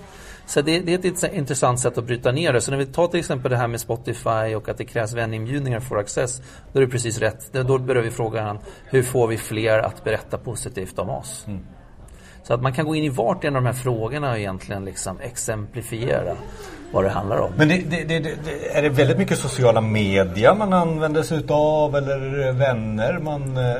[0.46, 2.60] Så det, det, är ett intressant sätt att bryta ner det.
[2.60, 5.80] Så när vi tar till exempel det här med Spotify och att det krävs väninbjudningar
[5.80, 6.42] för access.
[6.72, 7.52] Då är det precis rätt.
[7.52, 11.44] Då börjar vi frågan hur får vi fler att berätta positivt om oss?
[11.46, 11.60] Mm.
[12.44, 14.84] Så att man kan gå in i vart en av de här frågorna och egentligen
[14.84, 16.36] liksom exemplifiera
[16.92, 17.52] vad det handlar om.
[17.56, 22.52] Men det, det, det, är det väldigt mycket sociala media man använder sig utav eller
[22.52, 23.18] vänner?
[23.18, 23.74] Man, eh,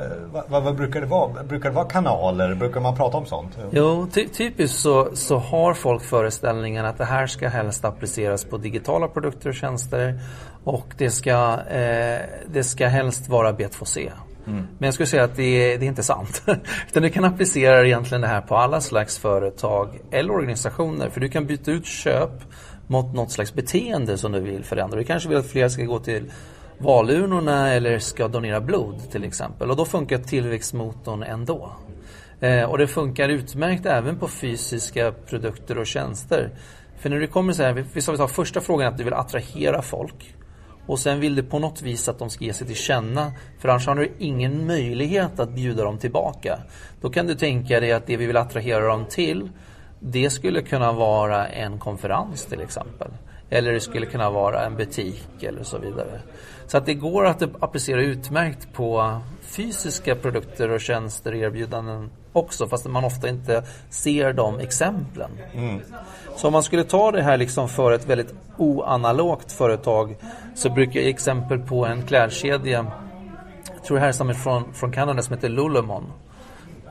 [0.49, 1.43] vad, vad, brukar det vara?
[1.43, 2.55] Brukar det vara kanaler?
[2.55, 3.59] Brukar man prata om sånt?
[3.71, 8.57] Jo, ty typiskt så, så har folk föreställningen att det här ska helst appliceras på
[8.57, 10.21] digitala produkter och tjänster
[10.65, 14.11] och det ska, eh, det ska helst vara B2C.
[14.47, 14.67] Mm.
[14.79, 16.43] Men jag skulle säga att det är, det är inte sant.
[16.89, 21.11] Utan du kan applicera egentligen det här på alla slags företag eller organisationer.
[21.11, 22.31] För du kan byta ut köp
[22.87, 24.99] mot något slags beteende som du vill förändra.
[24.99, 26.33] Du kanske vill att fler ska gå till
[26.79, 29.71] valurnorna eller ska donera blod till exempel.
[29.71, 31.73] Och då funkar tillväxtmotorn ändå.
[32.41, 36.51] Eh, och det funkar utmärkt även på fysiska produkter och tjänster.
[36.99, 40.35] För när det kommer så här, vi tar första frågan att du vill attrahera folk.
[40.87, 43.33] Och sen vill du på något vis att de ska ge sig till känna.
[43.59, 46.59] För annars har du ingen möjlighet att bjuda dem tillbaka.
[47.01, 49.49] Då kan du tänka dig att det vi vill attrahera dem till
[50.01, 53.11] det skulle kunna vara en konferens till exempel.
[53.51, 56.21] Eller det skulle kunna vara en butik eller så vidare.
[56.67, 62.69] Så att det går att applicera utmärkt på fysiska produkter och tjänster och erbjudanden också
[62.69, 65.31] fast man ofta inte ser de exemplen.
[65.53, 65.81] Mm.
[66.37, 70.17] Så om man skulle ta det här liksom för ett väldigt oanalogt företag
[70.55, 72.87] så brukar jag exempel på en klädkedja
[73.85, 76.13] jag tror det här är från, från Kanada som heter Lululemon.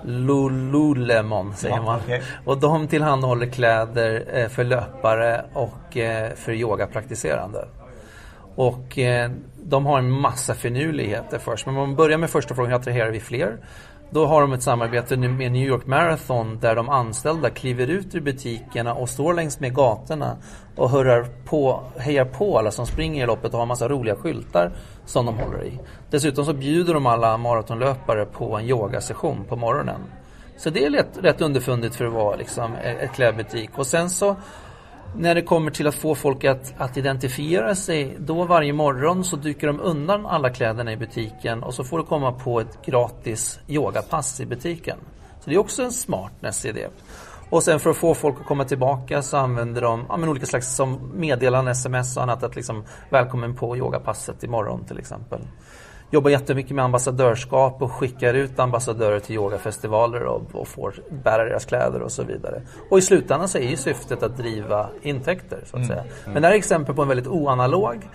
[0.03, 1.99] Lululemon säger man.
[1.99, 2.21] okay.
[2.45, 7.67] Och de tillhandahåller kläder eh, för löpare och eh, för yogapraktiserande.
[8.55, 9.31] Och eh,
[9.63, 11.65] de har en massa finurligheter först.
[11.65, 13.57] Men om man börjar med första frågan, hur attraherar vi fler?
[14.13, 18.21] Då har de ett samarbete med New York Marathon där de anställda kliver ut ur
[18.21, 20.37] butikerna och står längs med gatorna
[20.75, 24.71] och hurrar på, hejar på alla som springer i loppet och har massa roliga skyltar
[25.05, 25.79] som de håller i.
[26.09, 30.01] Dessutom så bjuder de alla maratonlöpare på en yogasession på morgonen.
[30.57, 33.69] Så det är rätt, rätt underfundigt för att vara liksom e-, ett klädbutik.
[33.75, 34.35] Och sen så
[35.17, 39.35] när det kommer till att få folk att, att identifiera sig, då varje morgon så
[39.35, 43.59] dyker de undan alla kläderna i butiken och så får du komma på ett gratis
[43.67, 44.97] yogapass i butiken.
[45.39, 46.89] Så det är också en smartness i det.
[47.49, 50.45] Och sen för att få folk att komma tillbaka så använder de ja, men olika
[50.45, 52.43] slags som meddelanden, sms och annat.
[52.43, 55.39] Att liksom, välkommen på yogapasset imorgon till exempel.
[56.13, 61.65] Jobbar jättemycket med ambassadörskap och skickar ut ambassadörer till yogafestivaler och, och får bära deras
[61.65, 62.61] kläder och så vidare.
[62.89, 66.03] Och i slutändan så är ju syftet att driva intäkter så att säga.
[66.25, 68.09] Men det här är exempel på en väldigt oanalog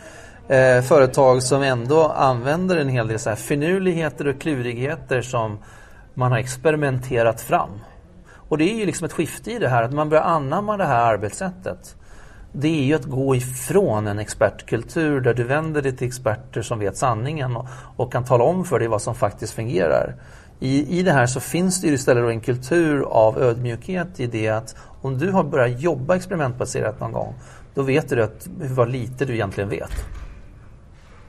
[0.48, 5.58] eh, företag som ändå använder en hel del så här finurligheter och klurigheter som
[6.14, 7.70] man har experimenterat fram.
[8.48, 10.84] Och det är ju liksom ett skifte i det här, att man börjar anamma det
[10.84, 11.96] här arbetssättet.
[12.52, 16.78] Det är ju att gå ifrån en expertkultur där du vänder dig till experter som
[16.78, 17.66] vet sanningen och,
[17.96, 20.14] och kan tala om för dig vad som faktiskt fungerar.
[20.60, 24.48] I, I det här så finns det ju istället en kultur av ödmjukhet i det
[24.48, 27.34] att om du har börjat jobba experimentbaserat någon gång,
[27.74, 29.92] då vet du att, vad lite du egentligen vet.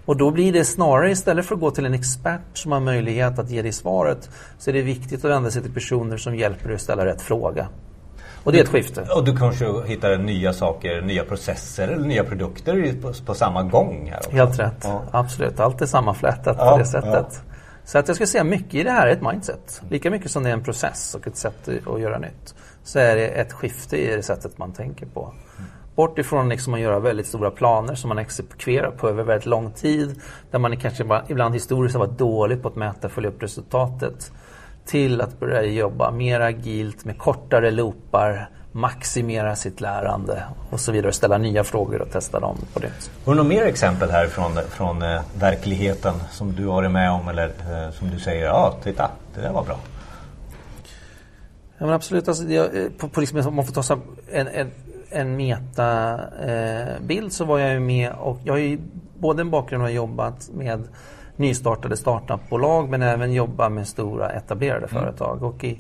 [0.06, 3.40] Och då blir det snarare istället för att gå till en expert som har möjlighet
[3.40, 6.68] att ge dig svaret så är det viktigt att vända sig till personer som hjälper
[6.68, 7.68] dig att ställa rätt fråga.
[8.44, 9.08] Och det är ett skifte.
[9.16, 14.10] Och du kanske hittar nya saker, nya processer eller nya produkter på, på samma gång.
[14.12, 14.32] här också.
[14.32, 14.80] Helt rätt.
[14.84, 15.02] Ja.
[15.12, 15.60] Absolut.
[15.60, 17.42] Allt är sammanflätat Ja, på det sättet.
[17.84, 19.82] Så att jag skulle säga mycket i det här är ett mindset.
[19.90, 22.56] Lika mycket som det är en process och ett sätt att göra nytt.
[22.84, 25.34] Så är det ett skifte i det sättet man tänker på.
[25.96, 29.72] Bort ifrån liksom att göra väldigt stora planer som man exekverar på över väldigt lång
[29.72, 30.22] tid.
[30.52, 34.32] Där man kanske ibland historiskt har varit dålig på att mäta och följa upp resultatet.
[34.86, 41.12] Till att börja jobba mer agilt med kortare loopar, maximera sitt lärande och så vidare.
[41.12, 43.12] Ställa nya frågor och testa dem på nytt.
[43.26, 47.12] Har du några mer exempel här från, från eh, verkligheten som du har varit med
[47.12, 49.80] om eller eh, som du säger, ja titta, det där var bra.
[51.78, 52.28] Ja, men absolut.
[52.28, 54.00] Alltså, jag, eh, på, på liksom, om man får ta så
[54.32, 54.72] en, en,
[55.10, 58.80] en metabild eh, så var jag ju med och jag har ju
[59.20, 60.84] både en bakgrund och jobbat med
[61.40, 65.44] nystartade startupbolag men även jobbat med stora etablerade företag.
[65.44, 65.80] Och i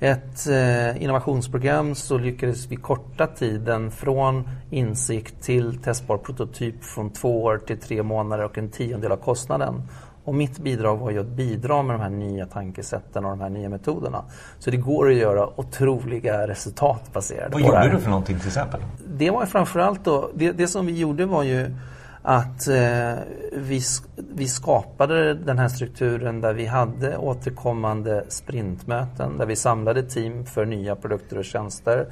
[0.00, 7.42] ett eh, innovationsprogram så lyckades vi korta tiden från insikt till testbar prototyp från två
[7.44, 9.82] år till tre månader och en tiondel av kostnaden.
[10.24, 13.50] Och mitt bidrag var ju att bidra med de här nya tankesätten och de här
[13.50, 14.24] nya metoderna.
[14.58, 17.90] Så det går att göra otroliga resultat baserade Vad på det gjorde här.
[17.90, 18.80] du för någonting till exempel?
[19.06, 21.74] Det var framförallt då, det, det som vi gjorde var ju
[22.22, 23.14] att eh,
[23.52, 23.80] vi,
[24.16, 30.66] vi skapade den här strukturen där vi hade återkommande sprintmöten där vi samlade team för
[30.66, 32.06] nya produkter och tjänster.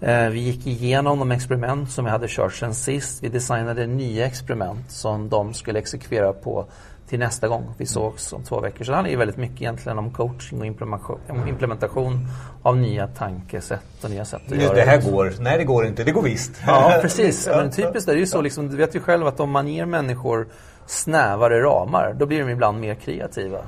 [0.00, 3.22] Eh, vi gick igenom de experiment som vi hade kört sen sist.
[3.22, 6.66] Vi designade nya experiment som de skulle exekvera på
[7.08, 8.84] till nästa gång vi sågs om två veckor.
[8.84, 12.28] Så det handlar ju väldigt mycket egentligen om coaching och implementation, implementation
[12.62, 15.86] av nya tankesätt och nya sätt att Just göra det här går, nej det går
[15.86, 16.52] inte, det går visst.
[16.66, 17.46] Ja, precis.
[17.46, 19.86] Men typiskt är det ju så, liksom, du vet ju själv att om man ger
[19.86, 20.48] människor
[20.86, 23.60] snävare ramar, då blir de ibland mer kreativa.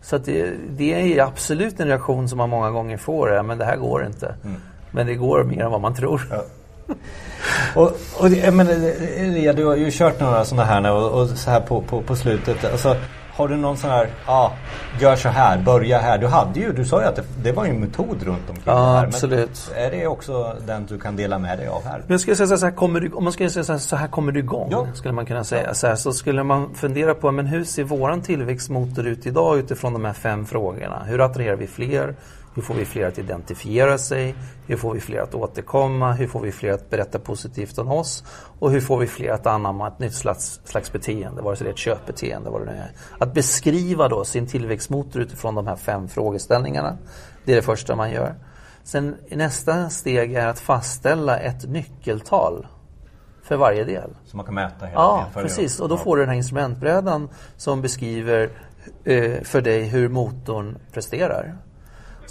[0.00, 3.64] Så det, det är absolut en reaktion som man många gånger får, ja, men det
[3.64, 4.34] här går inte.
[4.90, 6.22] Men det går mer än vad man tror.
[7.76, 8.68] Och, och men,
[9.16, 12.02] Elia, du har ju kört några sådana här nu och, och så här på, på,
[12.02, 12.64] på slutet.
[12.64, 12.96] Alltså,
[13.34, 14.52] har du någon sån här, ja,
[15.00, 16.18] gör så här, börja här.
[16.18, 18.62] Du hade ju, du sa ju att det, det var ju en metod runt omkring
[18.66, 19.06] Ja, det här.
[19.06, 19.70] absolut.
[19.76, 21.98] Är det också den du kan dela med dig av här?
[21.98, 23.96] Men jag skulle säga så här, kommer du, om man skulle säga så här, så
[23.96, 24.86] här kommer du igång, Ja.
[24.94, 25.74] skulle man kunna säga.
[25.74, 29.92] Så, här, så skulle man fundera på, men hur ser våran tillväxtmotor ut idag utifrån
[29.92, 31.02] de här fem frågorna?
[31.06, 32.14] Hur attraherar vi fler?
[32.54, 34.34] Hur får vi fler att identifiera sig?
[34.66, 36.12] Hur får vi fler att återkomma?
[36.12, 38.24] Hur får vi fler att berätta positivt om oss?
[38.58, 41.70] Och hur får vi fler att anamma ett nytt slags, slags beteende, vare sig det
[41.70, 42.90] är ett köpbeteende, vad det nu är.
[43.18, 46.98] Att beskriva då sin tillväxtmotor utifrån de här fem frågeställningarna.
[47.44, 48.34] Det är det första man gör.
[48.84, 52.66] Sen nästa steg är att fastställa ett nyckeltal
[53.42, 54.10] för varje del.
[54.24, 55.80] Som man kan mäta hela Ja, precis.
[55.80, 58.50] Och då får du den här instrumentbrädan som beskriver
[59.04, 61.56] eh, för dig hur motorn presterar.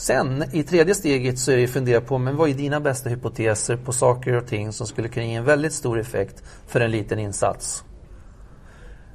[0.02, 3.10] Sen i tredje steget så är det att fundera på men vad är dina bästa
[3.10, 6.92] hypoteser på saker och ting som skulle kunna ge en väldigt stor effekt för en
[6.92, 7.84] liten insats.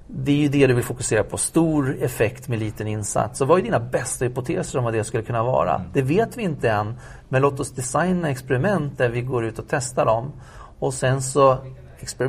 [0.06, 3.38] Det är ju det du vill fokusera på, stor effekt med liten insats.
[3.38, 5.84] Så vad är dina bästa hypoteser om vad det skulle kunna vara?
[5.92, 6.94] Det vet vi inte än,
[7.28, 10.32] men låt oss designa experiment där vi går ut och testar dem.
[10.78, 11.58] Och sen så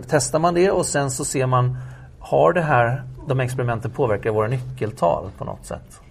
[0.07, 1.77] testar man det och sen så ser man,
[2.19, 6.01] har det här, de experimenten påverkat våra nyckeltal på något sätt?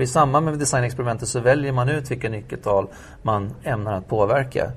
[0.00, 2.88] För i samband med designexperimentet så väljer man ut vilka nyckeltal
[3.22, 4.72] man ämnar att påverka.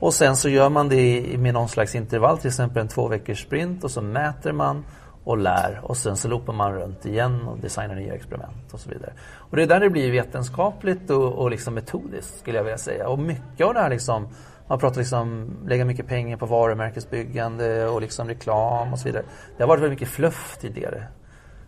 [0.00, 3.08] Och sen så gör man det i- med någon slags intervall, till exempel en två
[3.08, 4.84] veckors sprint och så mäter man
[5.24, 8.90] och lär och sen så loopar man runt igen och designar nya experiment och så
[8.90, 9.12] vidare.
[9.36, 13.08] Och det är där det blir vetenskapligt och, och liksom metodiskt skulle jag vilja säga.
[13.08, 14.28] Och mycket av det här liksom,
[14.68, 19.24] man pratar liksom lägga mycket pengar på varumärkesbyggande och liksom reklam och så vidare.
[19.56, 21.04] Det har varit väldigt mycket fluff tidigare.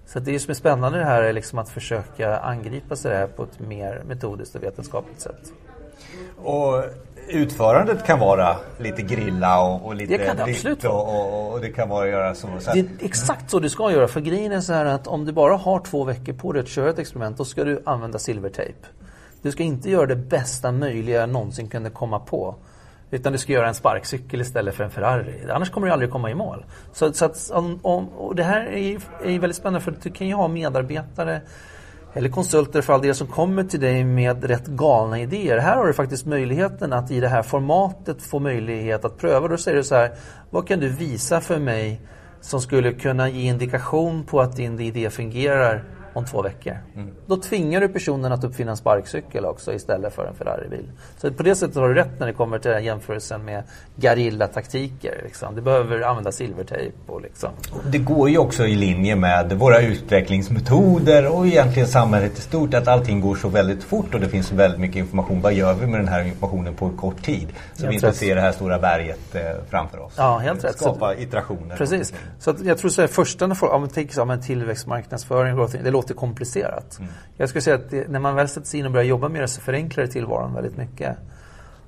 [0.08, 3.26] Så att det som är spännande här är liksom att försöka angripa sig det här
[3.26, 5.52] på ett mer metodiskt och vetenskapligt sätt.
[6.36, 6.84] Och
[7.28, 11.60] utförandet kan vara lite grilla och, och lite Det kan det absolut och, och, och
[11.60, 12.48] det kan vara göra så.
[12.60, 14.08] så att, Det är exakt så du ska göra.
[14.08, 16.68] För grejen är så här att om du bara har två veckor på dig att
[16.68, 18.78] köra ett experiment, då ska du använda silvertejp.
[19.42, 22.54] Du ska inte göra det bästa möjliga jag någonsin kunde komma på.
[23.10, 25.50] Utan du ska göra en sparkcykel istället för en Ferrari.
[25.50, 26.64] Annars kommer du aldrig komma i mål.
[26.92, 30.10] Så, så att, om, om, och det här är ju, är väldigt spännande för du
[30.10, 31.40] kan ju ha medarbetare
[32.14, 35.58] eller konsulter för all del som kommer till dig med rätt galna idéer.
[35.58, 39.48] Här har du faktiskt möjligheten att i det här formatet få möjlighet att pröva.
[39.48, 40.10] Då säger du så här,
[40.50, 42.00] vad kan du visa för mig
[42.40, 46.76] som skulle kunna ge indikation på att din idé fungerar om två veckor.
[46.94, 47.10] Mm.
[47.26, 50.90] Då tvingar du personen att uppfinna en sparkcykel också istället för en Ferraribil.
[51.16, 53.62] Så på det sättet har du rätt när det kommer till den jämförelsen med
[53.96, 55.20] gerillataktiker.
[55.24, 55.54] Liksom.
[55.54, 57.50] Du behöver använda silvertejp och liksom.
[57.86, 62.88] Det går ju också i linje med våra utvecklingsmetoder och egentligen samhället i stort att
[62.88, 65.40] allting går så väldigt fort och det finns väldigt mycket information.
[65.40, 67.48] Vad gör vi med den här informationen på kort tid?
[67.74, 68.16] Så Helt vi inte rätt.
[68.16, 70.12] ser det här stora berget eh, framför oss.
[70.16, 70.78] Ja, helt rätt.
[70.78, 71.76] Skapa iterationer.
[71.76, 72.14] Precis.
[72.38, 77.00] Så jag tror så här, första när folk, tänker här, men tillväxtmarknadsföring, det låter komplicerat.
[77.36, 79.40] Jag skulle säga att det, när man väl sätter sig in och börjar jobba med
[79.40, 81.16] det så förenklar det tillvaron väldigt mycket.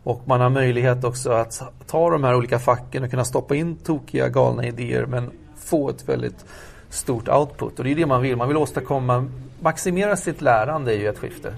[0.02, 3.76] Och man har möjlighet också att ta de här olika facken och kunna stoppa in
[3.76, 6.44] tokiga, galna idéer men få ett väldigt
[6.88, 7.78] stort output.
[7.78, 8.36] Och det är det man vill.
[8.36, 9.28] Man vill åstadkomma,
[9.60, 11.54] maximera sitt lärande är ju ett skifte.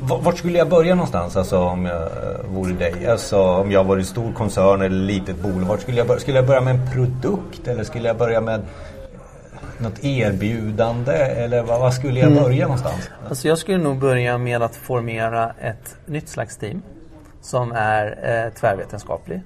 [0.00, 2.08] Vart skulle jag börja någonstans alltså, om jag eh,
[2.48, 3.06] vore dig?
[3.06, 5.66] Alltså, om jag var i stor koncern eller litet bolag.
[5.68, 6.20] Vart skulle jag börja?
[6.20, 8.60] Skulle jag börja med en produkt eller skulle jag börja med
[9.84, 11.12] något erbjudande?
[11.12, 13.10] Eller vad, skulle jag börja någonstans?
[13.28, 16.82] Alltså jag skulle nog börja med att formera ett nytt slags team
[17.40, 19.42] som är eh, tvärvetenskaplig.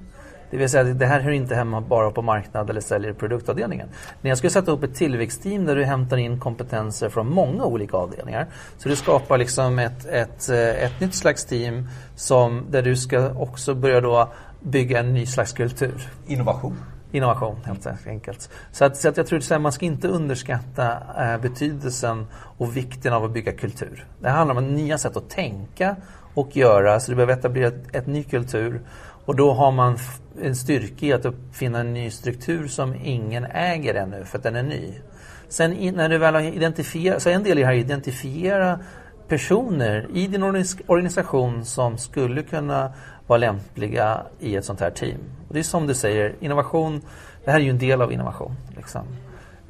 [0.51, 3.89] Det vill säga att det här hör inte hemma bara på marknad eller säljer produktavdelningen.
[4.20, 7.97] När jag skulle sätta upp ett tillväxtteam där du hämtar in kompetenser från många olika
[7.97, 8.47] avdelningar.
[8.78, 13.31] Så du skapar liksom ett, ett, eh, ett nytt slags team som, där du ska
[13.31, 16.09] också börja då bygga en ny slags kultur.
[16.27, 16.77] Innovation.
[17.12, 18.51] Innovation, helt enkelt.
[18.72, 23.12] Så, att, så att jag tror att man ska inte underskatta eh, betydelsen och vikten
[23.12, 24.06] av att bygga kultur.
[24.20, 25.97] Det handlar om nya sätt att tänka
[26.35, 28.80] och göra, så du behöver etablera ett, ett ny kultur.
[29.24, 29.98] Och då har man
[30.43, 34.56] en styrka i att uppfinna en ny struktur som ingen äger ännu, för att den
[34.56, 34.94] är ny.
[35.48, 37.85] Sen in, när du väl har identifierat, så en del i det här är att
[37.85, 38.80] identifiera
[39.28, 40.43] personer i din
[40.86, 42.93] organisation som skulle kunna
[43.28, 45.18] vara lämpliga i ett sånt här team.
[45.48, 47.00] Och det är som du säger, innovation,
[47.44, 48.56] det här är ju en del av innovation.
[48.76, 49.02] Liksom.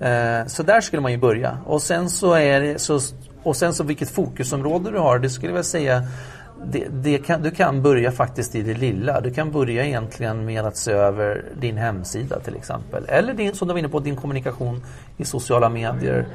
[0.01, 1.59] Eh, så där skulle man ju börja.
[1.67, 3.01] Och sen så är det, så,
[3.43, 6.07] och sen så vilket fokusområde du har, det skulle jag vilja säga
[6.67, 9.21] det, det kan, du kan börja faktiskt i det lilla.
[9.21, 13.05] Du kan börja egentligen med att se över din hemsida till exempel.
[13.09, 14.83] Eller din, som du var inne på, din kommunikation
[15.17, 16.27] i sociala medier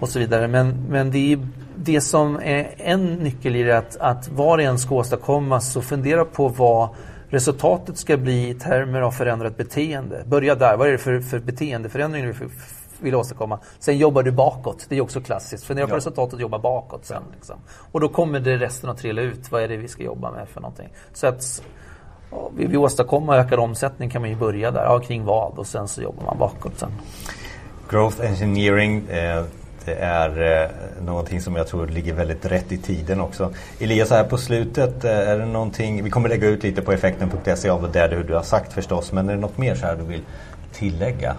[0.00, 0.48] och så vidare.
[0.48, 4.64] Men, men det, är, det som är en nyckel i det att, att vad det
[4.64, 6.88] än ska åstadkommas så fundera på vad
[7.28, 10.22] resultatet ska bli i termer av förändrat beteende.
[10.26, 10.76] Börja där.
[10.76, 12.34] Vad är det för, för beteendeförändring du
[13.00, 13.58] vill åstadkomma?
[13.78, 14.86] Sen jobbar du bakåt.
[14.88, 15.64] Det är också klassiskt.
[15.64, 15.96] Fundera på Ja.
[15.96, 17.22] resultatet och jobba bakåt sen.
[17.34, 17.56] Liksom.
[17.92, 19.52] Och då kommer det resten att trilla ut.
[19.52, 20.88] Vad är det vi ska jobba med för någonting?
[21.12, 21.62] Så att
[22.56, 24.84] vill vi åstadkomma ökad omsättning kan man ju börja där.
[24.84, 25.58] Ja, kring vad?
[25.58, 26.90] Och sen så jobbar man bakåt sen.
[27.90, 29.08] Growth engineering.
[29.08, 29.44] Eh,
[29.84, 30.70] det är eh,
[31.04, 33.52] någonting som jag tror ligger väldigt rätt i tiden också.
[33.78, 37.68] Elias, här på slutet, eh, är det någonting, vi kommer lägga ut lite på effekten.se
[37.68, 40.22] av det du har sagt förstås, men är det något mer så här du vill
[40.72, 41.36] tillägga?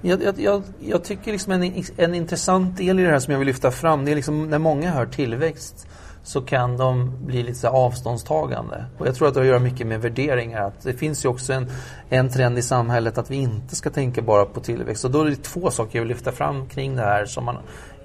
[0.00, 3.38] Jag, jag, jag, jag tycker liksom en, en intressant del i det här som jag
[3.38, 5.86] vill lyfta fram, det är liksom när många hör tillväxt
[6.24, 8.84] så kan de bli lite så avståndstagande.
[8.98, 10.62] Och jag tror att det har att göra mycket med värderingar.
[10.62, 11.70] Att det finns ju också en,
[12.08, 15.04] en trend i samhället att vi inte ska tänka bara på tillväxt.
[15.04, 17.56] Och då är det två saker jag vill lyfta fram kring det här som man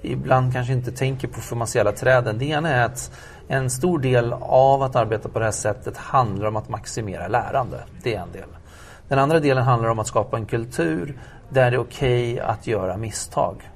[0.02, 2.38] ibland kanske inte tänker på för man ser alla träden.
[2.38, 3.12] Det ena är att
[3.48, 7.84] en stor del av att arbeta på det här sättet handlar om att maximera lärande.
[8.02, 8.48] Det är en del.
[9.08, 11.18] Den andra delen handlar om att skapa en kultur
[11.48, 13.69] där det är okej att göra misstag.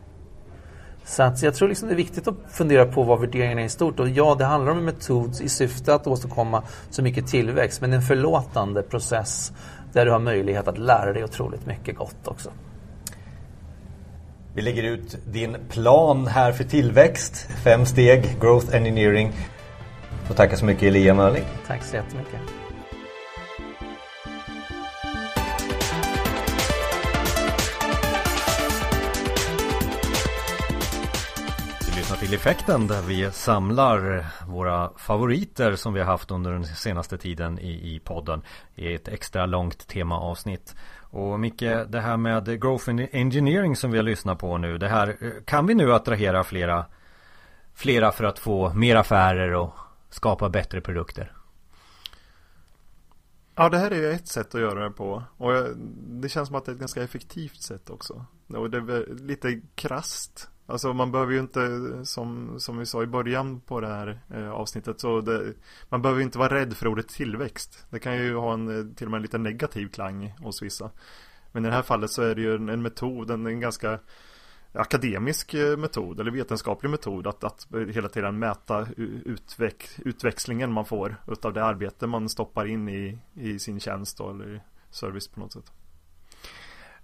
[1.05, 3.69] Så att jag tror liksom det är viktigt att fundera på vad värderingarna är i
[3.69, 4.01] stort.
[4.01, 7.81] Och ja, det handlar om en metod i syfte att åstadkomma så mycket tillväxt.
[7.81, 9.53] Men en förlåtande process
[9.93, 12.51] där du har möjlighet att lära dig otroligt mycket gott också.
[14.55, 17.49] Vi lägger ut din plan här för tillväxt.
[17.65, 19.33] Fem steg, Growth Engineering.
[20.27, 21.45] Får tacka så mycket Elia Mörling.
[21.67, 22.64] Tack så jättemycket.
[32.25, 37.59] Till Effekten där vi samlar våra favoriter som vi har haft under den senaste tiden
[37.59, 38.43] i, i podden
[38.75, 40.75] i ett extra långt temaavsnitt.
[41.01, 45.17] Och Micke, det här med Growth Engineering som vi har lyssnat på nu, det här,
[45.45, 46.87] kan vi nu attrahera flera,
[47.75, 49.75] flera för att få mer affärer och
[50.11, 51.33] skapa bättre produkter?
[53.55, 55.23] Ja, det här är ju ett sätt att göra det på.
[55.37, 55.53] Och
[56.07, 58.25] det känns som att det är ett ganska effektivt sätt också.
[58.49, 60.51] Och det är lite krast.
[60.67, 61.61] Alltså man behöver ju inte,
[62.05, 65.55] som, som vi sa i början på det här eh, avsnittet, så det,
[65.89, 67.87] man behöver ju inte vara rädd för ordet tillväxt.
[67.91, 70.91] Det kan ju ha en, eh, till och med en lite negativ klang hos vissa.
[71.53, 73.99] Men i det här fallet så är det ju en, en metod, en, en ganska
[74.73, 78.87] akademisk eh, metod eller vetenskaplig metod att, att hela tiden mäta
[79.25, 84.31] utveck, utväxlingen man får utav det arbete man stoppar in i, i sin tjänst då,
[84.31, 85.73] eller service på något sätt.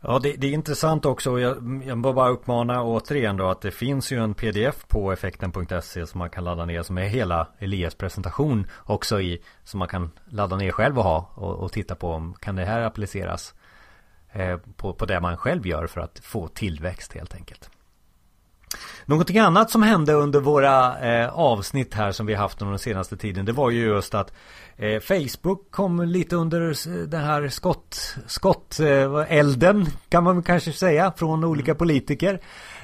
[0.03, 1.41] Ja det, det, är intressant också.
[1.41, 6.19] Jag, jag bara uppmana återigen då att det finns ju en pdf på effekten.se som
[6.19, 9.43] man kan ladda ner som är hela Elias presentation också i.
[9.65, 12.65] Som man kan ladda ner själv och ha och, och titta på om kan det
[12.65, 13.55] här appliceras
[14.33, 17.71] eh, på, på det man själv gör för att få tillväxt helt enkelt.
[19.11, 23.17] Någonting annat som hände under våra eh, avsnitt här som vi haft under den senaste
[23.17, 24.33] tiden Det var ju just att
[24.77, 26.61] eh, Facebook kom lite under
[27.07, 32.41] den här skott, skott eh, elden kan man kanske säga från olika politiker.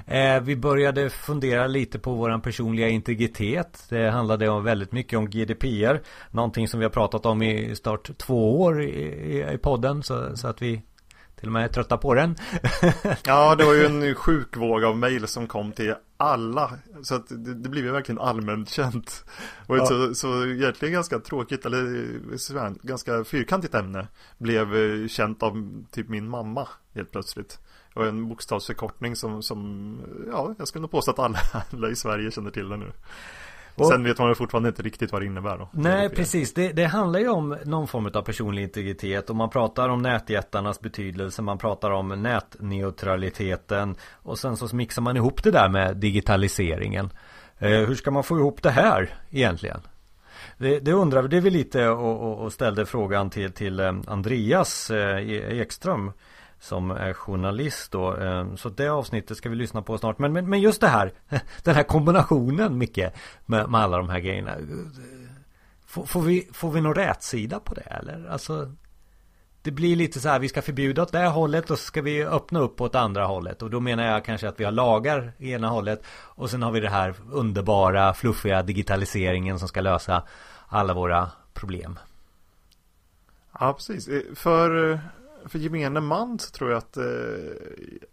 [0.06, 3.84] Eh, Vi började fundera lite på våran personliga integritet.
[3.88, 6.00] Det handlade om väldigt mycket om GDPR
[6.30, 10.36] Någonting som vi har pratat om i start två år i, i, i podden så,
[10.36, 10.82] så att vi
[11.36, 12.36] till och med trötta på den.
[13.24, 16.78] ja, det var ju en sjuk våg av mejl som kom till alla.
[17.02, 19.24] Så att det, det blev ju verkligen allmänt känt.
[19.66, 19.86] Och ja.
[19.86, 24.08] så, så egentligen ganska tråkigt, eller ganska fyrkantigt ämne.
[24.38, 27.58] Blev eh, känt av typ min mamma helt plötsligt.
[27.94, 30.00] Och en bokstavsförkortning som, som
[30.32, 31.38] ja, jag skulle nog påstå att alla,
[31.72, 32.92] alla i Sverige känner till det nu.
[33.76, 35.68] Och, Sen vet man fortfarande inte riktigt vad det innebär då.
[35.72, 39.88] Nej precis, det, det, handlar ju om någon form av personlig integritet och man pratar
[39.88, 45.68] om nätjättarnas betydelse, man pratar om nätneutraliteten och sen så mixar man ihop det där
[45.68, 47.10] med digitaliseringen.
[47.58, 49.80] Eh, hur ska man få ihop det här egentligen?
[50.58, 56.12] Det, det är vi lite och, och, ställde frågan till, till eh, Andreas eh, Ekström
[56.60, 58.16] som är journalist då.
[58.16, 60.18] Eh, så det avsnittet ska vi lyssna på snart.
[60.18, 61.12] Men, men, men just det här,
[61.62, 63.04] den här kombinationen Micke,
[63.46, 64.56] med, med alla de här grejerna.
[65.86, 68.28] Får, får, vi, får vi någon rätsida på det eller?
[68.30, 68.72] Alltså
[69.66, 72.02] det blir lite så här, vi ska förbjuda åt det här hållet och så ska
[72.02, 73.62] vi öppna upp åt andra hållet.
[73.62, 76.70] Och då menar jag kanske att vi har lagar i ena hållet och sen har
[76.70, 80.22] vi det här underbara, fluffiga digitaliseringen som ska lösa
[80.68, 81.98] alla våra problem.
[83.60, 84.08] Ja, precis.
[84.08, 84.98] Eh, för eh,
[85.48, 87.04] för gemene man så tror jag att, eh,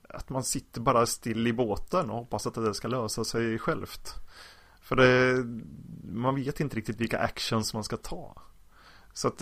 [0.09, 4.13] att man sitter bara still i båten och hoppas att det ska lösa sig självt.
[4.81, 5.43] För det,
[6.03, 8.35] man vet inte riktigt vilka actions man ska ta.
[9.13, 9.41] Så att,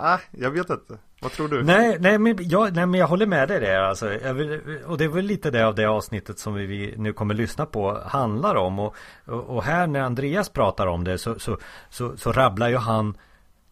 [0.00, 0.98] nej, jag vet inte.
[1.20, 1.62] Vad tror du?
[1.62, 3.80] Nej, nej, men, jag, nej men jag håller med dig där.
[3.80, 7.34] Alltså, vill, och det är väl lite det av det avsnittet som vi nu kommer
[7.34, 8.78] lyssna på handlar om.
[8.78, 8.94] Och,
[9.24, 11.58] och, och här när Andreas pratar om det så, så,
[11.90, 13.16] så, så rabblar ju han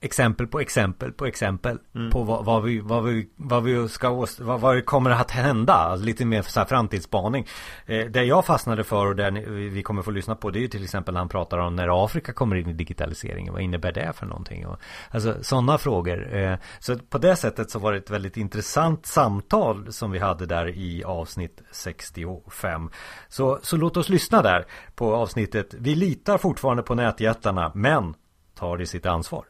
[0.01, 2.11] exempel på exempel på exempel mm.
[2.11, 5.73] på vad, vad, vi, vad, vi, vad vi ska vad, vad kommer att hända.
[5.73, 7.47] Alltså lite mer så här framtidsspaning.
[7.87, 10.69] Eh, det jag fastnade för och det vi kommer få lyssna på det är ju
[10.69, 13.53] till exempel när han pratar om när Afrika kommer in i digitaliseringen.
[13.53, 14.67] Vad innebär det för någonting?
[14.67, 14.79] Och,
[15.11, 16.37] alltså sådana frågor.
[16.37, 20.47] Eh, så på det sättet så var det ett väldigt intressant samtal som vi hade
[20.47, 22.91] där i avsnitt 65.
[23.29, 25.75] Så, så låt oss lyssna där på avsnittet.
[25.79, 28.15] Vi litar fortfarande på nätjättarna men
[28.55, 29.45] tar det sitt ansvar.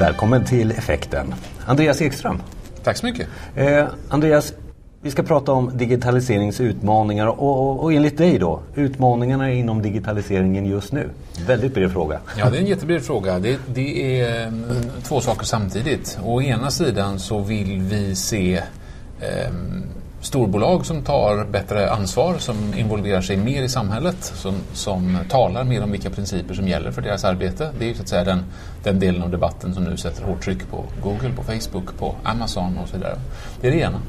[0.00, 1.34] Välkommen till Effekten.
[1.66, 2.42] Andreas Ekström.
[2.82, 3.28] Tack så mycket.
[3.56, 4.54] Eh, Andreas,
[5.02, 10.92] vi ska prata om digitaliseringsutmaningar och, och, och enligt dig då, utmaningarna inom digitaliseringen just
[10.92, 11.10] nu.
[11.46, 12.20] Väldigt bred fråga.
[12.38, 13.38] Ja, det är en jättebred fråga.
[13.38, 14.64] Det, det är mm,
[15.02, 16.18] två saker samtidigt.
[16.24, 18.54] Å ena sidan så vill vi se
[19.20, 19.52] eh,
[20.22, 25.82] storbolag som tar bättre ansvar, som involverar sig mer i samhället, som, som talar mer
[25.82, 27.70] om vilka principer som gäller för deras arbete.
[27.78, 28.44] Det är ju så att säga den,
[28.82, 32.78] den delen av debatten som nu sätter hårt tryck på Google, på Facebook, på Amazon
[32.78, 33.18] och så vidare.
[33.60, 34.00] Det är det ena.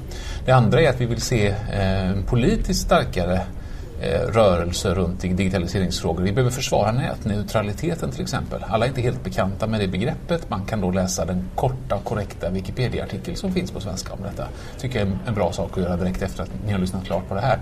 [0.45, 3.62] Det andra är att vi vill se eh, politiskt starkare Eh,
[4.03, 6.23] Eh, rörelse runt digitaliseringsfrågor.
[6.23, 8.65] Vi behöver försvara nätneutraliteten till exempel.
[8.67, 10.49] Alla är inte helt bekanta med det begreppet.
[10.49, 14.47] Man kan då läsa den korta och korrekta Wikipedia-artikel som finns på svenska om detta.
[14.79, 17.27] tycker jag är en bra sak att göra direkt efter att ni har lyssnat klart
[17.29, 17.59] på det här.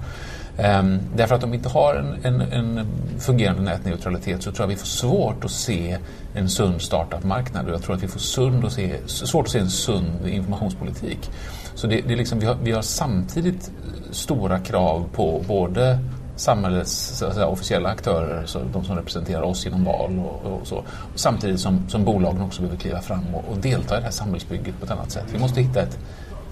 [0.80, 2.88] Um, därför att om vi inte har en, en, en,
[3.20, 5.98] fungerande nätneutralitet så tror jag vi får svårt att se
[6.34, 9.60] en sund startup-marknad och jag tror att vi får sund att se, svårt att se
[9.60, 11.30] en sund informationspolitik.
[11.76, 13.72] Så det, det är liksom, vi, har, vi har samtidigt
[14.12, 16.00] stora krav på både
[16.36, 20.84] samhällets säga, officiella aktörer, så de som representerar oss genom val och, och så.
[21.16, 24.80] Samtidigt som, som bolagen också behöver kliva fram och, och, delta i det här samhällsbygget
[24.80, 25.26] på ett annat sätt.
[25.34, 26.00] Vi måste hitta ett,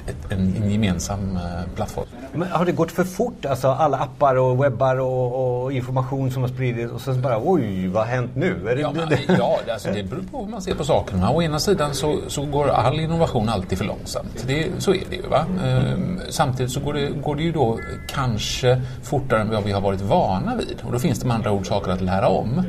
[0.08, 2.08] ett, en, en gemensam eh, plattform.
[2.34, 3.46] Men har det gått för fort?
[3.46, 7.88] Alltså alla appar och webbar och, och information som har spridits och sen bara oj,
[7.88, 8.60] vad har hänt nu?
[8.66, 11.32] Det, Ja, men, det, ja alltså det beror på hur man ser på sakerna.
[11.32, 14.44] Å ena sidan så, så går all innovation alltid för långsamt.
[14.48, 15.28] Det, så är det ju.
[15.28, 15.46] Va?
[15.66, 19.82] Ehm, samtidigt så går det, går det ju då kanske fortare än vad vi har
[19.82, 20.78] varit vana vid.
[20.84, 22.64] Och då finns det med andra ord saker att lära om.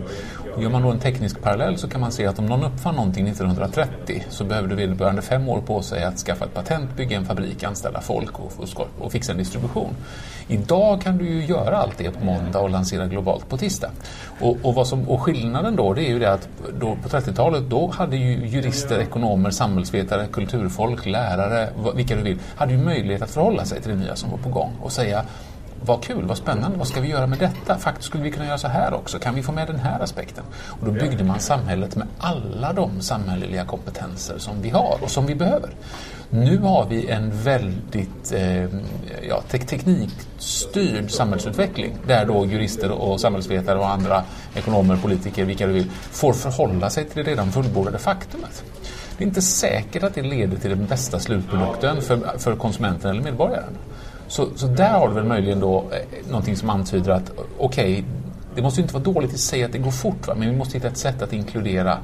[0.61, 3.29] Gör man då en teknisk parallell så kan man se att om någon uppfann någonting
[3.29, 7.65] 1930 så behövde vederbörande fem år på sig att skaffa ett patent, bygga en fabrik,
[7.65, 8.53] anställa folk och,
[8.99, 9.97] och, fixa en distribution.
[10.49, 13.91] Idag kan du ju göra allt det på måndag och lansera globalt på tisdag.
[14.41, 16.49] Och, och, vad som, och skillnaden då det är ju det att
[16.81, 22.73] då, på 30-talet då hade ju jurister, ekonomer, samhällsvetare, kulturfolk, lärare, vilka du vill, hade
[22.73, 25.25] ju möjlighet att förhålla sig till det nya som var på gång och säga
[25.85, 27.79] vad kul, vad spännande, vad ska vi göra med detta?
[27.79, 30.45] Faktiskt skulle vi kunna göra så här också, kan vi få med den här aspekten?
[30.81, 35.27] Och då byggde man samhället med alla de samhälleliga kompetenser som vi har och som
[35.27, 35.71] vi behöver.
[36.31, 38.65] Nu har vi en väldigt eh,
[39.29, 44.25] ja, tek teknikstyrd samhällsutveckling där då jurister och samhällsvetare och andra
[44.55, 48.65] ekonomer, politiker, vilka du vill, får förhålla sig till det redan fullbordade faktumet.
[49.19, 53.23] Det är inte säkert att det leder till den bästa slutprodukten för, för konsumenten eller
[53.23, 53.77] medborgaren.
[54.31, 58.05] Så, så där har du väl möjligen då eh, någonting som antyder att okej,
[58.55, 60.35] det måste ju inte vara dåligt i sig att det går fort, va?
[60.39, 61.99] men vi måste hitta ett sätt att inkludera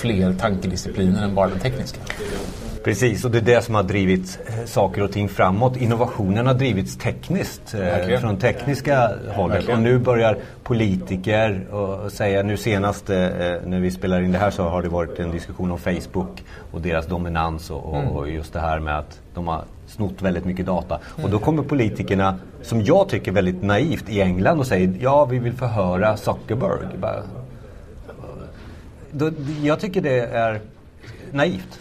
[0.00, 1.98] fler tankediscipliner än bara den tekniska.
[2.84, 5.76] Precis, och det är det som har drivit eh, saker och ting framåt.
[5.76, 9.68] Innovationen har drivits tekniskt, eh, från tekniska hållet.
[9.68, 13.16] Och nu börjar politiker och säga, nu senast eh,
[13.64, 16.80] när vi spelar in det här så har det varit en diskussion om Facebook och
[16.80, 18.08] deras dominans och, och, Mm.
[18.12, 20.94] och just det här med att de har snott väldigt mycket data.
[20.94, 21.24] Mm.
[21.24, 25.38] Och då kommer politikerna, som jag tycker väldigt naivt i England och säger, ja vi
[25.38, 26.86] vill förhöra Zuckerberg.
[27.00, 27.22] Bara,
[29.10, 29.30] då,
[29.62, 30.60] jag tycker det är
[31.32, 31.80] naivt.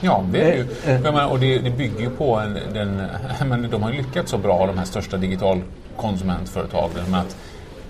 [0.00, 0.66] Ja, det är ju.
[0.86, 1.00] Eh, eh.
[1.00, 3.02] Menar, och det, det bygger ju på en, den,
[3.48, 7.36] men de har ju lyckats så bra, de här största digitalkonsumentföretagen, med att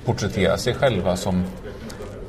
[0.04, 1.44] porträttera sig själva som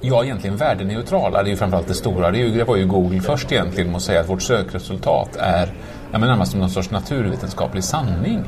[0.01, 1.43] Ja, egentligen värdeneutrala.
[1.43, 2.31] Det är ju framförallt det stora.
[2.31, 5.73] Det, ju, det var ju Google först egentligen med att säga att vårt sökresultat är
[6.11, 8.43] ja, men närmast som någon sorts naturvetenskaplig sanning.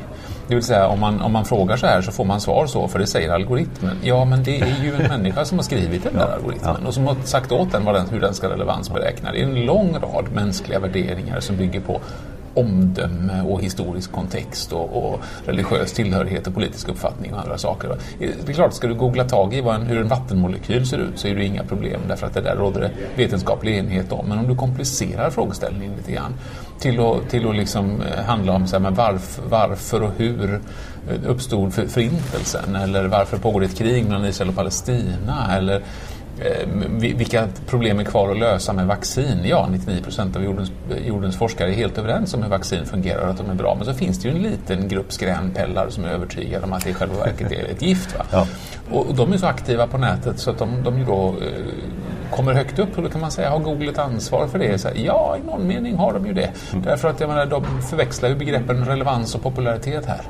[0.52, 2.88] Det vill säga om man, om man frågar så här så får man svar så,
[2.88, 3.96] för det säger algoritmen.
[4.02, 7.06] Ja, men det är ju en människa som har skrivit den där algoritmen och som
[7.06, 9.32] har sagt åt den, den hur den ska relevansberäkna.
[9.32, 12.00] Det är en lång rad mänskliga värderingar som bygger på
[12.54, 17.96] omdöme och historisk kontext och, och religiös tillhörighet och politisk uppfattning och andra saker.
[18.18, 21.28] Det är klart, ska du googla tag i en, hur en vattenmolekyl ser ut så
[21.28, 22.90] är det inga problem därför att det där råder det
[23.22, 24.26] vetenskaplig enighet om.
[24.28, 26.34] Men om du komplicerar frågeställningen lite grann
[26.82, 30.54] till att, till att liksom eh, handla om så här, men varför, varför och hur
[31.10, 35.82] eh, uppstod för- förintelsen eller varför pågår det ett krig mellan Israel och Palestina eller
[36.40, 36.68] Eh,
[36.98, 39.40] vi- Vilka problem är kvar att lösa med vaccin?
[39.44, 40.72] Ja, 99 procent av jordens,
[41.06, 43.74] jordens forskare är helt överens om hur vaccin fungerar och att de är bra.
[43.74, 46.90] Men så finns det ju en liten grupp skränpellar som är övertygade om att det
[46.90, 48.18] i själva verket är ett gift.
[48.18, 48.24] Va?
[48.30, 48.46] Ja.
[48.90, 51.34] Och de är så aktiva på nätet så att de, de då
[52.32, 54.78] kommer högt upp och då kan man säga, har Google ett ansvar för det?
[54.78, 56.50] Så här, ja, i någon mening har de ju det.
[56.84, 60.20] Därför att jag menar, de förväxlar ju begreppen relevans och popularitet här.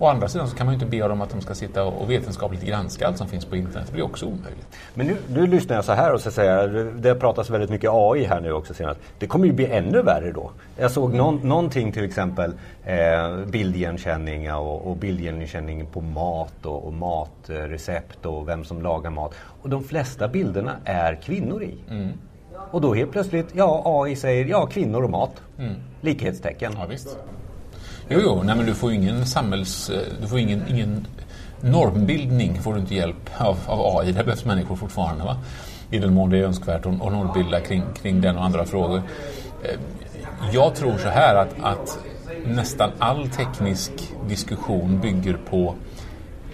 [0.00, 2.10] Å andra sidan så kan man ju inte be dem att de ska sitta och
[2.10, 3.86] vetenskapligt granska allt som finns på internet.
[3.86, 4.78] Det blir också omöjligt.
[4.94, 7.90] Men nu, nu lyssnar jag så här och så säger jag, det pratas väldigt mycket
[7.92, 9.00] AI här nu också senast.
[9.18, 10.50] Det kommer ju bli ännu värre då.
[10.76, 12.52] Jag såg någon, någonting till exempel
[12.84, 19.34] eh, bildigenkänning och, och bildigenkänning på mat och, och matrecept och vem som lagar mat.
[19.62, 21.74] Och de flesta bilderna är kvinnor i.
[22.70, 25.42] Och då helt plötsligt, ja AI säger ja kvinnor och mat.
[26.00, 26.72] Likhetstecken.
[26.78, 27.18] Ja, visst.
[28.10, 29.90] Jo, jo, nej, men du får ju ingen samhälls...
[29.90, 31.06] Eh, du får ingen, ingen
[31.60, 34.12] normbildning får du inte hjälp av, av AI.
[34.12, 35.24] Där behövs människor fortfarande.
[35.24, 35.36] Va?
[35.90, 39.02] I den mån det är önskvärt att normbilda kring, kring den och andra frågor.
[39.62, 39.80] Eh,
[40.52, 41.98] jag tror så här att, att
[42.46, 43.92] nästan all teknisk
[44.28, 45.74] diskussion bygger på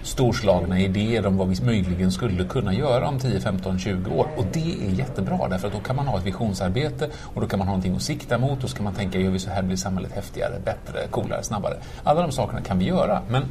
[0.04, 4.26] storslagna idéer om vad vi möjligen skulle kunna göra om 10, 15, 20 år.
[4.36, 7.58] Och det är jättebra därför att då kan man ha ett visionsarbete och då kan
[7.58, 9.62] man ha någonting att sikta mot och så kan man tänka, gör vi så här
[9.62, 11.76] blir samhället häftigare, bättre, coolare, snabbare.
[12.02, 13.22] Alla de sakerna kan vi göra.
[13.28, 13.44] Men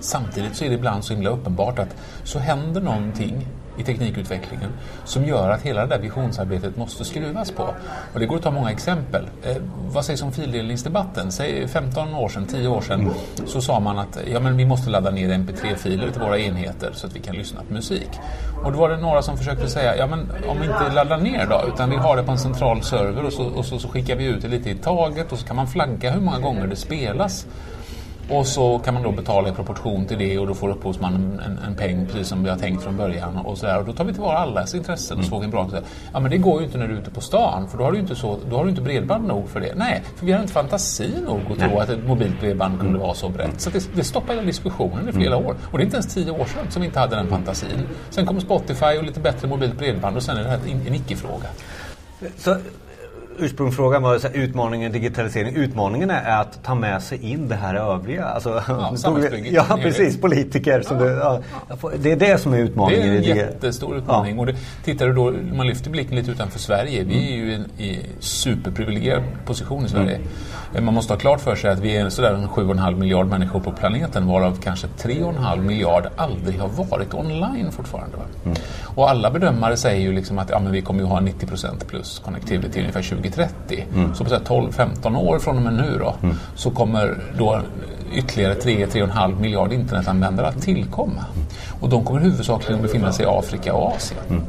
[0.00, 3.46] Samtidigt så är det ibland så himla uppenbart att så händer någonting
[3.78, 4.70] i teknikutvecklingen
[5.04, 7.74] som gör att hela det där visionsarbetet måste skruvas på.
[8.12, 9.28] Och det går att ta många exempel.
[9.42, 9.56] Eh,
[9.88, 11.32] vad sägs om fildelningsdebatten?
[11.32, 13.10] Säg 15 år sedan, 10 år sedan
[13.46, 17.06] så sa man att ja, men vi måste ladda ner mp3-filer till våra enheter så
[17.06, 18.10] att vi kan lyssna på musik.
[18.64, 21.46] Och då var det några som försökte säga ja, men om vi inte laddar ner
[21.46, 24.16] då utan vi har det på en central server och så, och så, så skickar
[24.16, 26.76] vi ut det lite i taget och så kan man flagga hur många gånger det
[26.76, 27.46] spelas.
[28.30, 31.58] Och så kan man då betala i proportion till det och då får upphovsmannen en,
[31.58, 33.36] en peng precis som vi har tänkt från början.
[33.36, 33.78] Och, så där.
[33.78, 35.70] och då tar vi tillvara allas intressen och så får vi en bra...
[36.12, 37.92] Ja men det går ju inte när du är ute på stan för då har
[37.92, 39.74] du inte, så, då har du inte bredband nog för det.
[39.76, 43.14] Nej, för vi har inte fantasi nog att tro att ett mobilt bredband kunde vara
[43.14, 43.60] så brett.
[43.60, 45.56] Så det, det stoppar hela diskussionen i flera år.
[45.70, 47.86] Och det är inte ens tio år sedan som vi inte hade den fantasin.
[48.10, 51.48] Sen kommer Spotify och lite bättre mobilt bredband och sen är det här en icke-fråga.
[52.38, 52.56] Så
[53.38, 55.56] ursprungsfrågan var så här, utmaningen digitalisering.
[55.56, 58.24] Utmaningen är att ta med sig in det här övriga.
[58.24, 60.20] Alltså, Ja, ja precis.
[60.20, 60.82] Politiker.
[60.82, 61.40] Som du, ja,
[61.98, 63.10] det är det som är Det utmaningen.
[63.10, 63.28] är en det.
[63.28, 64.38] jättestor utmaning.
[64.38, 64.54] Och det,
[64.84, 67.04] tittar du då, man lyfter blicken lite utanför Sverige.
[67.04, 70.18] Vi är ju i en i superprivilegierad position i Sverige.
[70.80, 73.72] Man måste ha klart för sig att vi är sådär en 7,5 miljard människor på
[73.72, 78.16] planeten varav kanske 3,5 miljard aldrig har varit online fortfarande.
[78.16, 78.52] Va?
[78.82, 82.18] Och alla bedömare säger ju liksom att ja, men vi kommer ju ha 90% plus
[82.24, 83.84] connectivity ungefär 2030.
[84.14, 86.14] Så på så här 12-15 år från och med nu då
[86.54, 87.60] så kommer då
[88.12, 91.24] ytterligare 3-3,5 miljard internetanvändare att tillkomma.
[91.80, 94.42] Och de kommer huvudsakligen befinna sig i Afrika och Asien.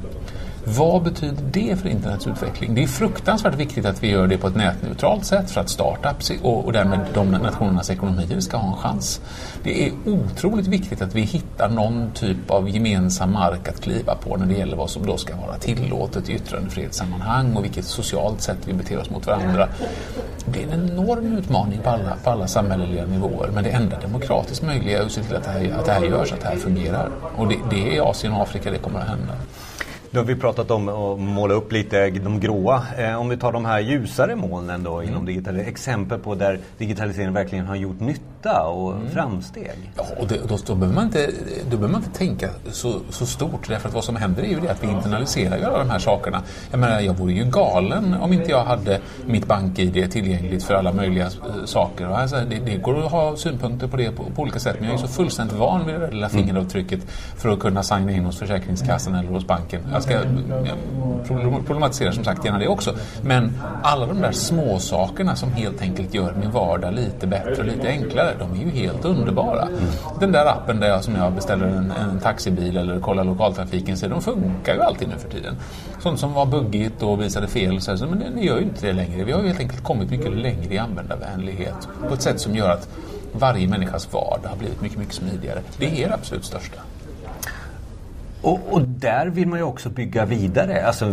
[0.67, 2.75] Vad betyder det för internets utveckling?
[2.75, 6.31] Det är fruktansvärt viktigt att vi gör det på ett nätneutralt sätt för att startups
[6.41, 9.21] och, och därmed de nationernas ekonomier ska ha en chans.
[9.63, 14.37] Det är otroligt viktigt att vi hittar någon typ av gemensam mark att kliva på
[14.37, 18.57] när det gäller vad som då ska vara tillåtet i yttrandefrihetssammanhang och vilket socialt sätt
[18.65, 19.67] vi beter oss mot varandra.
[20.45, 24.63] Det är en enorm utmaning på alla, på alla samhälleliga nivåer men det enda demokratiskt
[24.63, 26.55] möjliga är att se till att det här, att det här görs, att det här
[26.55, 27.09] fungerar.
[27.35, 29.33] Och det, det är i Asien och Afrika det kommer att hända.
[30.15, 32.83] Nu har vi pratat om att måla upp lite de gråa.
[32.97, 35.69] Eh, om vi tar de här ljusare molnen då inom digitalisering.
[35.69, 39.91] Exempel på där digitaliseringen verkligen har gjort nytta och framsteg.
[39.97, 41.31] Ja, och det, då, då, behöver man inte,
[41.63, 43.67] då behöver man inte tänka så, så stort.
[43.67, 46.43] Därför att vad som händer är ju det att vi internaliserar alla de här sakerna.
[46.71, 50.93] Jag menar, jag vore ju galen om inte jag hade mitt bank-id tillgängligt för alla
[50.93, 52.05] möjliga eh, saker.
[52.05, 54.75] Alltså, det, det går att ha synpunkter på det på, på olika sätt.
[54.79, 56.99] Men jag är så fullständigt van vid det där lilla fingeravtrycket
[57.37, 59.81] för att kunna signa in hos Försäkringskassan eller hos banken.
[59.93, 60.25] Jag ska jag
[61.65, 62.95] problematisera som sagt gärna det också.
[63.21, 63.53] Men
[63.83, 67.87] alla de där små sakerna som helt enkelt gör min vardag lite bättre och lite
[67.87, 69.67] enklare, de är ju helt underbara.
[70.19, 74.07] Den där appen där jag, som jag beställer en, en taxibil eller kollar lokaltrafiken, så
[74.07, 75.55] de funkar ju alltid nu för tiden.
[75.99, 78.87] Sånt som var buggigt och visade fel, så, här, men det, det gör ju inte
[78.87, 79.23] det längre.
[79.23, 82.69] Vi har ju helt enkelt kommit mycket längre i användarvänlighet på ett sätt som gör
[82.69, 82.89] att
[83.31, 85.59] varje människas vardag har blivit mycket, mycket smidigare.
[85.77, 86.81] Det är det absolut största.
[88.45, 90.87] Och, och där vill man ju också bygga vidare.
[90.87, 91.05] Alltså,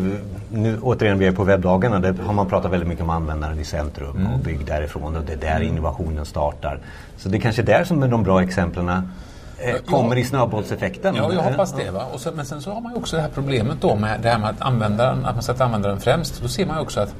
[0.51, 1.99] nu, återigen, vi är på webbdagarna.
[1.99, 5.17] Där har man pratat väldigt mycket om användaren i centrum och bygg därifrån.
[5.17, 6.81] Och det är där innovationen startar.
[7.17, 11.15] Så det är kanske där som de bra exemplen eh, kommer i snöbollseffekten.
[11.17, 11.91] Ja, jag hoppas det.
[11.91, 12.07] Va?
[12.13, 14.29] Och så, men sen så har man ju också det här problemet då med det
[14.29, 16.43] här med att, användaren, att man sätter användaren främst.
[16.43, 17.15] Då ser man ju också att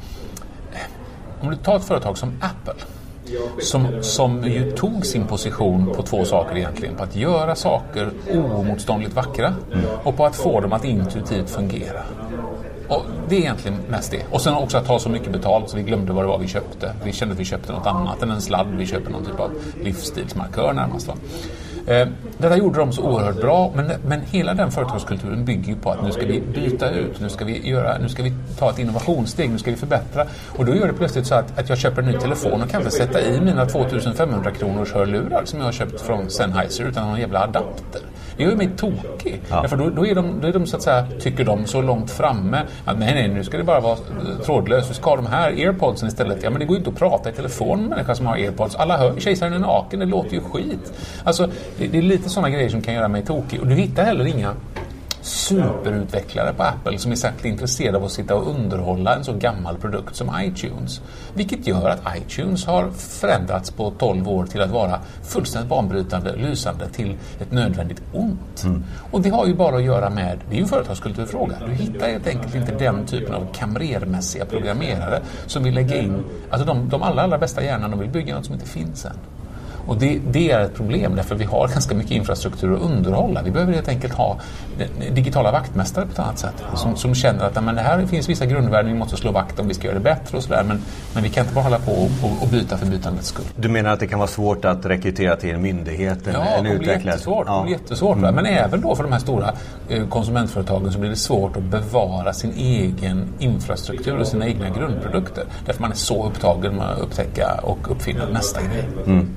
[0.73, 2.85] eh, om du tar ett företag som Apple
[3.61, 6.97] som, som ju tog sin position på två saker egentligen.
[6.97, 9.55] På att göra saker oemotståndligt vackra
[10.05, 12.03] och på att få dem att intuitivt fungera.
[12.89, 14.23] Och det är egentligen mest det.
[14.31, 16.49] Och sen också att ta så mycket betalt så vi glömde vad det var vi
[16.49, 16.95] köpte.
[17.05, 18.67] Vi kände att vi köpte något annat än en sladd.
[18.77, 19.51] Vi köper någon typ av
[19.83, 21.09] livsstilsmarkör närmast.
[21.09, 21.15] Va?
[21.87, 25.91] Eh, detta gjorde de så oerhört bra men, men hela den företagskulturen bygger ju på
[25.91, 28.79] att nu ska vi byta ut, nu ska vi, göra, nu ska vi ta ett
[28.79, 30.27] innovationssteg, nu ska vi förbättra.
[30.57, 32.91] Och då gör det plötsligt så att, att jag köper en ny telefon och kan
[32.91, 37.41] sätta i mina 2500 kronors hörlurar som jag har köpt från Sennheiser utan någon jävla
[37.41, 38.01] adapter.
[38.37, 39.41] Det gör mig tokig.
[39.51, 39.61] Ja.
[39.61, 42.11] Därför då, då, är de, då är de så att säga, tycker de, så långt
[42.11, 43.97] framme att nej, nej, nu ska det bara vara
[44.45, 44.91] trådlöst.
[44.91, 46.43] Vi ska ha de här airpodsen istället.
[46.43, 48.77] Ja, men det går ju inte att prata i telefon med människor som har airpods.
[48.77, 50.93] Alla hör kejsaren är naken, det låter ju skit.
[51.25, 51.49] Alltså,
[51.79, 53.61] det, det är lite sådana grejer som kan göra mig tokig.
[53.61, 54.55] Och du hittar heller inga
[55.23, 59.77] superutvecklare på Apple som är särskilt intresserade av att sitta och underhålla en så gammal
[59.77, 61.01] produkt som iTunes.
[61.35, 66.89] Vilket gör att iTunes har förändrats på 12 år till att vara fullständigt banbrytande, lysande
[66.89, 68.65] till ett nödvändigt ont.
[68.65, 68.85] Mm.
[69.11, 71.55] Och det har ju bara att göra med, det är ju en företagskulturfråga.
[71.67, 76.67] Du hittar helt enkelt inte den typen av kamrermässiga programmerare som vill lägga in, alltså
[76.67, 79.17] de, de allra, allra bästa hjärnan, de vill bygga något som inte finns än.
[79.87, 83.43] Och det, det, är ett problem därför vi har ganska mycket infrastruktur att underhålla.
[83.43, 84.39] Vi behöver helt enkelt ha
[85.15, 86.55] digitala vaktmästare på ett annat sätt.
[86.75, 89.69] Som, som känner att men det här finns vissa grundvärden vi måste slå vakt om,
[89.69, 90.65] vi ska göra det bättre och sådär.
[90.69, 90.83] Men,
[91.15, 93.45] men vi kan inte bara hålla på och, och, byta för bytandets skull.
[93.57, 96.27] Du menar att det kan vara svårt att rekrytera till en myndighet?
[96.27, 97.47] En, ja, en det blir jättesvårt.
[97.47, 97.57] Ja.
[97.57, 98.35] Det blir jättesvårt mm.
[98.35, 99.53] Men även då för de här stora
[99.89, 105.45] eh, konsumentföretagen så blir det svårt att bevara sin egen infrastruktur och sina egna grundprodukter.
[105.67, 108.89] Därför man är så upptagen med att upptäcka och uppfinna nästa grej.
[109.07, 109.29] Mm.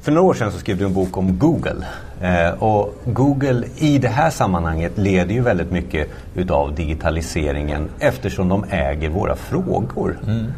[0.00, 1.86] För några år sedan så skrev du en bok om Google.
[2.20, 8.64] Eh, och Google i det här sammanhanget leder ju väldigt mycket utav digitaliseringen eftersom de
[8.70, 10.18] äger våra frågor.
[10.26, 10.52] Mm.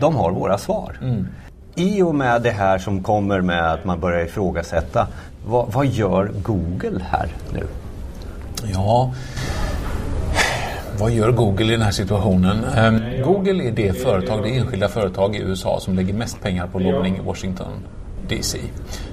[0.00, 0.98] De har våra svar.
[1.02, 1.26] Mm.
[1.74, 5.06] I och med det här som kommer med att man börjar ifrågasätta,
[5.46, 7.66] vad, vad gör Google här nu?
[8.72, 9.14] Ja,
[11.00, 12.64] vad gör Google i den här situationen?
[12.64, 16.78] Ehm, Google är det företag, det enskilda företag i USA som lägger mest pengar på
[16.78, 17.72] lobbning i Washington
[18.28, 18.58] DC.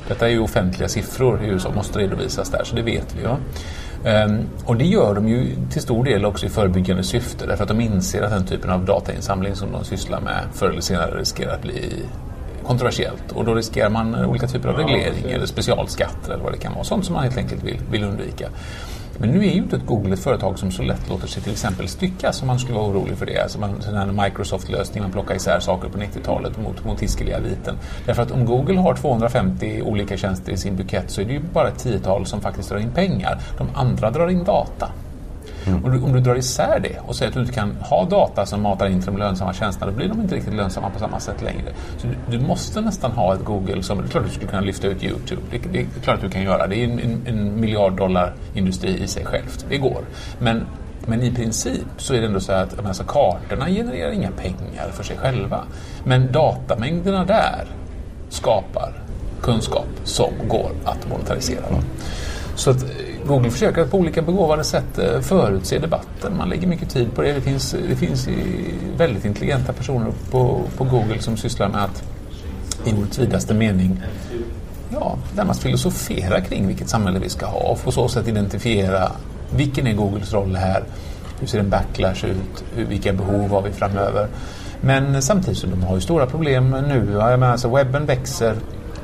[0.07, 3.23] Detta är ju offentliga siffror i USA, måste redovisas där, så det vet vi.
[3.23, 3.37] Ja.
[4.09, 7.69] Ehm, och det gör de ju till stor del också i förebyggande syfte därför att
[7.69, 11.53] de inser att den typen av datainsamling som de sysslar med förr eller senare riskerar
[11.53, 11.93] att bli
[12.63, 16.73] kontroversiellt och då riskerar man olika typer av reglering eller specialskatter eller vad det kan
[16.73, 16.83] vara.
[16.83, 18.49] Sånt som man helt enkelt vill, vill undvika.
[19.19, 21.51] Men nu är ju inte ett Google ett företag som så lätt låter sig till
[21.51, 23.39] exempel styckas om man skulle vara orolig för det.
[23.43, 27.75] Alltså man, sån här Microsoft-lösning, man plockar isär saker på 90-talet mot, mot hiskeliga viten.
[28.05, 31.41] Därför att om Google har 250 olika tjänster i sin bukett så är det ju
[31.53, 33.41] bara ett tiotal som faktiskt drar in pengar.
[33.57, 34.91] De andra drar in data.
[35.67, 35.85] Mm.
[35.85, 38.45] Om, du, om du drar isär det och säger att du inte kan ha data
[38.45, 41.19] som matar in till de lönsamma tjänsterna, då blir de inte riktigt lönsamma på samma
[41.19, 41.73] sätt längre.
[41.97, 44.49] Så du, du måste nästan ha ett Google som, det är klart att du skulle
[44.49, 45.41] kunna lyfta ut YouTube.
[45.51, 46.67] Det, det, är klart att du kan göra.
[46.67, 49.65] Det är en, en, en miljard dollar industri i sig självt.
[49.69, 50.01] Det går.
[50.39, 50.65] Men
[51.09, 55.03] men i princip så är det ändå så att alltså, kartorna genererar inga pengar för
[55.03, 55.63] sig själva.
[56.03, 57.65] Men datamängderna där
[58.29, 58.93] skapar
[59.41, 61.63] kunskap som går att monetarisera.
[62.55, 62.85] Så att
[63.27, 66.37] Google försöker på olika begåvade sätt eh, förutse debatten.
[66.37, 67.33] Man lägger mycket tid på det.
[67.33, 68.27] Det finns, det finns
[68.97, 72.03] väldigt intelligenta personer på, på Google som sysslar med att
[72.85, 74.01] i ordets vidaste mening
[74.89, 79.11] ja, närmast filosofera kring vilket samhälle vi ska ha och på så sätt identifiera
[79.55, 80.83] vilken är Googles roll här?
[81.39, 82.63] Hur ser en backlash ut?
[82.75, 84.27] Hur, vilka behov har vi framöver?
[84.81, 87.07] Men samtidigt så de har ju stora problem nu.
[87.11, 88.55] Jag menar, alltså webben växer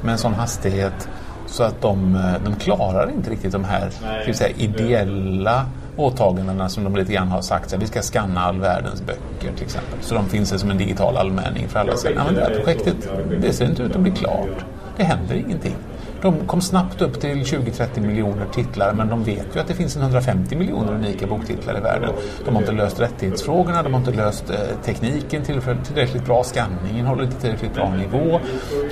[0.02, 1.08] med en sån hastighet
[1.54, 3.90] så att de, eh, de klarar inte riktigt de här
[4.34, 5.66] säga, ideella
[5.98, 7.74] åtagandena som de lite grann har sagt.
[7.74, 10.00] Att vi ska skanna all världens böcker till exempel.
[10.02, 11.98] Så de finns som en digital allmänning för alla.
[11.98, 12.96] Säger, men det här projektet
[13.42, 14.66] det ser inte ut att bli klart.
[14.98, 15.76] Det händer ingenting.
[16.24, 19.98] De kom snabbt upp till 20-30 miljoner titlar men de vet ju att det finns
[19.98, 22.10] 150 miljoner unika boktitlar i världen.
[22.46, 27.24] De har inte löst rättighetsfrågorna, de har inte löst eh, tekniken tillräckligt bra, skanningen håller
[27.24, 28.40] inte tillräckligt bra nivå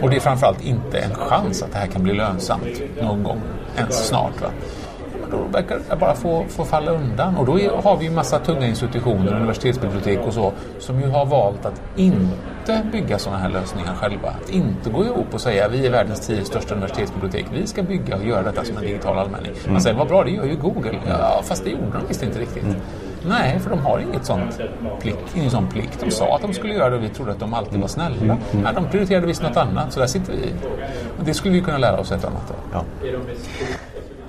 [0.02, 3.42] och det är framförallt inte en chans att det här kan bli lönsamt någon gång
[3.78, 4.42] ens snart.
[4.42, 4.48] Va?
[5.32, 7.38] Då verkar det bara få, få falla undan.
[7.38, 11.26] Och då är, har vi ju massa tunga institutioner, universitetsbibliotek och så, som ju har
[11.26, 14.30] valt att inte bygga sådana här lösningar själva.
[14.30, 18.16] Att inte gå ihop och säga vi är världens tio största universitetsbibliotek, vi ska bygga
[18.16, 19.52] och göra detta som en digital allmänning.
[19.62, 19.82] Man mm.
[19.82, 21.00] säger vad bra, det gör ju Google.
[21.08, 22.64] Ja, fast det gjorde de visst inte riktigt.
[22.64, 22.76] Mm.
[23.28, 24.60] Nej, för de har inget sånt
[25.00, 26.00] plikt, ingen sån plikt.
[26.00, 28.24] De sa att de skulle göra det och vi trodde att de alltid var snälla.
[28.24, 28.38] Mm.
[28.52, 30.54] Nej, de prioriterade visst något annat, så där sitter vi.
[31.20, 32.58] Och det skulle vi kunna lära oss ett annat av.
[32.74, 33.12] Ja.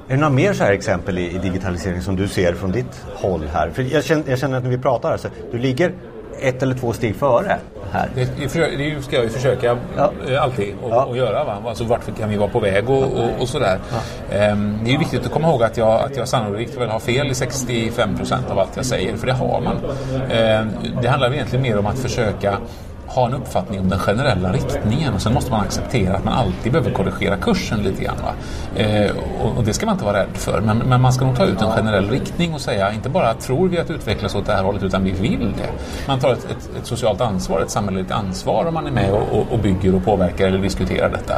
[0.09, 3.05] Är det några mer så här exempel i, i digitalisering som du ser från ditt
[3.15, 3.70] håll här?
[3.70, 5.93] För jag känner, jag känner att när vi pratar här så du ligger
[6.41, 7.59] ett eller två steg före
[7.91, 8.09] här.
[8.15, 8.49] Det, det
[9.03, 10.12] ska jag ju försöka ja.
[10.29, 11.05] Eh, alltid och, ja.
[11.05, 11.45] och göra.
[11.45, 11.62] Va?
[11.66, 13.79] Alltså vart kan vi vara på väg och, och, och sådär.
[14.31, 14.53] Ja.
[14.53, 17.31] Um, det är viktigt att komma ihåg att jag, att jag sannolikt väl har fel
[17.31, 19.77] i 65 procent av allt jag säger, för det har man.
[19.77, 22.59] Um, det handlar egentligen mer om att försöka
[23.14, 26.72] ha en uppfattning om den generella riktningen och sen måste man acceptera att man alltid
[26.72, 28.16] behöver korrigera kursen lite grann.
[28.76, 29.10] Eh,
[29.40, 30.60] och, och, det ska man inte vara rädd för.
[30.60, 33.68] Men, men, man ska nog ta ut en generell riktning och säga inte bara tror
[33.68, 35.70] vi att utvecklas åt det här hållet utan vi vill det.
[36.06, 39.39] Man tar ett, ett, ett socialt ansvar, ett samhälleligt ansvar om man är med och,
[39.39, 41.34] och, och bygger och påverkar eller diskuterar detta.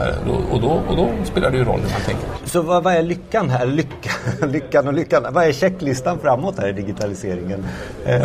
[0.53, 2.25] Och, då, och då spelar det ju roll hur man tänker.
[2.45, 3.67] Så vad, vad är lyckan här?
[3.67, 4.11] Lycka,
[4.47, 5.27] lyckan och lyckan.
[5.31, 7.67] Vad är checklistan framåt här i digitaliseringen?
[8.05, 8.21] Eh.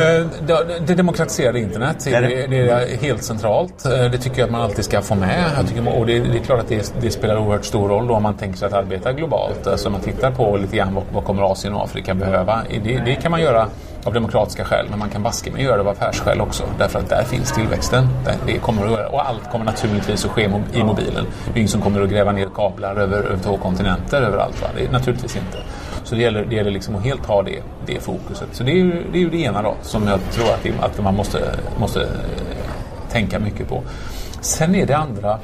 [0.48, 3.86] Det, det demokratiserade internet det, det är helt centralt centralt.
[3.86, 5.52] Eh, det tycker jag att man alltid ska få med.
[5.58, 8.14] Jag tycker, och det, det är klart att det, det, spelar oerhört stor roll då
[8.14, 9.68] om man tänker sig att arbeta globalt.
[9.68, 12.64] Alltså om man tittar på lite grann vad, vad kommer Asien och Afrika behöva.
[12.84, 13.68] Det, det kan man göra
[14.04, 16.64] av demokratiska skäl, men man kan baske med göra det av affärsskäl också.
[16.78, 18.08] Därför att där finns tillväxten.
[18.46, 19.10] Det kommer att göra.
[19.10, 20.44] Och allt kommer naturligtvis att ske
[20.74, 21.26] i mobilen.
[21.46, 24.62] Det är ingen som kommer att gräva ner kablar över, över två kontinenter överallt.
[24.62, 24.68] Va?
[24.78, 25.58] Det är naturligtvis inte.
[26.04, 28.48] Så det gäller, det gäller liksom att helt ha det, det fokuset.
[28.52, 30.74] Så det är, ju, det är ju det ena då, som jag tror att, det,
[30.80, 31.40] att man måste,
[31.80, 32.08] måste
[33.12, 33.84] tänka mycket på.
[34.42, 35.40] Sen är det andra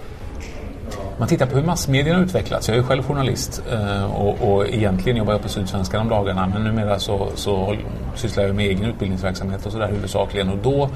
[1.18, 2.68] man tittar på hur massmedierna utvecklats.
[2.68, 6.64] Jag är själv journalist eh, och, och egentligen jobbar jag på Sydsvenskan om dagarna men
[6.64, 7.76] numera så, så
[8.16, 10.90] sysslar jag med egen utbildningsverksamhet och sådär huvudsakligen och då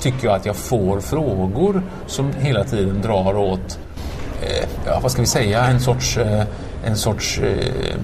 [0.00, 3.78] tycker jag att jag får frågor som hela tiden drar åt,
[4.42, 6.44] eh, ja, vad ska vi säga, en sorts, eh,
[6.84, 7.96] en sorts eh,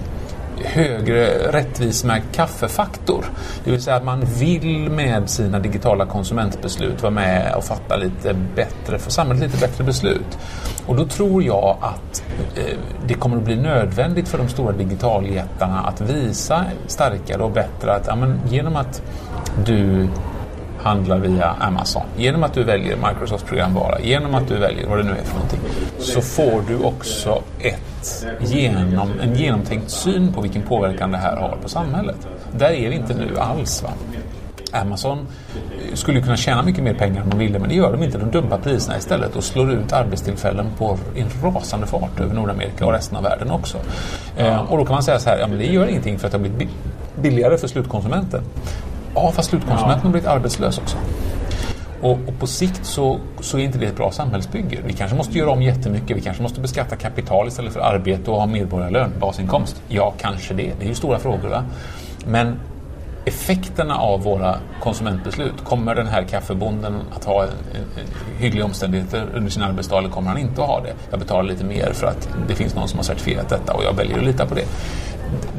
[0.65, 3.25] högre rättvismärkt kaffefaktor.
[3.63, 8.33] Det vill säga att man vill med sina digitala konsumentbeslut vara med och fatta lite
[8.55, 10.37] bättre, för samhället lite bättre beslut.
[10.85, 12.23] Och då tror jag att
[12.55, 12.77] eh,
[13.07, 18.07] det kommer att bli nödvändigt för de stora digitaljättarna att visa starkare och bättre att
[18.07, 19.01] ja, men, genom att
[19.65, 20.07] du
[20.83, 25.03] handlar via Amazon, genom att du väljer Microsofts programvara, genom att du väljer vad det
[25.03, 25.59] nu är för någonting,
[25.99, 31.57] så får du också ett genom, en genomtänkt syn på vilken påverkan det här har
[31.61, 32.27] på samhället.
[32.51, 33.83] Där är vi inte nu alls.
[33.83, 33.89] Va?
[34.71, 38.03] Amazon eh, skulle kunna tjäna mycket mer pengar om de ville men det gör de
[38.03, 38.17] inte.
[38.17, 42.91] De dumpar priserna istället och slår ut arbetstillfällen på en rasande fart över Nordamerika och
[42.91, 43.77] resten av världen också.
[44.37, 46.31] Eh, och då kan man säga så här, ja men det gör ingenting för att
[46.31, 46.75] det har blivit
[47.21, 48.41] billigare för slutkonsumenten.
[49.15, 50.97] Ja, fast slutkonsumenten har blivit arbetslös också.
[52.01, 54.79] Och, och, på sikt så, så är inte det ett bra samhällsbygge.
[54.85, 56.17] Vi kanske måste göra om jättemycket.
[56.17, 59.81] Vi kanske måste beskatta kapital istället för arbete och ha medborgarlön, basinkomst.
[59.87, 60.71] Ja, kanske det.
[60.79, 61.49] Det är ju stora frågor.
[61.49, 61.63] Va?
[62.25, 62.59] Men
[63.25, 65.63] effekterna av våra konsumentbeslut.
[65.63, 67.49] Kommer den här kaffebonden att ha en
[68.37, 70.93] hyggliga omständigheter under sin arbetsdag eller kommer han inte att ha det?
[71.09, 73.93] Jag betalar lite mer för att det finns någon som har certifierat detta och jag
[73.93, 74.65] väljer att lita på det.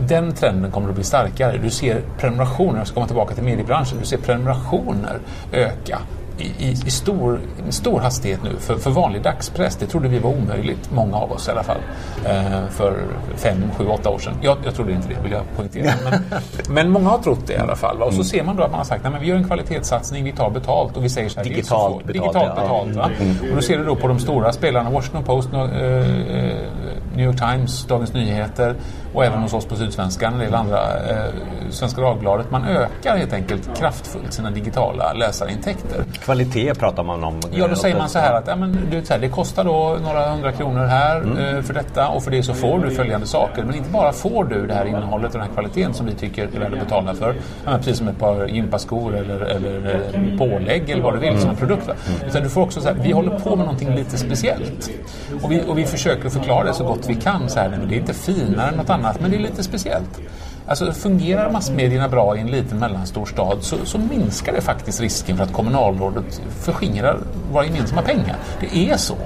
[0.09, 1.59] Den trenden kommer att bli starkare.
[1.59, 5.19] Du ser prenumerationer, jag ska komma tillbaka till mediebranschen, du ser prenumerationer
[5.53, 5.99] öka
[6.39, 9.77] i, i, stor, stor hastighet nu för, för vanlig dagspress.
[9.77, 11.81] Det trodde vi var omöjligt, många av oss i alla fall,
[12.25, 13.05] eh, för
[13.37, 14.35] fem, sju, åtta år sedan.
[14.43, 15.93] Jag, jag trodde inte det, vill jag poängtera.
[16.11, 16.23] Men,
[16.69, 17.99] men många har trott det i alla fall.
[17.99, 18.05] Va?
[18.05, 18.25] Och så mm.
[18.25, 20.97] ser man då att man har sagt att vi gör en kvalitetssatsning, vi tar betalt
[20.97, 21.45] och vi säger så här.
[21.45, 22.13] Digitalt så, betalt.
[22.13, 23.11] Digitalt betalt va?
[23.21, 23.51] Mm.
[23.51, 25.67] Och då ser du då på de stora spelarna, Washington Post, eh, eh,
[27.17, 28.77] New York Times, Dagens Nyheter
[29.13, 31.33] och även hos oss på Sydsvenskan och en del andra, eh,
[31.71, 32.51] Svenska Dagbladet.
[32.51, 36.05] Man ökar helt enkelt kraftfullt sina digitala läsarintäkter.
[36.13, 37.41] Kvalitet pratar man om.
[37.51, 39.99] Ja, då säger man så här att ja, men, du, så här, det kostar då
[40.03, 41.57] några hundra kronor här mm.
[41.57, 43.65] eh, för detta och för det så får du följande saker.
[43.65, 46.45] Men inte bara får du det här innehållet och den här kvaliteten som vi tycker
[46.45, 47.35] är värd att betala för.
[47.65, 51.41] Ja, precis som ett par gympaskor eller, eller eh, pålägg eller vad du vill mm.
[51.41, 51.89] som en produkt.
[51.89, 51.95] Va?
[52.27, 54.91] Utan du får också så här, vi håller på med någonting lite speciellt.
[55.43, 57.49] Och vi, och vi försöker förklara det så gott vi kan.
[57.49, 60.21] Så här, men det är inte finare än något annat men det är lite speciellt.
[60.67, 65.37] Alltså fungerar massmedierna bra i en liten mellanstor stad så, så, minskar det faktiskt risken
[65.37, 67.19] för att kommunalrådet förskingrar
[67.53, 68.37] våra gemensamma pengar.
[68.61, 69.17] Det är så.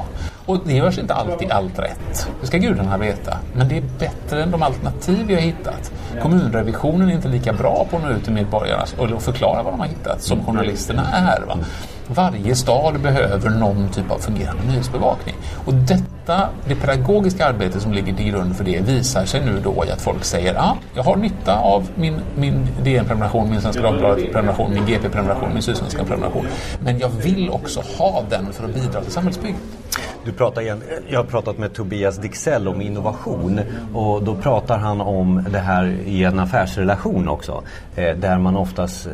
[0.46, 2.28] Och det görs inte alltid allt rätt.
[2.40, 3.38] Det ska gudarna veta.
[3.52, 5.92] Men det är bättre än de alternativ vi har hittat.
[6.22, 9.80] Kommunrevisionen är inte lika bra på att nå ut till medborgarna och förklara vad de
[9.80, 11.42] har hittat som journalisterna är.
[11.46, 11.58] Va?
[12.08, 15.34] Varje stad behöver någon typ av fungerande nyhetsbevakning.
[15.64, 19.84] Och detta, det pedagogiska arbete som ligger till grund för det visar sig nu då
[19.88, 23.82] i att folk säger att ah, jag har nytta av min, min DN-prenumeration, min Svenska
[23.82, 26.46] Dagbladet-prenumeration, min GP-prenumeration, min Sydsvenska prenumeration.
[26.80, 29.60] Men jag vill också ha den för att bidra till samhällsbygget.
[30.24, 33.60] Du pratar igen, jag har pratat med Tobias Dixell om innovation
[33.94, 37.62] och då pratar han om det här i en affärsrelation också.
[37.96, 39.12] Eh, där man oftast eh,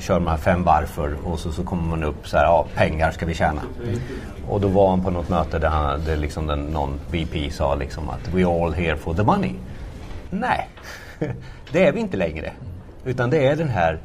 [0.00, 3.10] kör de här fem varför och så, så kommer man upp så här, ja pengar
[3.10, 3.62] ska vi tjäna.
[3.84, 4.00] Mm.
[4.48, 7.74] Och då var han på något möte där, han, där liksom den, någon VP sa
[7.74, 9.52] liksom att we all here for the money.
[10.30, 10.68] Nej,
[11.72, 12.52] det är vi inte längre.
[13.04, 13.98] Utan det är den här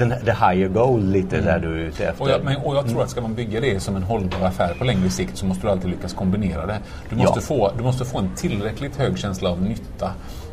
[0.00, 1.46] den, the higher goal lite mm.
[1.46, 2.24] där du är ute efter.
[2.24, 4.74] Och jag, men, och jag tror att ska man bygga det som en hållbar affär
[4.78, 6.78] på längre sikt så måste du alltid lyckas kombinera det.
[7.10, 7.42] Du måste, ja.
[7.42, 10.12] få, du måste få en tillräckligt hög känsla av nytta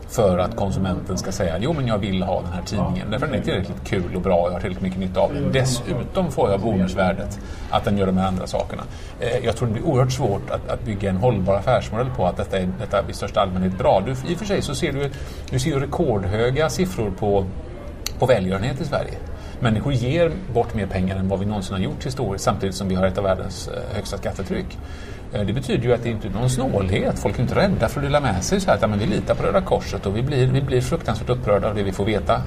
[0.10, 3.36] för att konsumenten ska säga jo men jag vill ha den här tidningen därför den
[3.36, 5.52] är tillräckligt kul och bra och jag har tillräckligt mycket nytta av den.
[5.52, 8.84] Dessutom får jag bonusvärdet att den gör de här andra sakerna.
[9.20, 12.38] Eh, jag tror det blir oerhört svårt att, att bygga en hållbar affärsmodell på att
[12.38, 14.04] detta är, detta är i största allmänhet bra.
[14.06, 15.12] Du, I och för sig så ser du,
[15.50, 17.46] du ser rekordhöga siffror på,
[18.20, 19.18] på välgörenhet i Sverige.
[19.60, 22.96] Människor ger bort mer pengar än vad vi någonsin har gjort historiskt samtidigt som vi
[22.96, 24.78] har ett av världens eh, högsta skattetryck.
[25.34, 27.20] Eh, det betyder ju att det inte är någon snålhet.
[27.20, 28.60] Folk är inte rädda för att dela med sig.
[28.60, 30.82] Så här, att, ja, men vi litar på Röda Korset och vi blir, vi blir
[30.82, 32.42] fruktansvärt upprörda av det vi får veta,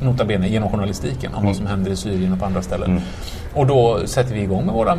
[0.00, 1.46] nota bene genom journalistiken, om mm.
[1.46, 2.90] vad som händer i Syrien och på andra ställen.
[2.90, 3.02] Mm.
[3.54, 4.98] Och då sätter vi igång med våra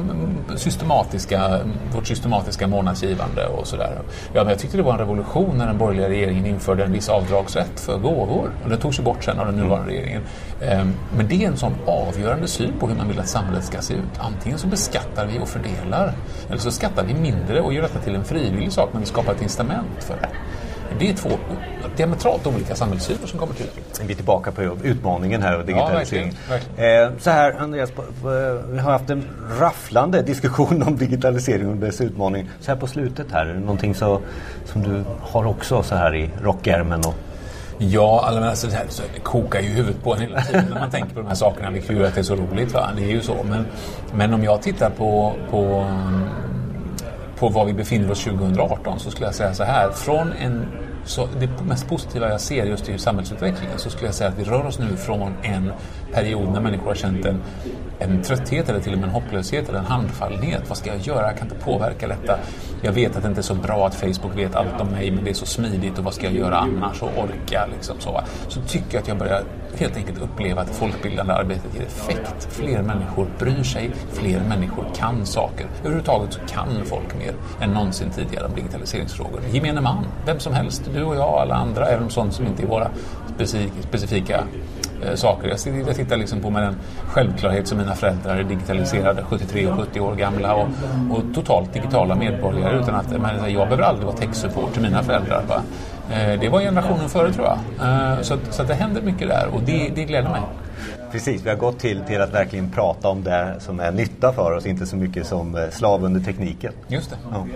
[0.55, 1.59] systematiska,
[1.95, 3.99] vårt systematiska månadsgivande och sådär.
[4.34, 7.09] Ja, men jag tyckte det var en revolution när den borgerliga regeringen införde en viss
[7.09, 8.49] avdragsrätt för gåvor.
[8.63, 10.21] Och det togs ju bort sen av den nuvarande regeringen.
[10.61, 13.81] Ehm, men det är en sån avgörande syn på hur man vill att samhället ska
[13.81, 14.19] se ut.
[14.19, 16.13] Antingen så beskattar vi och fördelar,
[16.49, 19.34] eller så skattar vi mindre och gör detta till en frivillig sak, men vi skapar
[19.34, 20.30] ett incitament för det.
[20.99, 21.30] Det är två
[21.97, 23.65] diametralt olika samhällssyner som kommer till.
[24.01, 26.34] Vi är tillbaka på utmaningen här och digitalisering.
[26.47, 27.91] Ja, verkligen, Eh, så här Andreas,
[28.72, 29.23] vi har haft en
[29.60, 32.49] rafflande diskussion om digitalisering och dess utmaning.
[32.60, 34.22] Så här på slutet här, är det någonting så,
[34.65, 36.99] som du har också så här i rockärmen?
[36.99, 37.14] Och...
[37.77, 41.15] Ja, alltså det, här, det kokar ju huvudet på en hela tiden när man tänker
[41.15, 42.73] på de här sakerna, vilket gör att det är så roligt.
[42.73, 42.89] Va?
[42.95, 43.35] Det är ju så.
[43.49, 43.65] Men,
[44.14, 45.85] men om jag tittar på, på
[47.44, 49.91] på var vi befinner oss 2018 så skulle jag säga så här.
[49.91, 50.65] Från en,
[51.06, 54.44] så det mest positiva jag ser just i samhällsutvecklingen så skulle jag säga att vi
[54.44, 55.72] rör oss nu från en
[56.14, 57.41] period när människor har känt en,
[57.99, 60.61] en trötthet eller till och med en hopplöshet eller en handfallenhet.
[60.68, 61.27] Vad ska jag göra?
[61.27, 62.40] Jag kan inte påverka detta.
[62.81, 65.23] Jag vet att det inte är så bra att Facebook vet allt om mig men
[65.23, 68.22] det är så smidigt och vad ska jag göra annars och orka liksom så.
[68.48, 69.44] Så tycker jag att jag börjar
[69.77, 72.48] helt enkelt uppleva att folkbildande arbetet ger effekt.
[72.52, 75.68] Fler människor bryr sig, fler människor kan saker.
[75.80, 79.41] Överhuvudtaget så kan folk mer än någonsin tidigare om digitaliseringsfrågor.
[79.52, 82.68] Gemene man, vem som helst, du och jag, alla andra, även sånt som inte är
[82.68, 82.90] våra
[83.88, 84.44] specifika
[85.07, 85.47] eh, saker.
[85.47, 86.75] Jag, jag tittar liksom på med den
[87.07, 90.67] självklarhet som mina föräldrar är digitaliserade, 73 och 70 år gamla och,
[91.11, 95.43] och totalt digitala medborgare utan att men, jag behöver aldrig vara tech-support till mina föräldrar.
[95.47, 95.61] Va?
[96.11, 97.57] Eh, det var generationen före tror jag.
[97.88, 100.41] Eh, så, så att det händer mycket där och det, det gläder mig.
[101.11, 104.51] Precis, vi har gått till, till att verkligen prata om det som är nytta för
[104.51, 106.73] oss, inte så mycket som eh, slav under tekniken.
[106.88, 107.17] Just det.
[107.31, 107.47] Ja.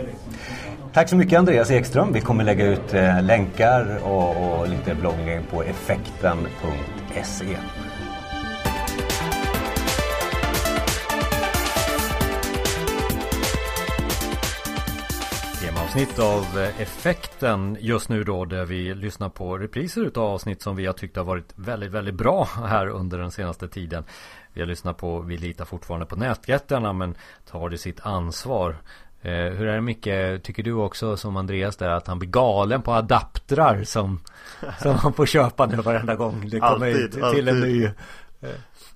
[0.94, 2.14] Tack så mycket Andreas Ekström.
[2.14, 7.07] Vi kommer lägga ut eh, länkar och, och lite bloggning på effekten.se.
[15.98, 20.86] Avsnitt av Effekten just nu då där vi lyssnar på repriser utav avsnitt som vi
[20.86, 24.04] har tyckt har varit väldigt, väldigt bra här under den senaste tiden.
[24.54, 27.16] Vi har lyssnat på Vi litar fortfarande på nätjättarna men
[27.46, 28.78] tar det sitt ansvar.
[29.22, 32.82] Eh, hur är det mycket, tycker du också som Andreas där att han blir galen
[32.82, 34.20] på adaptrar som,
[34.82, 37.48] som han får köpa nu varenda gång det kommer alltid, till alltid.
[37.48, 37.86] en ny?
[37.86, 37.92] Eh.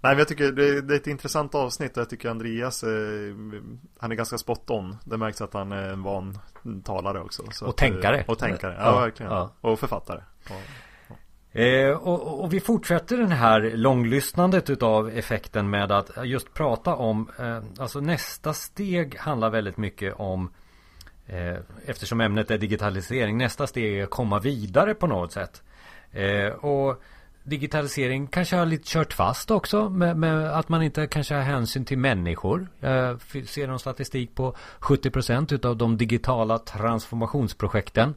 [0.03, 2.89] Nej men jag tycker det, är ett intressant avsnitt och jag tycker Andreas eh,
[3.99, 4.97] Han är ganska spot on.
[5.03, 6.37] Det märks att han är en van
[6.83, 8.23] talare också och att, tänkare.
[8.27, 9.31] Och tänkare, ja, ja verkligen.
[9.31, 9.53] Ja.
[9.61, 10.21] Och författare.
[10.49, 10.61] Och,
[11.53, 17.29] Eh, och, och, vi fortsätter den här långlyssnandet utav effekten med att just prata om
[17.39, 20.51] eh, Alltså nästa steg handlar väldigt mycket om
[21.27, 25.63] eh, Eftersom ämnet är digitalisering Nästa steg är att komma vidare på något sätt
[26.11, 27.01] eh, Och
[27.43, 31.85] Digitalisering kanske har lite kört fast också med, med att man inte kanske har hänsyn
[31.85, 32.67] till människor.
[32.81, 32.91] Eh,
[33.33, 38.13] Jag ser någon statistik på 70% utav de digitala transformationsprojekten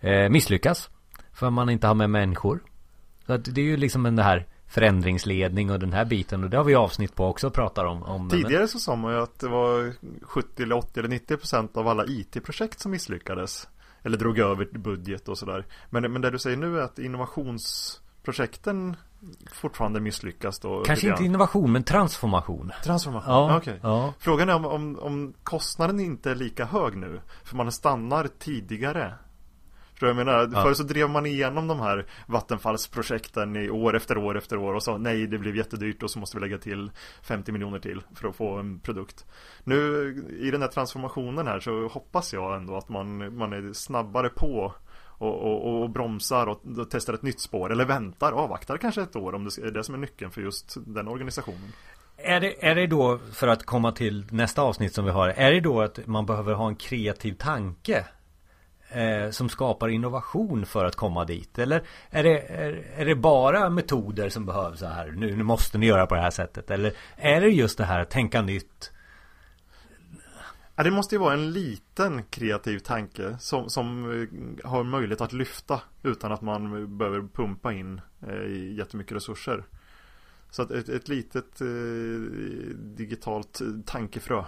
[0.00, 0.90] eh, misslyckas.
[1.40, 2.60] För man inte har med människor.
[3.26, 6.64] Så det är ju liksom den här förändringsledning och den här biten och det har
[6.64, 9.48] vi avsnitt på också och pratar om, om Tidigare så sa man ju att det
[9.48, 9.92] var
[10.22, 13.68] 70 eller 80 eller 90 procent av alla IT-projekt som misslyckades
[14.02, 18.96] Eller drog över budget och sådär men, men det du säger nu är att innovationsprojekten
[19.52, 23.90] fortfarande misslyckas då Kanske inte innovation men transformation Transformation, ja, okej okay.
[23.90, 24.14] ja.
[24.18, 29.14] Frågan är om, om, om kostnaden inte är lika hög nu För man stannar tidigare
[30.08, 30.50] jag menar?
[30.52, 30.62] Ja.
[30.62, 34.82] Förr så drev man igenom de här vattenfallsprojekten i år efter år efter år och
[34.82, 36.90] sa nej det blev jättedyrt och så måste vi lägga till
[37.22, 39.24] 50 miljoner till för att få en produkt.
[39.64, 39.76] Nu
[40.40, 44.74] i den här transformationen här så hoppas jag ändå att man, man är snabbare på
[45.20, 49.16] och, och, och, bromsar och, och testar ett nytt spår eller väntar, avvaktar kanske ett
[49.16, 51.72] år om det är det som är nyckeln för just den organisationen.
[52.16, 55.52] Är det, är det då, för att komma till nästa avsnitt som vi har, är
[55.52, 58.06] det då att man behöver ha en kreativ tanke
[58.90, 61.58] eh, som skapar innovation för att komma dit?
[61.58, 65.10] Eller är det, är, är det bara metoder som behövs så här?
[65.10, 66.70] Nu, nu måste ni göra på det här sättet.
[66.70, 68.92] Eller är det just det här tänka nytt?
[70.74, 75.32] Ja, det måste ju vara en liten kreativ tanke som, som eh, har möjlighet att
[75.32, 79.64] lyfta utan att man behöver pumpa in eh, jättemycket resurser.
[80.50, 81.66] Så att ett, ett litet eh,
[82.76, 84.44] digitalt eh, tankefrö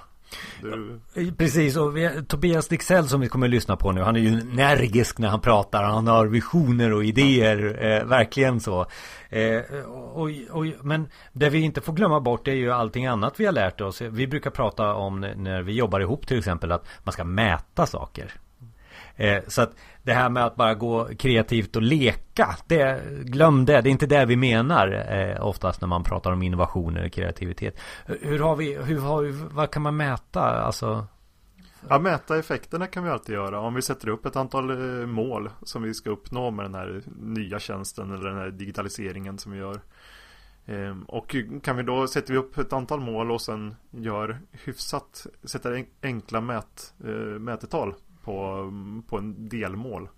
[0.62, 1.32] du...
[1.32, 4.28] Precis, och vi, Tobias Dixell som vi kommer att lyssna på nu Han är ju
[4.28, 8.86] energisk när han pratar Han har visioner och idéer eh, Verkligen så.
[9.28, 13.44] Eh, och, och, Men det vi inte får glömma bort är ju allting annat vi
[13.44, 14.00] har lärt oss.
[14.00, 18.24] Vi brukar prata om när vi jobbar ihop till exempel Att man ska mäta saker.
[18.24, 18.30] Eh,
[19.16, 19.72] Eh, så att
[20.02, 23.80] det här med att bara gå kreativt och leka, det, glöm det.
[23.80, 27.80] Det är inte det vi menar eh, oftast när man pratar om innovationer och kreativitet.
[28.06, 30.40] Hur har vi, hur har, vad kan man mäta?
[30.40, 31.06] Alltså...
[31.89, 33.60] Ja, mäta effekterna kan vi alltid göra.
[33.60, 37.02] Om vi sätter upp ett antal eh, mål som vi ska uppnå med den här
[37.20, 39.80] nya tjänsten eller den här digitaliseringen som vi gör.
[40.66, 45.26] Ehm, och kan vi då sätter vi upp ett antal mål och sen gör hyfsat,
[45.44, 47.10] sätter enkla mät, eh,
[47.40, 48.70] mätetal på,
[49.08, 50.08] på en delmål.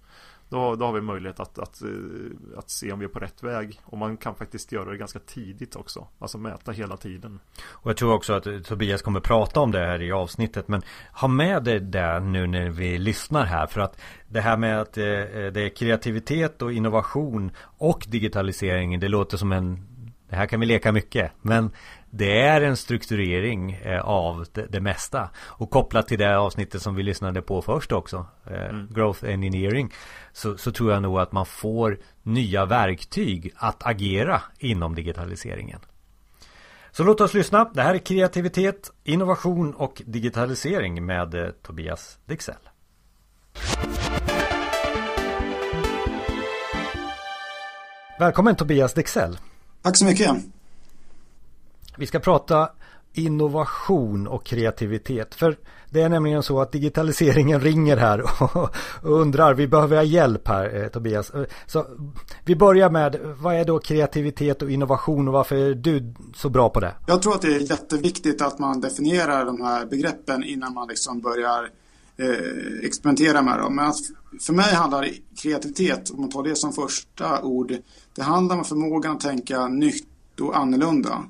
[0.49, 3.43] Då, då har vi möjlighet att, att, eh, att se om vi är på rätt
[3.43, 3.81] väg.
[3.85, 6.07] Och man kan faktiskt göra det ganska tidigt också.
[6.19, 7.41] Alltså mäta hela tiden.
[7.65, 10.69] Och jag tror också att Tobias kommer prata om det här i avsnittet.
[10.69, 10.83] Men
[11.13, 13.67] ha med dig det nu när vi lyssnar här.
[13.67, 19.01] För att det här med att eh, eh, det är kreativitet och innovation och digitalisering.
[19.01, 19.95] Det låter som en
[20.29, 21.33] det här kan vi leka mycket.
[21.43, 21.71] Men
[22.17, 25.31] det är en strukturering eh, av det, det, mesta.
[25.37, 28.27] Och kopplat till det avsnittet som vi lyssnade på först också.
[28.47, 28.89] Eh, mm.
[28.91, 29.93] Growth Engineering.
[30.33, 35.81] Så, så, tror jag nog att man får nya verktyg att agera inom digitaliseringen.
[36.91, 37.71] Så låt oss lyssna.
[37.75, 42.57] Det här är kreativitet, innovation och digitalisering med eh, Tobias Dixell.
[48.19, 49.39] Välkommen Tobias Dexell.
[49.83, 50.54] Tack så mycket.
[51.97, 52.69] Vi ska prata
[53.15, 55.35] innovation och kreativitet.
[55.35, 55.57] För
[55.91, 58.23] det är nämligen så att digitaliseringen ringer här
[58.55, 58.71] och
[59.03, 61.31] undrar, vi behöver ha hjälp här eh, Tobias.
[61.31, 61.87] Eh, så
[62.45, 66.69] vi börjar med, vad är då kreativitet och innovation och varför är du så bra
[66.69, 66.95] på det?
[67.07, 71.21] Jag tror att det är jätteviktigt att man definierar de här begreppen innan man liksom
[71.21, 71.71] börjar
[72.17, 73.77] eh, experimentera med dem.
[73.77, 73.93] Men
[74.41, 75.09] för mig handlar
[75.43, 77.73] kreativitet, om man tar det som första ord,
[78.15, 81.25] det handlar om förmågan att tänka nytt och annorlunda.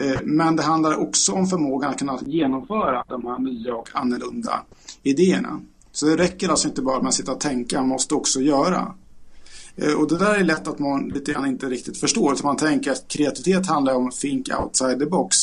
[0.00, 4.62] Eh, men det handlar också om förmågan att kunna genomföra de här nya och annorlunda
[5.02, 5.60] idéerna.
[5.92, 8.94] Så det räcker alltså inte bara med att sitta och tänka, man måste också göra.
[9.76, 12.34] Eh, och det där är lätt att man lite grann inte riktigt förstår.
[12.34, 15.36] Så man tänker att kreativitet handlar om think outside the box.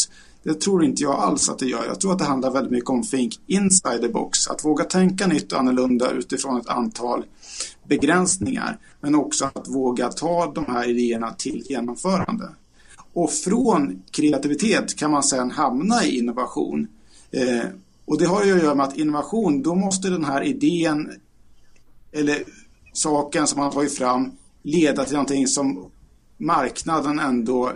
[0.44, 1.86] Det tror inte jag alls att det gör.
[1.86, 4.48] Jag tror att det handlar väldigt mycket om think inside the box.
[4.48, 7.26] Att våga tänka nytt och annorlunda utifrån ett antal
[7.88, 8.78] begränsningar.
[9.02, 12.50] Men också att våga ta de här idéerna till genomförande.
[13.18, 16.88] Och från kreativitet kan man sedan hamna i innovation.
[17.32, 17.66] Eh,
[18.06, 21.12] och det har ju att göra med att innovation, då måste den här idén
[22.12, 22.44] eller
[22.94, 24.32] saken som man tagit fram
[24.64, 25.92] leda till någonting som
[26.38, 27.72] marknaden ändå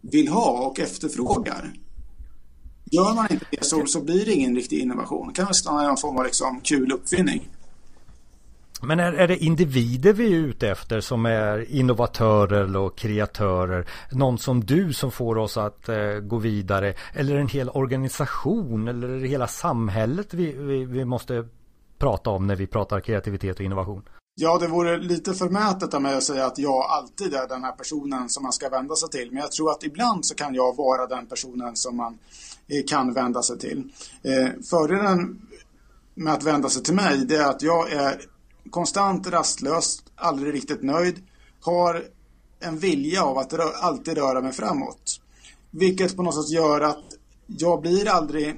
[0.00, 1.72] vill ha och efterfrågar.
[2.84, 5.28] Gör man inte det så, så blir det ingen riktig innovation.
[5.28, 7.48] Det kan väl stanna i någon form av liksom kul uppfinning.
[8.82, 13.88] Men är, är, det individer vi är ute efter som är innovatörer och kreatörer?
[14.12, 16.94] Någon som du som får oss att eh, gå vidare?
[17.14, 18.88] Eller en hel organisation?
[18.88, 21.48] Eller är det hela samhället vi, vi, vi måste
[21.98, 24.02] prata om när vi pratar kreativitet och innovation?
[24.36, 27.72] Ja, det vore lite förmätet av mig att säga att jag alltid är den här
[27.72, 29.28] personen som man ska vända sig till.
[29.32, 32.18] Men jag tror att ibland så kan jag vara den personen som man
[32.68, 33.92] eh, kan vända sig till.
[34.22, 35.40] Eh, fördelen
[36.14, 38.20] med att vända sig till mig det är att jag är
[38.70, 41.22] konstant rastlös, aldrig riktigt nöjd,
[41.60, 42.04] har
[42.60, 45.20] en vilja av att rö alltid röra mig framåt.
[45.70, 47.04] Vilket på något sätt gör att
[47.46, 48.56] jag blir aldrig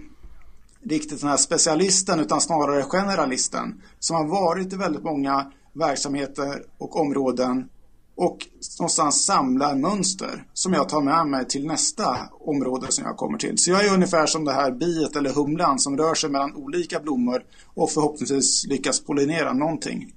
[0.82, 7.00] riktigt den här specialisten utan snarare generalisten som har varit i väldigt många verksamheter och
[7.00, 7.68] områden
[8.16, 8.38] och
[8.78, 13.58] någonstans samlar mönster som jag tar med mig till nästa område som jag kommer till.
[13.58, 17.00] Så jag är ungefär som det här biet eller humlan som rör sig mellan olika
[17.00, 17.42] blommor
[17.74, 20.12] och förhoppningsvis lyckas pollinera någonting.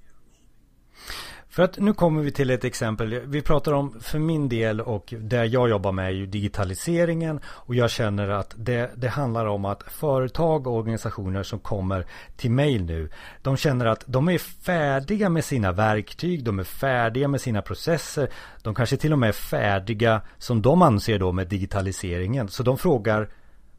[1.60, 3.19] För att nu kommer vi till ett exempel.
[3.26, 7.76] Vi pratar om för min del och det jag jobbar med är ju digitaliseringen och
[7.76, 12.06] jag känner att det, det handlar om att företag och organisationer som kommer
[12.36, 13.10] till mig nu
[13.41, 18.30] de känner att de är färdiga med sina verktyg, de är färdiga med sina processer.
[18.64, 22.48] De kanske till och med är färdiga som de anser då med digitaliseringen.
[22.48, 23.30] Så de frågar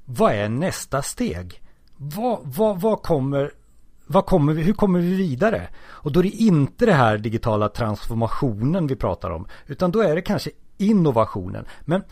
[0.05, 1.62] vad är nästa steg?
[1.97, 3.51] Vad, vad, vad kommer
[4.12, 5.69] vad kommer vi, hur kommer vi vidare?
[5.89, 9.47] Och då är det inte det här digitala transformationen vi pratar om.
[9.66, 11.65] Utan då är det kanske innovationen.
[11.85, 12.03] Men,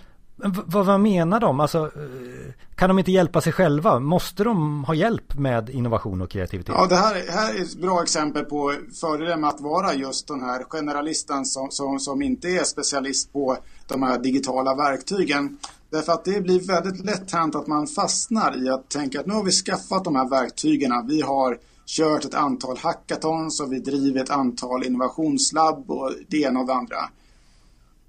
[0.66, 1.60] vad, vad menar de?
[1.60, 3.98] Alltså, eh, kan de inte hjälpa sig själva?
[3.98, 6.74] Måste de ha hjälp med innovation och kreativitet?
[6.78, 10.40] Ja, det här, här är ett bra exempel på fördelen med att vara just den
[10.40, 13.56] här generalisten som, som, som inte är specialist på
[13.88, 15.58] de här digitala verktygen.
[15.90, 19.34] Därför att det blir väldigt lätt hänt att man fastnar i att tänka att nu
[19.34, 21.06] har vi skaffat de här verktygen.
[21.08, 21.58] Vi har
[21.88, 26.74] kört ett antal hackathons och vi driver ett antal innovationslabb och det ena och det
[26.74, 26.96] andra.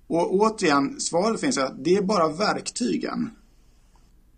[0.08, 3.30] Och återigen, svaret finns att det är bara verktygen.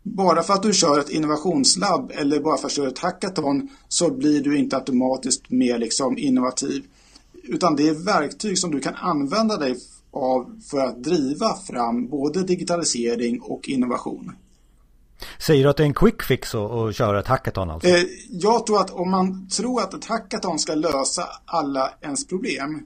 [0.03, 3.69] Bara för att du kör ett innovationslabb eller bara för att du kör ett hackathon
[3.87, 6.83] så blir du inte automatiskt mer liksom innovativ.
[7.43, 9.77] Utan det är verktyg som du kan använda dig
[10.11, 14.31] av för att driva fram både digitalisering och innovation.
[15.39, 17.89] Säger du att det är en quick fix att köra ett hackathon alltså?
[17.89, 22.83] Eh, jag tror att om man tror att ett hackathon ska lösa alla ens problem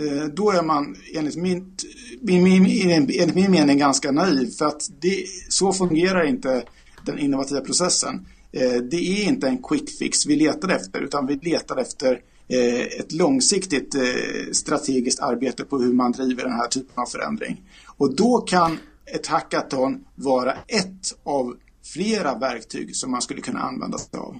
[0.00, 1.76] eh, då är man enligt min,
[2.20, 6.64] min, min, enligt min mening ganska naiv för att det, så fungerar inte
[7.06, 8.26] den innovativa processen.
[8.52, 12.80] Eh, det är inte en quick fix vi letar efter utan vi letar efter eh,
[12.80, 17.62] ett långsiktigt eh, strategiskt arbete på hur man driver den här typen av förändring.
[17.96, 23.98] Och då kan ett hackathon vara ett av flera verktyg som man skulle kunna använda
[23.98, 24.36] sig av.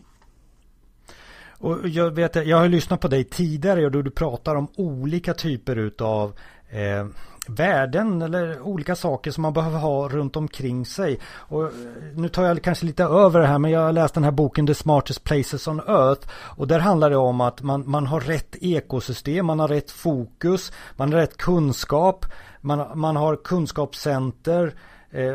[1.62, 5.34] Och jag, vet, jag har lyssnat på dig tidigare och då du pratar om olika
[5.34, 6.32] typer utav
[6.70, 7.06] eh,
[7.48, 11.18] värden eller olika saker som man behöver ha runt omkring sig.
[11.24, 11.70] Och eh,
[12.14, 14.66] nu tar jag kanske lite över det här men jag har läst den här boken
[14.66, 18.56] The Smartest Places on Earth och där handlar det om att man, man har rätt
[18.60, 22.26] ekosystem, man har rätt fokus, man har rätt kunskap,
[22.60, 24.72] man, man har kunskapscenter Eh,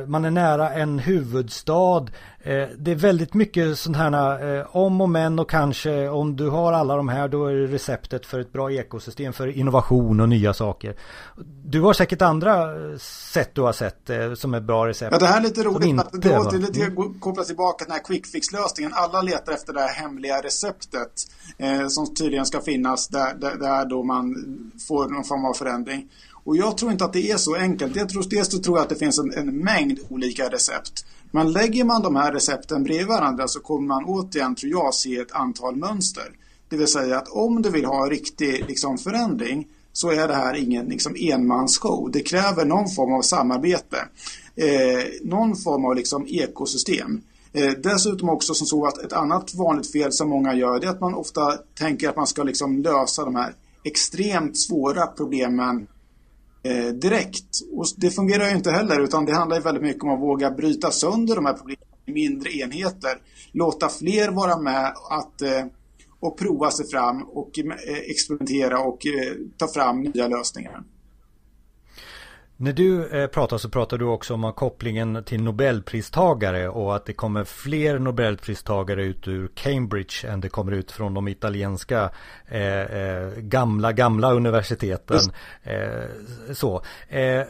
[0.08, 2.06] man är nära en huvudstad.
[2.40, 6.50] Eh, det är väldigt mycket sådana här eh, om och men och kanske om du
[6.50, 10.30] har alla de här då är det receptet för ett bra ekosystem för innovation och
[10.30, 10.96] nya saker.
[11.66, 12.74] Du har säkert andra
[13.34, 14.10] sätt du har sett
[14.40, 15.12] som är bra recept.
[15.12, 16.00] Ja, det här är lite roligt.
[16.00, 17.20] Att det är lite mm.
[17.20, 18.92] kopplas tillbaka till den här quick fix-lösningen.
[18.96, 21.12] Alla letar efter det här hemliga receptet
[21.58, 24.36] eh, som tydligen ska finnas där, där, där då man
[24.88, 26.10] får någon form av förändring.
[26.48, 27.96] Och jag tror inte att det är så enkelt.
[27.96, 31.06] Jag tror, dels så tror jag att det finns en, en mängd olika recept.
[31.32, 35.16] Men lägger man de här recepten bredvid varandra så kommer man återigen, tror jag, se
[35.16, 36.24] ett antal mönster.
[36.70, 40.34] Det vill säga att om du vill ha en riktig liksom, förändring så är det
[40.34, 42.12] här ingen liksom, enmansshow.
[42.12, 43.98] Det kräver någon form av samarbete.
[44.56, 47.22] Eh, någon form av liksom, ekosystem.
[47.54, 50.92] Eh, dessutom också som så att ett annat vanligt fel som många gör det är
[50.92, 53.54] att man ofta tänker att man ska liksom, lösa de här
[53.84, 55.88] extremt svåra problemen
[56.68, 57.50] eh, direkt.
[57.72, 60.52] Och det fungerar ju inte heller utan det handlar ju väldigt mycket om att våga
[60.52, 63.22] bryta sönder de här problemen i mindre enheter.
[63.52, 65.66] Låta fler vara med att, eh,
[66.20, 70.84] och prova sig fram och eh, experimentera och eh, ta fram nya lösningar.
[72.60, 77.14] När du eh, pratar så pratar du också om kopplingen till Nobelpristagare och att det
[77.14, 82.10] kommer fler Nobelpristagare ut ur Cambridge än det kommer ut från de italienska
[82.48, 85.20] eh, eh, gamla, gamla universiteten.
[85.64, 86.82] Eh, så.
[87.08, 87.42] Eh,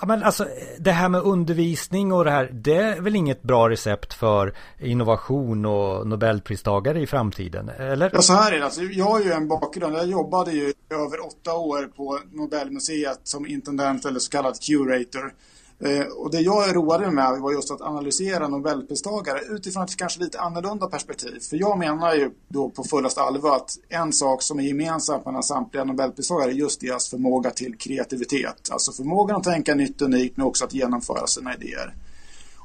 [0.00, 0.48] Ja, men alltså,
[0.78, 5.66] det här med undervisning och det här, det är väl inget bra recept för innovation
[5.66, 8.10] och Nobelpristagare i framtiden, eller?
[8.12, 8.64] Ja, så här är det.
[8.64, 9.96] Alltså, jag har ju en bakgrund.
[9.96, 15.32] Jag jobbade ju över åtta år på Nobelmuseet som intendent eller så kallad curator.
[15.80, 20.20] Eh, och det jag roade mig med var just att analysera Nobelpristagare utifrån ett kanske
[20.20, 21.40] lite annorlunda perspektiv.
[21.50, 25.42] För jag menar ju då på fullast allvar att en sak som är gemensamt mellan
[25.42, 28.70] samtliga Nobelpristagare är just deras förmåga till kreativitet.
[28.70, 31.94] Alltså förmågan att tänka nytt och unikt men också att genomföra sina idéer.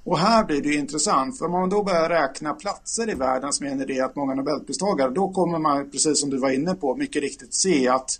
[0.03, 3.65] Och här blir det intressant, för om man då börjar räkna platser i världen som
[3.65, 7.87] genererat många Nobelpristagare, då kommer man, precis som du var inne på, mycket riktigt se
[7.87, 8.19] att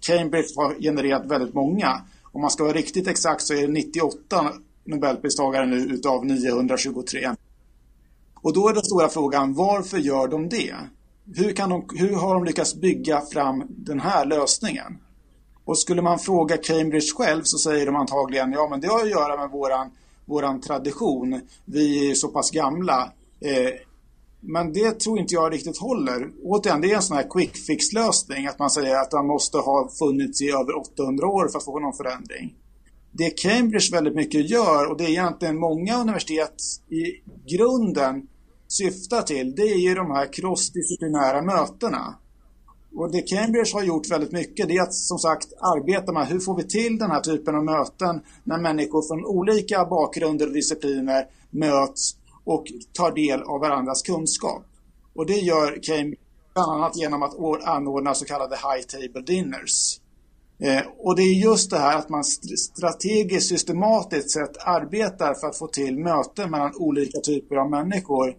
[0.00, 2.02] Cambridge har genererat väldigt många.
[2.32, 4.52] Om man ska vara riktigt exakt så är det 98
[4.84, 7.34] Nobelpristagare nu utav 923.
[8.34, 10.74] Och då är den stora frågan, varför gör de det?
[11.34, 14.98] Hur, kan de, hur har de lyckats bygga fram den här lösningen?
[15.64, 19.10] Och skulle man fråga Cambridge själv så säger de antagligen, ja men det har att
[19.10, 19.90] göra med våran,
[20.24, 21.40] våran tradition.
[21.64, 23.12] Vi är så pass gamla.
[23.40, 23.70] Eh,
[24.40, 26.30] men det tror inte jag riktigt håller.
[26.42, 29.58] Återigen, det är en sån här quick fix lösning att man säger att den måste
[29.58, 32.54] ha funnits i över 800 år för att få någon förändring.
[33.12, 37.04] Det Cambridge väldigt mycket gör och det är egentligen många universitet i
[37.56, 38.26] grunden
[38.68, 42.14] syftar till, det är ju de här crossdisciplinära mötena.
[42.94, 46.40] Och det Cambridge har gjort väldigt mycket det är att som sagt arbeta med hur
[46.40, 51.26] får vi till den här typen av möten när människor från olika bakgrunder och discipliner
[51.50, 52.16] möts
[52.50, 54.64] och tar del av varandras kunskap.
[55.14, 56.22] Och det gör Cambridge
[56.54, 60.00] bland annat genom att anordna så kallade high table dinners.
[60.58, 65.58] Eh, och det är just det här att man strategiskt systematiskt sett arbetar för att
[65.58, 68.36] få till möten mellan olika typer av människor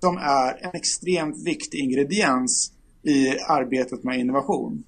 [0.00, 4.84] som är en extremt viktig ingrediens i arbetet med innovation.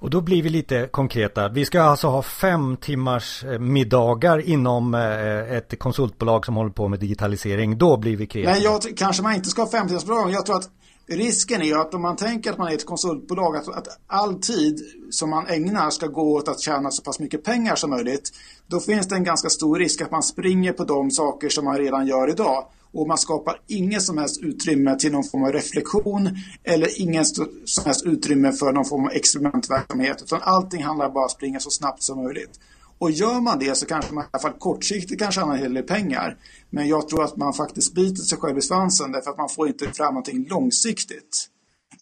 [0.00, 1.48] Och då blir vi lite konkreta.
[1.48, 6.88] Vi ska alltså ha fem timmars eh, middagar inom eh, ett konsultbolag som håller på
[6.88, 7.78] med digitalisering.
[7.78, 8.52] Då blir vi kreativa.
[8.52, 10.32] Nej, jag, kanske man inte ska ha fem timmars middagar.
[10.32, 10.70] Jag tror att
[11.08, 14.80] risken är att om man tänker att man är ett konsultbolag, att, att all tid
[15.10, 18.30] som man ägnar ska gå åt att tjäna så pass mycket pengar som möjligt.
[18.66, 21.78] Då finns det en ganska stor risk att man springer på de saker som man
[21.78, 26.38] redan gör idag och man skapar inget som helst utrymme till någon form av reflektion
[26.64, 31.24] eller ingen som helst utrymme för någon form av experimentverksamhet utan allting handlar bara om
[31.24, 32.60] att springa så snabbt som möjligt.
[32.98, 35.74] Och gör man det så kanske man i alla fall kortsiktigt kan tjäna en hel
[35.74, 36.36] del pengar.
[36.70, 39.68] Men jag tror att man faktiskt biter sig själv i svansen därför att man får
[39.68, 41.48] inte fram någonting långsiktigt.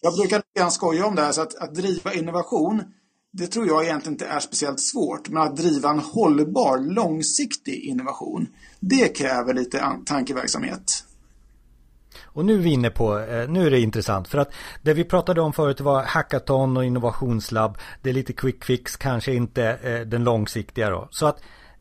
[0.00, 2.82] Jag brukar skoja om det här så att, att driva innovation
[3.36, 5.28] det tror jag egentligen inte är speciellt svårt.
[5.28, 8.46] Men att driva en hållbar, långsiktig innovation,
[8.80, 11.04] det kräver lite tankeverksamhet.
[12.24, 14.52] Och nu är vi inne på, eh, nu är det intressant för att
[14.82, 17.78] det vi pratade om förut var hackathon och innovationslabb.
[18.02, 21.08] Det är lite quick fix, kanske inte eh, den långsiktiga då.
[21.10, 21.40] Så att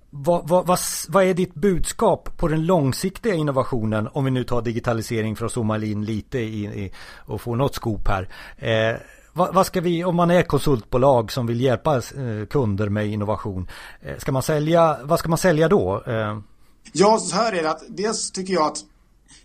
[0.09, 0.79] vad, vad, vad,
[1.09, 5.51] vad, är ditt budskap på den långsiktiga innovationen om vi nu tar digitalisering för att
[5.51, 8.29] zooma in lite i, i och få något skop här.
[8.57, 8.99] Eh,
[9.35, 13.67] vad, vad, ska vi, om man är konsultbolag som vill hjälpa eh, kunder med innovation.
[14.01, 16.03] Eh, ska man sälja, vad ska man sälja då?
[16.07, 16.39] Eh,
[16.93, 18.77] ja, så här är det att dels tycker jag att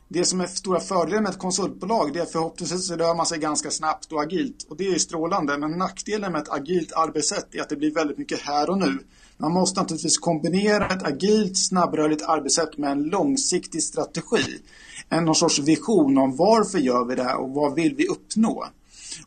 [0.08, 3.38] det som är stora fördelen med ett konsultbolag det är förhoppningsvis så rör man sig
[3.38, 4.66] ganska snabbt och agilt.
[4.70, 5.58] Och det är ju strålande.
[5.58, 8.98] Men nackdelen med ett agilt arbetssätt är att det blir väldigt mycket här och nu.
[9.36, 14.58] Man måste naturligtvis kombinera ett agilt, snabbrörligt arbetssätt med en långsiktig strategi.
[15.08, 18.64] En någon sorts vision om varför gör vi det här och vad vill vi uppnå.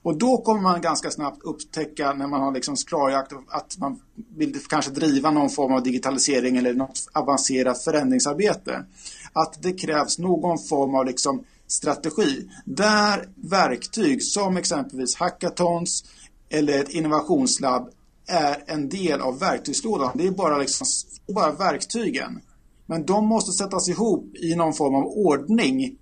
[0.01, 3.99] Och då kommer man ganska snabbt upptäcka när man har liksom klarjakt att man
[4.35, 8.85] vill kanske driva någon form av digitalisering eller något avancerat förändringsarbete.
[9.33, 16.03] Att det krävs någon form av liksom strategi där verktyg som exempelvis hackathons
[16.49, 17.89] eller ett innovationslabb
[18.27, 20.11] är en del av verktygslådan.
[20.15, 20.87] Det är bara, liksom,
[21.33, 22.41] bara verktygen.
[22.85, 25.97] Men de måste sättas ihop i någon form av ordning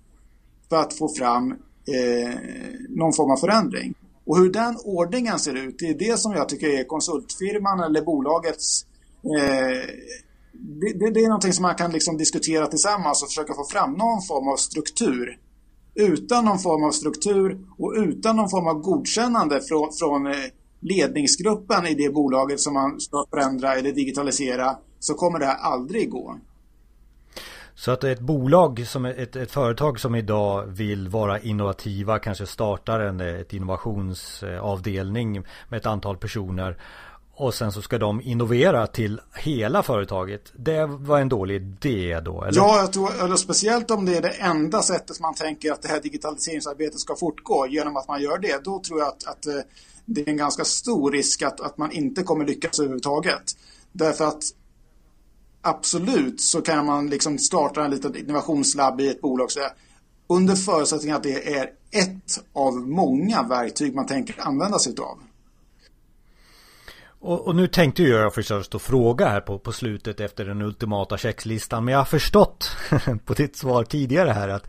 [0.68, 1.54] för att få fram
[1.86, 2.34] eh,
[2.88, 3.94] någon form av förändring.
[4.26, 8.02] Och hur den ordningen ser ut, det är det som jag tycker är konsultfirman eller
[8.02, 8.86] bolagets
[9.24, 9.88] eh,
[10.52, 13.92] det, det, det, är någonting som man kan liksom diskutera tillsammans och försöka få fram
[13.92, 15.38] någon form av struktur.
[15.94, 20.32] Utan någon form av struktur och utan någon form av godkännande från, från eh,
[20.80, 26.10] ledningsgruppen i det bolaget som man ska förändra eller digitalisera så kommer det här aldrig
[26.10, 26.36] gå.
[27.82, 33.00] Så att ett bolag, som ett, ett företag som idag vill vara innovativa, kanske startar
[33.00, 36.82] en eh, ett innovationsavdelning med ett antal personer
[37.34, 40.52] och sen så ska de innovera till hela företaget.
[40.56, 42.44] Det var en dålig idé då?
[42.44, 42.58] Eller?
[42.58, 45.88] Ja, jag tror, eller speciellt om det är det enda sättet man tänker att det
[45.88, 48.64] här digitaliseringsarbetet ska fortgå genom att man gör det.
[48.64, 49.54] Då tror jag att, att eh,
[50.04, 53.42] det är en ganska stor risk att, att man inte kommer lyckas överhuvudtaget.
[53.92, 54.42] Därför att
[55.62, 59.50] absolut så kan man liksom starta en liten innovationslabb i ett bolag.
[59.52, 59.60] Så
[60.26, 65.18] under förutsättning att det är ett av många verktyg man tänker använda sig av.
[67.24, 71.18] Och, och, nu tänkte jag förstås att fråga här på, på slutet efter den ultimata
[71.18, 71.84] checklistan.
[71.84, 72.70] Men jag har förstått
[73.24, 74.66] på ditt svar tidigare här att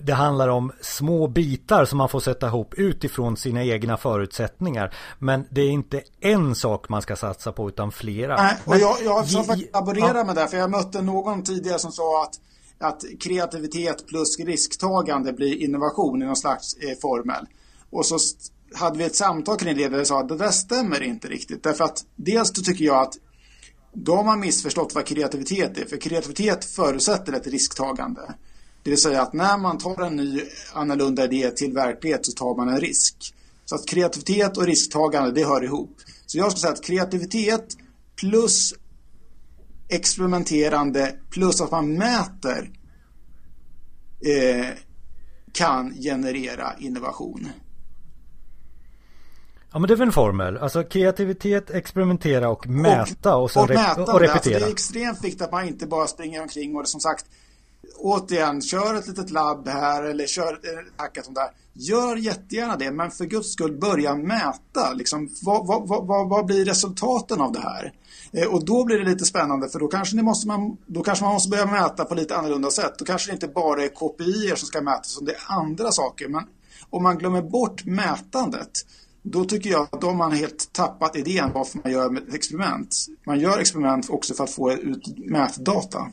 [0.00, 4.94] det handlar om små bitar som man får sätta ihop utifrån sina egna förutsättningar.
[5.18, 8.36] Men det är inte en sak man ska satsa på utan flera.
[8.36, 10.24] Nej, och jag, jag har faktiskt laborera ja.
[10.24, 10.48] med det.
[10.48, 12.40] För jag mötte någon tidigare som sa att
[12.78, 17.46] att kreativitet plus risktagande blir innovation i någon slags eh, formel.
[17.90, 18.18] Och så
[18.74, 21.62] hade vi ett samtal kring det där jag sa att det där stämmer inte riktigt.
[21.62, 23.14] Därför att dels då tycker jag att
[23.92, 25.84] då har man missförstått vad kreativitet är.
[25.84, 28.34] För kreativitet förutsätter ett risktagande.
[28.82, 30.42] Det vill säga att när man tar en ny
[30.72, 33.34] annorlunda idé till verklighet så tar man en risk.
[33.64, 35.96] Så att kreativitet och risktagande det hör ihop.
[36.26, 37.76] Så jag skulle säga att kreativitet
[38.16, 38.74] plus
[39.88, 42.70] experimenterande plus att man mäter
[44.24, 44.66] eh,
[45.52, 47.48] kan generera innovation.
[49.72, 50.58] Ja men det är väl en formel.
[50.58, 54.34] Alltså kreativitet, experimentera och mäta och, och, och, mäta och repetera.
[54.34, 57.26] Alltså, det är extremt viktigt att man inte bara springer omkring och som sagt
[57.96, 61.50] återigen, kör ett litet labb här eller kör ett hackathon där.
[61.72, 64.92] Gör jättegärna det, men för guds skull börja mäta.
[64.94, 67.92] Liksom, vad, vad, vad, vad blir resultaten av det här?
[68.32, 71.24] Eh, och då blir det lite spännande för då kanske, ni måste man, då kanske
[71.24, 72.94] man måste börja mäta på lite annorlunda sätt.
[72.98, 76.28] Då kanske det inte bara är KPI som ska mätas, utan det är andra saker.
[76.28, 76.44] Men
[76.90, 78.86] om man glömmer bort mätandet
[79.22, 82.96] då tycker jag att då har man helt tappat idén varför man gör experiment.
[83.26, 86.06] Man gör experiment också för att få ut mätdata.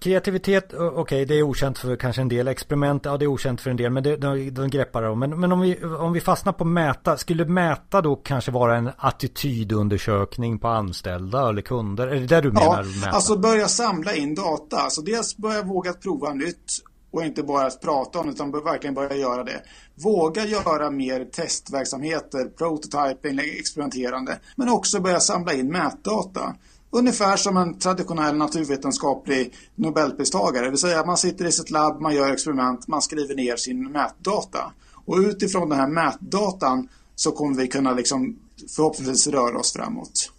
[0.00, 2.48] Kreativitet, okej okay, det är okänt för kanske en del.
[2.48, 5.18] Experiment, ja det är okänt för en del men det, de, de greppar de.
[5.18, 8.90] Men, men om, vi, om vi fastnar på mäta, skulle mäta då kanske vara en
[8.96, 12.06] attitydundersökning på anställda eller kunder?
[12.06, 12.84] Är det det du menar?
[12.84, 13.10] Ja, mäta?
[13.10, 14.76] alltså börja samla in data.
[14.76, 19.16] Alltså dels börja våga prova nytt och inte bara prata om det utan verkligen börja
[19.16, 19.62] göra det.
[19.94, 26.54] Våga göra mer testverksamheter, prototyping, experimenterande men också börja samla in mätdata.
[26.90, 30.64] Ungefär som en traditionell naturvetenskaplig Nobelpristagare.
[30.64, 33.92] Det vill säga man sitter i sitt labb, man gör experiment, man skriver ner sin
[33.92, 34.72] mätdata.
[35.04, 38.36] Och utifrån den här mätdatan så kommer vi kunna liksom
[38.76, 40.32] förhoppningsvis röra oss framåt.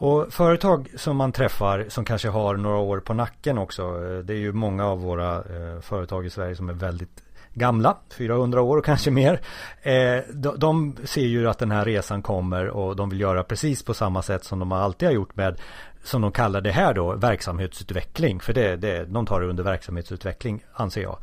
[0.00, 3.82] Och företag som man träffar som kanske har några år på nacken också.
[3.82, 7.22] Eh, det är ju många av våra eh, företag i Sverige som är väldigt
[7.54, 9.40] gamla, 400 år och kanske mer.
[9.82, 10.18] Eh,
[10.56, 14.22] de, ser ju att den här resan kommer och de vill göra precis på samma
[14.22, 15.60] sätt som de alltid har gjort med
[16.04, 18.40] som de kallar det här då, verksamhetsutveckling.
[18.40, 21.18] För det, det, de tar det under verksamhetsutveckling anser jag.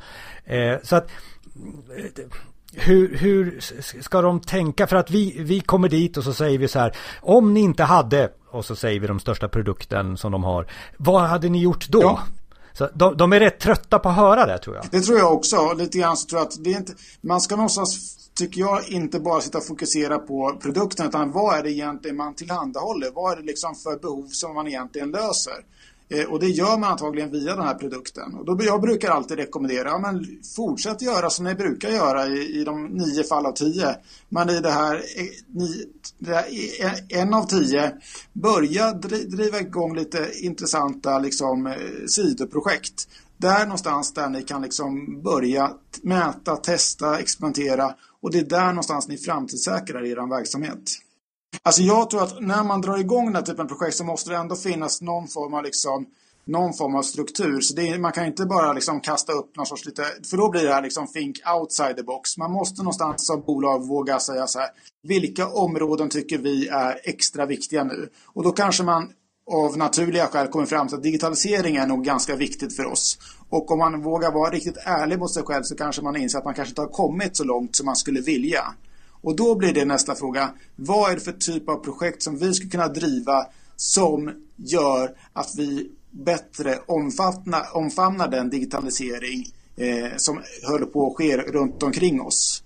[0.84, 1.10] så att
[2.76, 3.60] hur, hur
[4.02, 4.88] ska de tänka?
[4.88, 6.98] För att vi, vi kommer dit och så säger vi så här.
[7.22, 10.68] Om ni inte hade, och så säger vi de största produkten som de har.
[10.98, 12.02] Vad hade ni gjort då?
[12.02, 12.20] Ja.
[12.74, 14.86] Så de, de, är rätt trötta på att höra det tror jag.
[14.92, 15.74] Det tror jag också.
[15.74, 19.20] Lite grann så tror jag att det är inte, man ska någonstans, tycker jag, inte
[19.20, 23.12] bara sitta och fokusera på produkten utan vad är det egentligen man tillhandahåller?
[23.12, 25.54] Vad är det liksom för behov som man egentligen löser?
[26.10, 28.36] Eh, och det gör man antagligen via den här produkten.
[28.36, 30.26] Och då, jag brukar alltid rekommendera, ja, men
[30.56, 33.96] fortsätt göra som ni brukar göra i, i de nio fall av tio.
[34.30, 35.86] Men i det här, eh, ni,
[36.20, 36.46] det här
[36.82, 37.92] eh, en av tio,
[38.34, 38.92] börja
[39.28, 41.74] driva igång lite intressanta liksom,
[42.08, 43.08] sidoprojekt.
[43.38, 45.72] Där någonstans där ni kan liksom börja
[46.02, 50.92] mäta, testa, experimentera och det är där någonstans ni framtidssäkrar er verksamhet.
[51.64, 54.30] Alltså jag tror att när man drar igång den här typen av projekt så måste
[54.30, 56.06] det ändå finnas någon form av liksom
[56.46, 57.62] någon form av struktur.
[57.62, 60.64] Så är, man kan inte bara liksom kasta upp någon sorts lite, för då blir
[60.64, 62.38] det här liksom think outside the box.
[62.38, 64.70] Man måste någonstans som bolag våga säga så här,
[65.04, 68.10] vilka områden tycker vi är extra viktiga nu?
[68.26, 69.10] Och då kanske man
[69.52, 73.18] av naturliga skäl kommer fram till att digitalisering är nog ganska viktigt för oss.
[73.50, 76.46] Och om man vågar vara riktigt ärlig mot sig själv så kanske man inser att
[76.46, 78.64] man kanske inte har kommit så långt som man skulle vilja.
[79.26, 80.54] Och då blir det nästa fråga.
[80.76, 83.46] Vad är det för typ av projekt som vi skulle kunna driva
[83.76, 89.46] som gör att vi bättre omfamnar, omfamnar den digitalisering
[89.76, 92.64] eh, som håller på att ske runt omkring oss?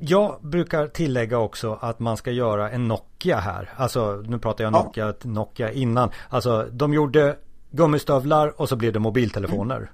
[0.00, 3.72] Jag brukar tillägga också att man ska göra en Nokia här.
[3.76, 5.14] Alltså nu pratar jag Nokia, ja.
[5.30, 6.10] Nokia innan.
[6.28, 7.36] Alltså de gjorde
[7.70, 9.76] gummistövlar och så blev det mobiltelefoner.
[9.76, 9.88] Mm.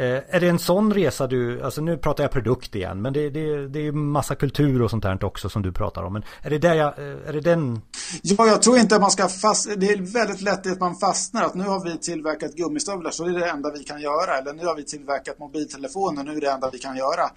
[0.00, 3.30] Eh, är det en sån resa du, alltså nu pratar jag produkt igen, men det,
[3.30, 6.12] det, det är massa kultur och sånt där också som du pratar om.
[6.12, 7.80] Men är det där jag, eh, är det den?
[8.22, 11.42] Ja, jag tror inte att man ska fast, det är väldigt lätt att man fastnar
[11.42, 14.38] att nu har vi tillverkat gummistövlar så är det det enda vi kan göra.
[14.38, 17.30] Eller nu har vi tillverkat mobiltelefoner, nu är det det enda vi kan göra.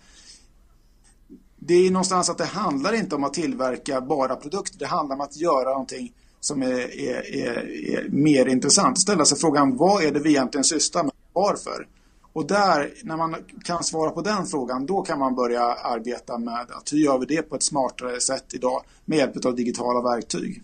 [1.56, 5.22] Det är någonstans att det handlar inte om att tillverka bara produkter, det handlar om
[5.22, 9.00] att göra någonting som är, är, är, är mer intressant.
[9.00, 11.12] Ställa sig frågan, vad är det vi egentligen sysslar med?
[11.34, 11.88] Varför?
[12.34, 16.66] Och där, när man kan svara på den frågan, då kan man börja arbeta med
[16.70, 20.64] att hur gör vi det på ett smartare sätt idag med hjälp av digitala verktyg.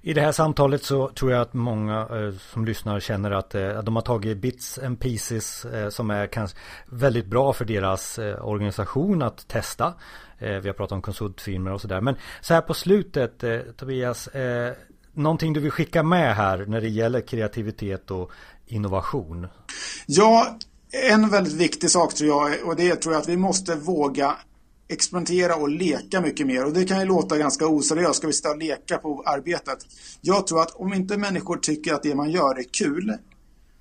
[0.00, 3.82] I det här samtalet så tror jag att många eh, som lyssnar känner att eh,
[3.82, 8.48] de har tagit bits and pieces eh, som är kanske väldigt bra för deras eh,
[8.48, 9.94] organisation att testa.
[10.38, 12.00] Eh, vi har pratat om konsultfirmor och sådär.
[12.00, 14.28] Men så här på slutet eh, Tobias,
[15.12, 18.32] någonting du vill skicka med här när det gäller kreativitet och
[18.68, 19.46] innovation?
[20.06, 20.58] Ja,
[21.10, 24.36] en väldigt viktig sak tror jag och det tror jag att vi måste våga
[24.88, 26.64] experimentera och leka mycket mer.
[26.64, 28.16] Och det kan ju låta ganska oseriöst.
[28.16, 29.78] Ska vi sitta och leka på arbetet?
[30.20, 33.14] Jag tror att om inte människor tycker att det man gör är kul,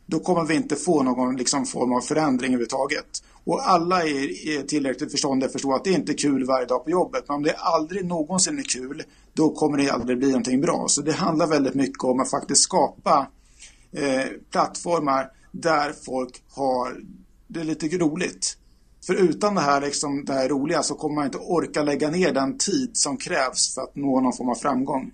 [0.06, 3.24] då kommer vi inte få någon liksom, form av förändring överhuvudtaget.
[3.44, 6.84] Och alla är, är tillräckligt förståndiga att förstå att det inte är kul varje dag
[6.84, 7.24] på jobbet.
[7.28, 9.04] Men om det aldrig någonsin är kul,
[9.34, 10.86] då kommer det aldrig bli någonting bra.
[10.88, 13.28] Så det handlar väldigt mycket om att faktiskt skapa
[13.92, 16.98] eh, plattformar där folk har
[17.48, 18.58] det lite roligt.
[19.06, 22.34] För utan det här, liksom, det här roliga så kommer man inte orka lägga ner
[22.34, 25.12] den tid som krävs för att nå någon form av framgång.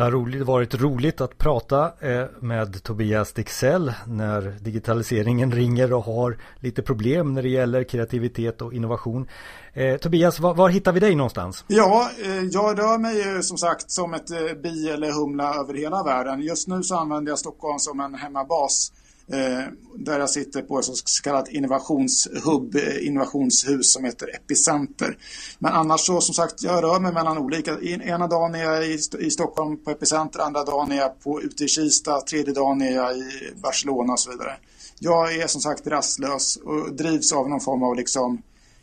[0.00, 6.38] Det har varit roligt att prata eh, med Tobias Dixell när digitaliseringen ringer och har
[6.60, 9.28] lite problem när det gäller kreativitet och innovation.
[9.72, 11.64] Eh, Tobias, var, var, hittar vi dig någonstans?
[11.66, 16.40] Ja, eh, jag rör mig som sagt som ett bi eller humla över hela världen.
[16.40, 18.92] Just nu så använder jag Stockholm som en hemmabas
[19.32, 25.16] Eh, där jag sitter på ett så kallat innovationshubb, eh, innovationshus som heter Epicenter.
[25.58, 27.80] Men annars så som sagt, jag rör mig mellan olika.
[27.80, 28.86] Ena dagen är jag
[29.18, 32.90] i, Stockholm på Epicenter, andra dagen är jag på, ute i Kista, tredje dagen är
[32.90, 34.56] jag i Barcelona och så vidare.
[34.98, 38.42] Jag är som sagt rastlös och drivs av någon form av liksom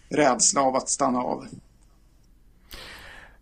[0.10, 1.46] rädsla av att stanna av.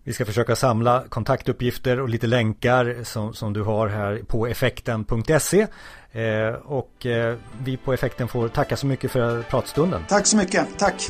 [0.08, 5.68] Vi ska försöka samla kontaktuppgifter och lite länkar som, som du har här på effekten.se.
[6.16, 10.06] Eh, och eh, vi på Effekten får tacka så mycket för pratstunden.
[10.08, 10.80] Tack så mycket.
[10.80, 11.10] Tack.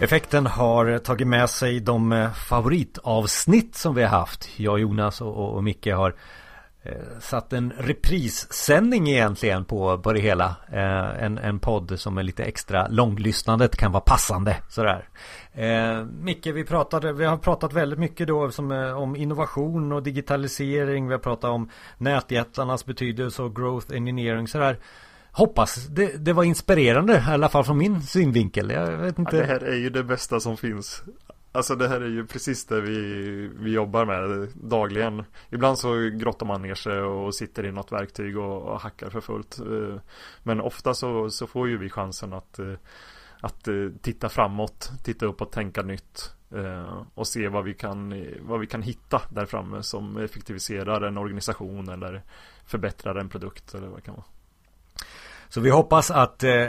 [0.00, 4.48] Effekten har tagit med sig de eh, favoritavsnitt som vi har haft.
[4.56, 6.14] Jag, Jonas och, och, och Micke har
[7.20, 10.56] satt en reprissändning egentligen på, på det hela.
[10.72, 15.08] Eh, en, en podd som är lite extra långlyssnandet kan vara passande sådär.
[15.52, 20.02] Eh, Micke, vi, pratade, vi har pratat väldigt mycket då som, eh, om innovation och
[20.02, 21.06] digitalisering.
[21.06, 24.78] Vi har pratat om nätjättarnas betydelse och growth engineering sådär.
[25.32, 28.70] Hoppas det, det var inspirerande, i alla fall från min synvinkel.
[28.70, 29.36] Jag vet inte.
[29.36, 31.02] Ja, det här är ju det bästa som finns.
[31.52, 33.00] Alltså det här är ju precis det vi,
[33.58, 35.24] vi jobbar med dagligen.
[35.50, 39.20] Ibland så grottar man ner sig och sitter i något verktyg och, och hackar för
[39.20, 39.58] fullt.
[39.58, 40.00] Eh,
[40.42, 42.74] men ofta så, så får ju vi chansen att, eh,
[43.40, 46.34] att eh, titta framåt, titta upp och tänka nytt
[47.14, 51.88] och se vad vi, kan, vad vi kan hitta där framme som effektiviserar en organisation
[51.88, 52.22] eller
[52.66, 54.24] förbättrar en produkt eller vad det kan vara.
[55.50, 56.66] Så vi hoppas att eh,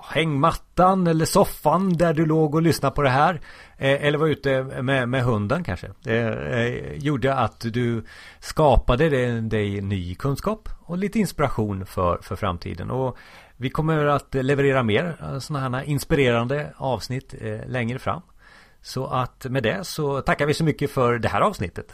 [0.00, 3.40] hängmattan eller soffan där du låg och lyssnade på det här
[3.78, 8.04] Eh, eller var ute med, med hunden kanske eh, eh, gjorde att du
[8.40, 9.08] skapade
[9.48, 12.90] dig ny kunskap och lite inspiration för, för framtiden.
[12.90, 13.16] Och
[13.56, 17.34] vi kommer att leverera mer sådana här inspirerande avsnitt
[17.66, 18.22] längre fram.
[18.82, 21.92] Så att med det så tackar vi så mycket för det här avsnittet.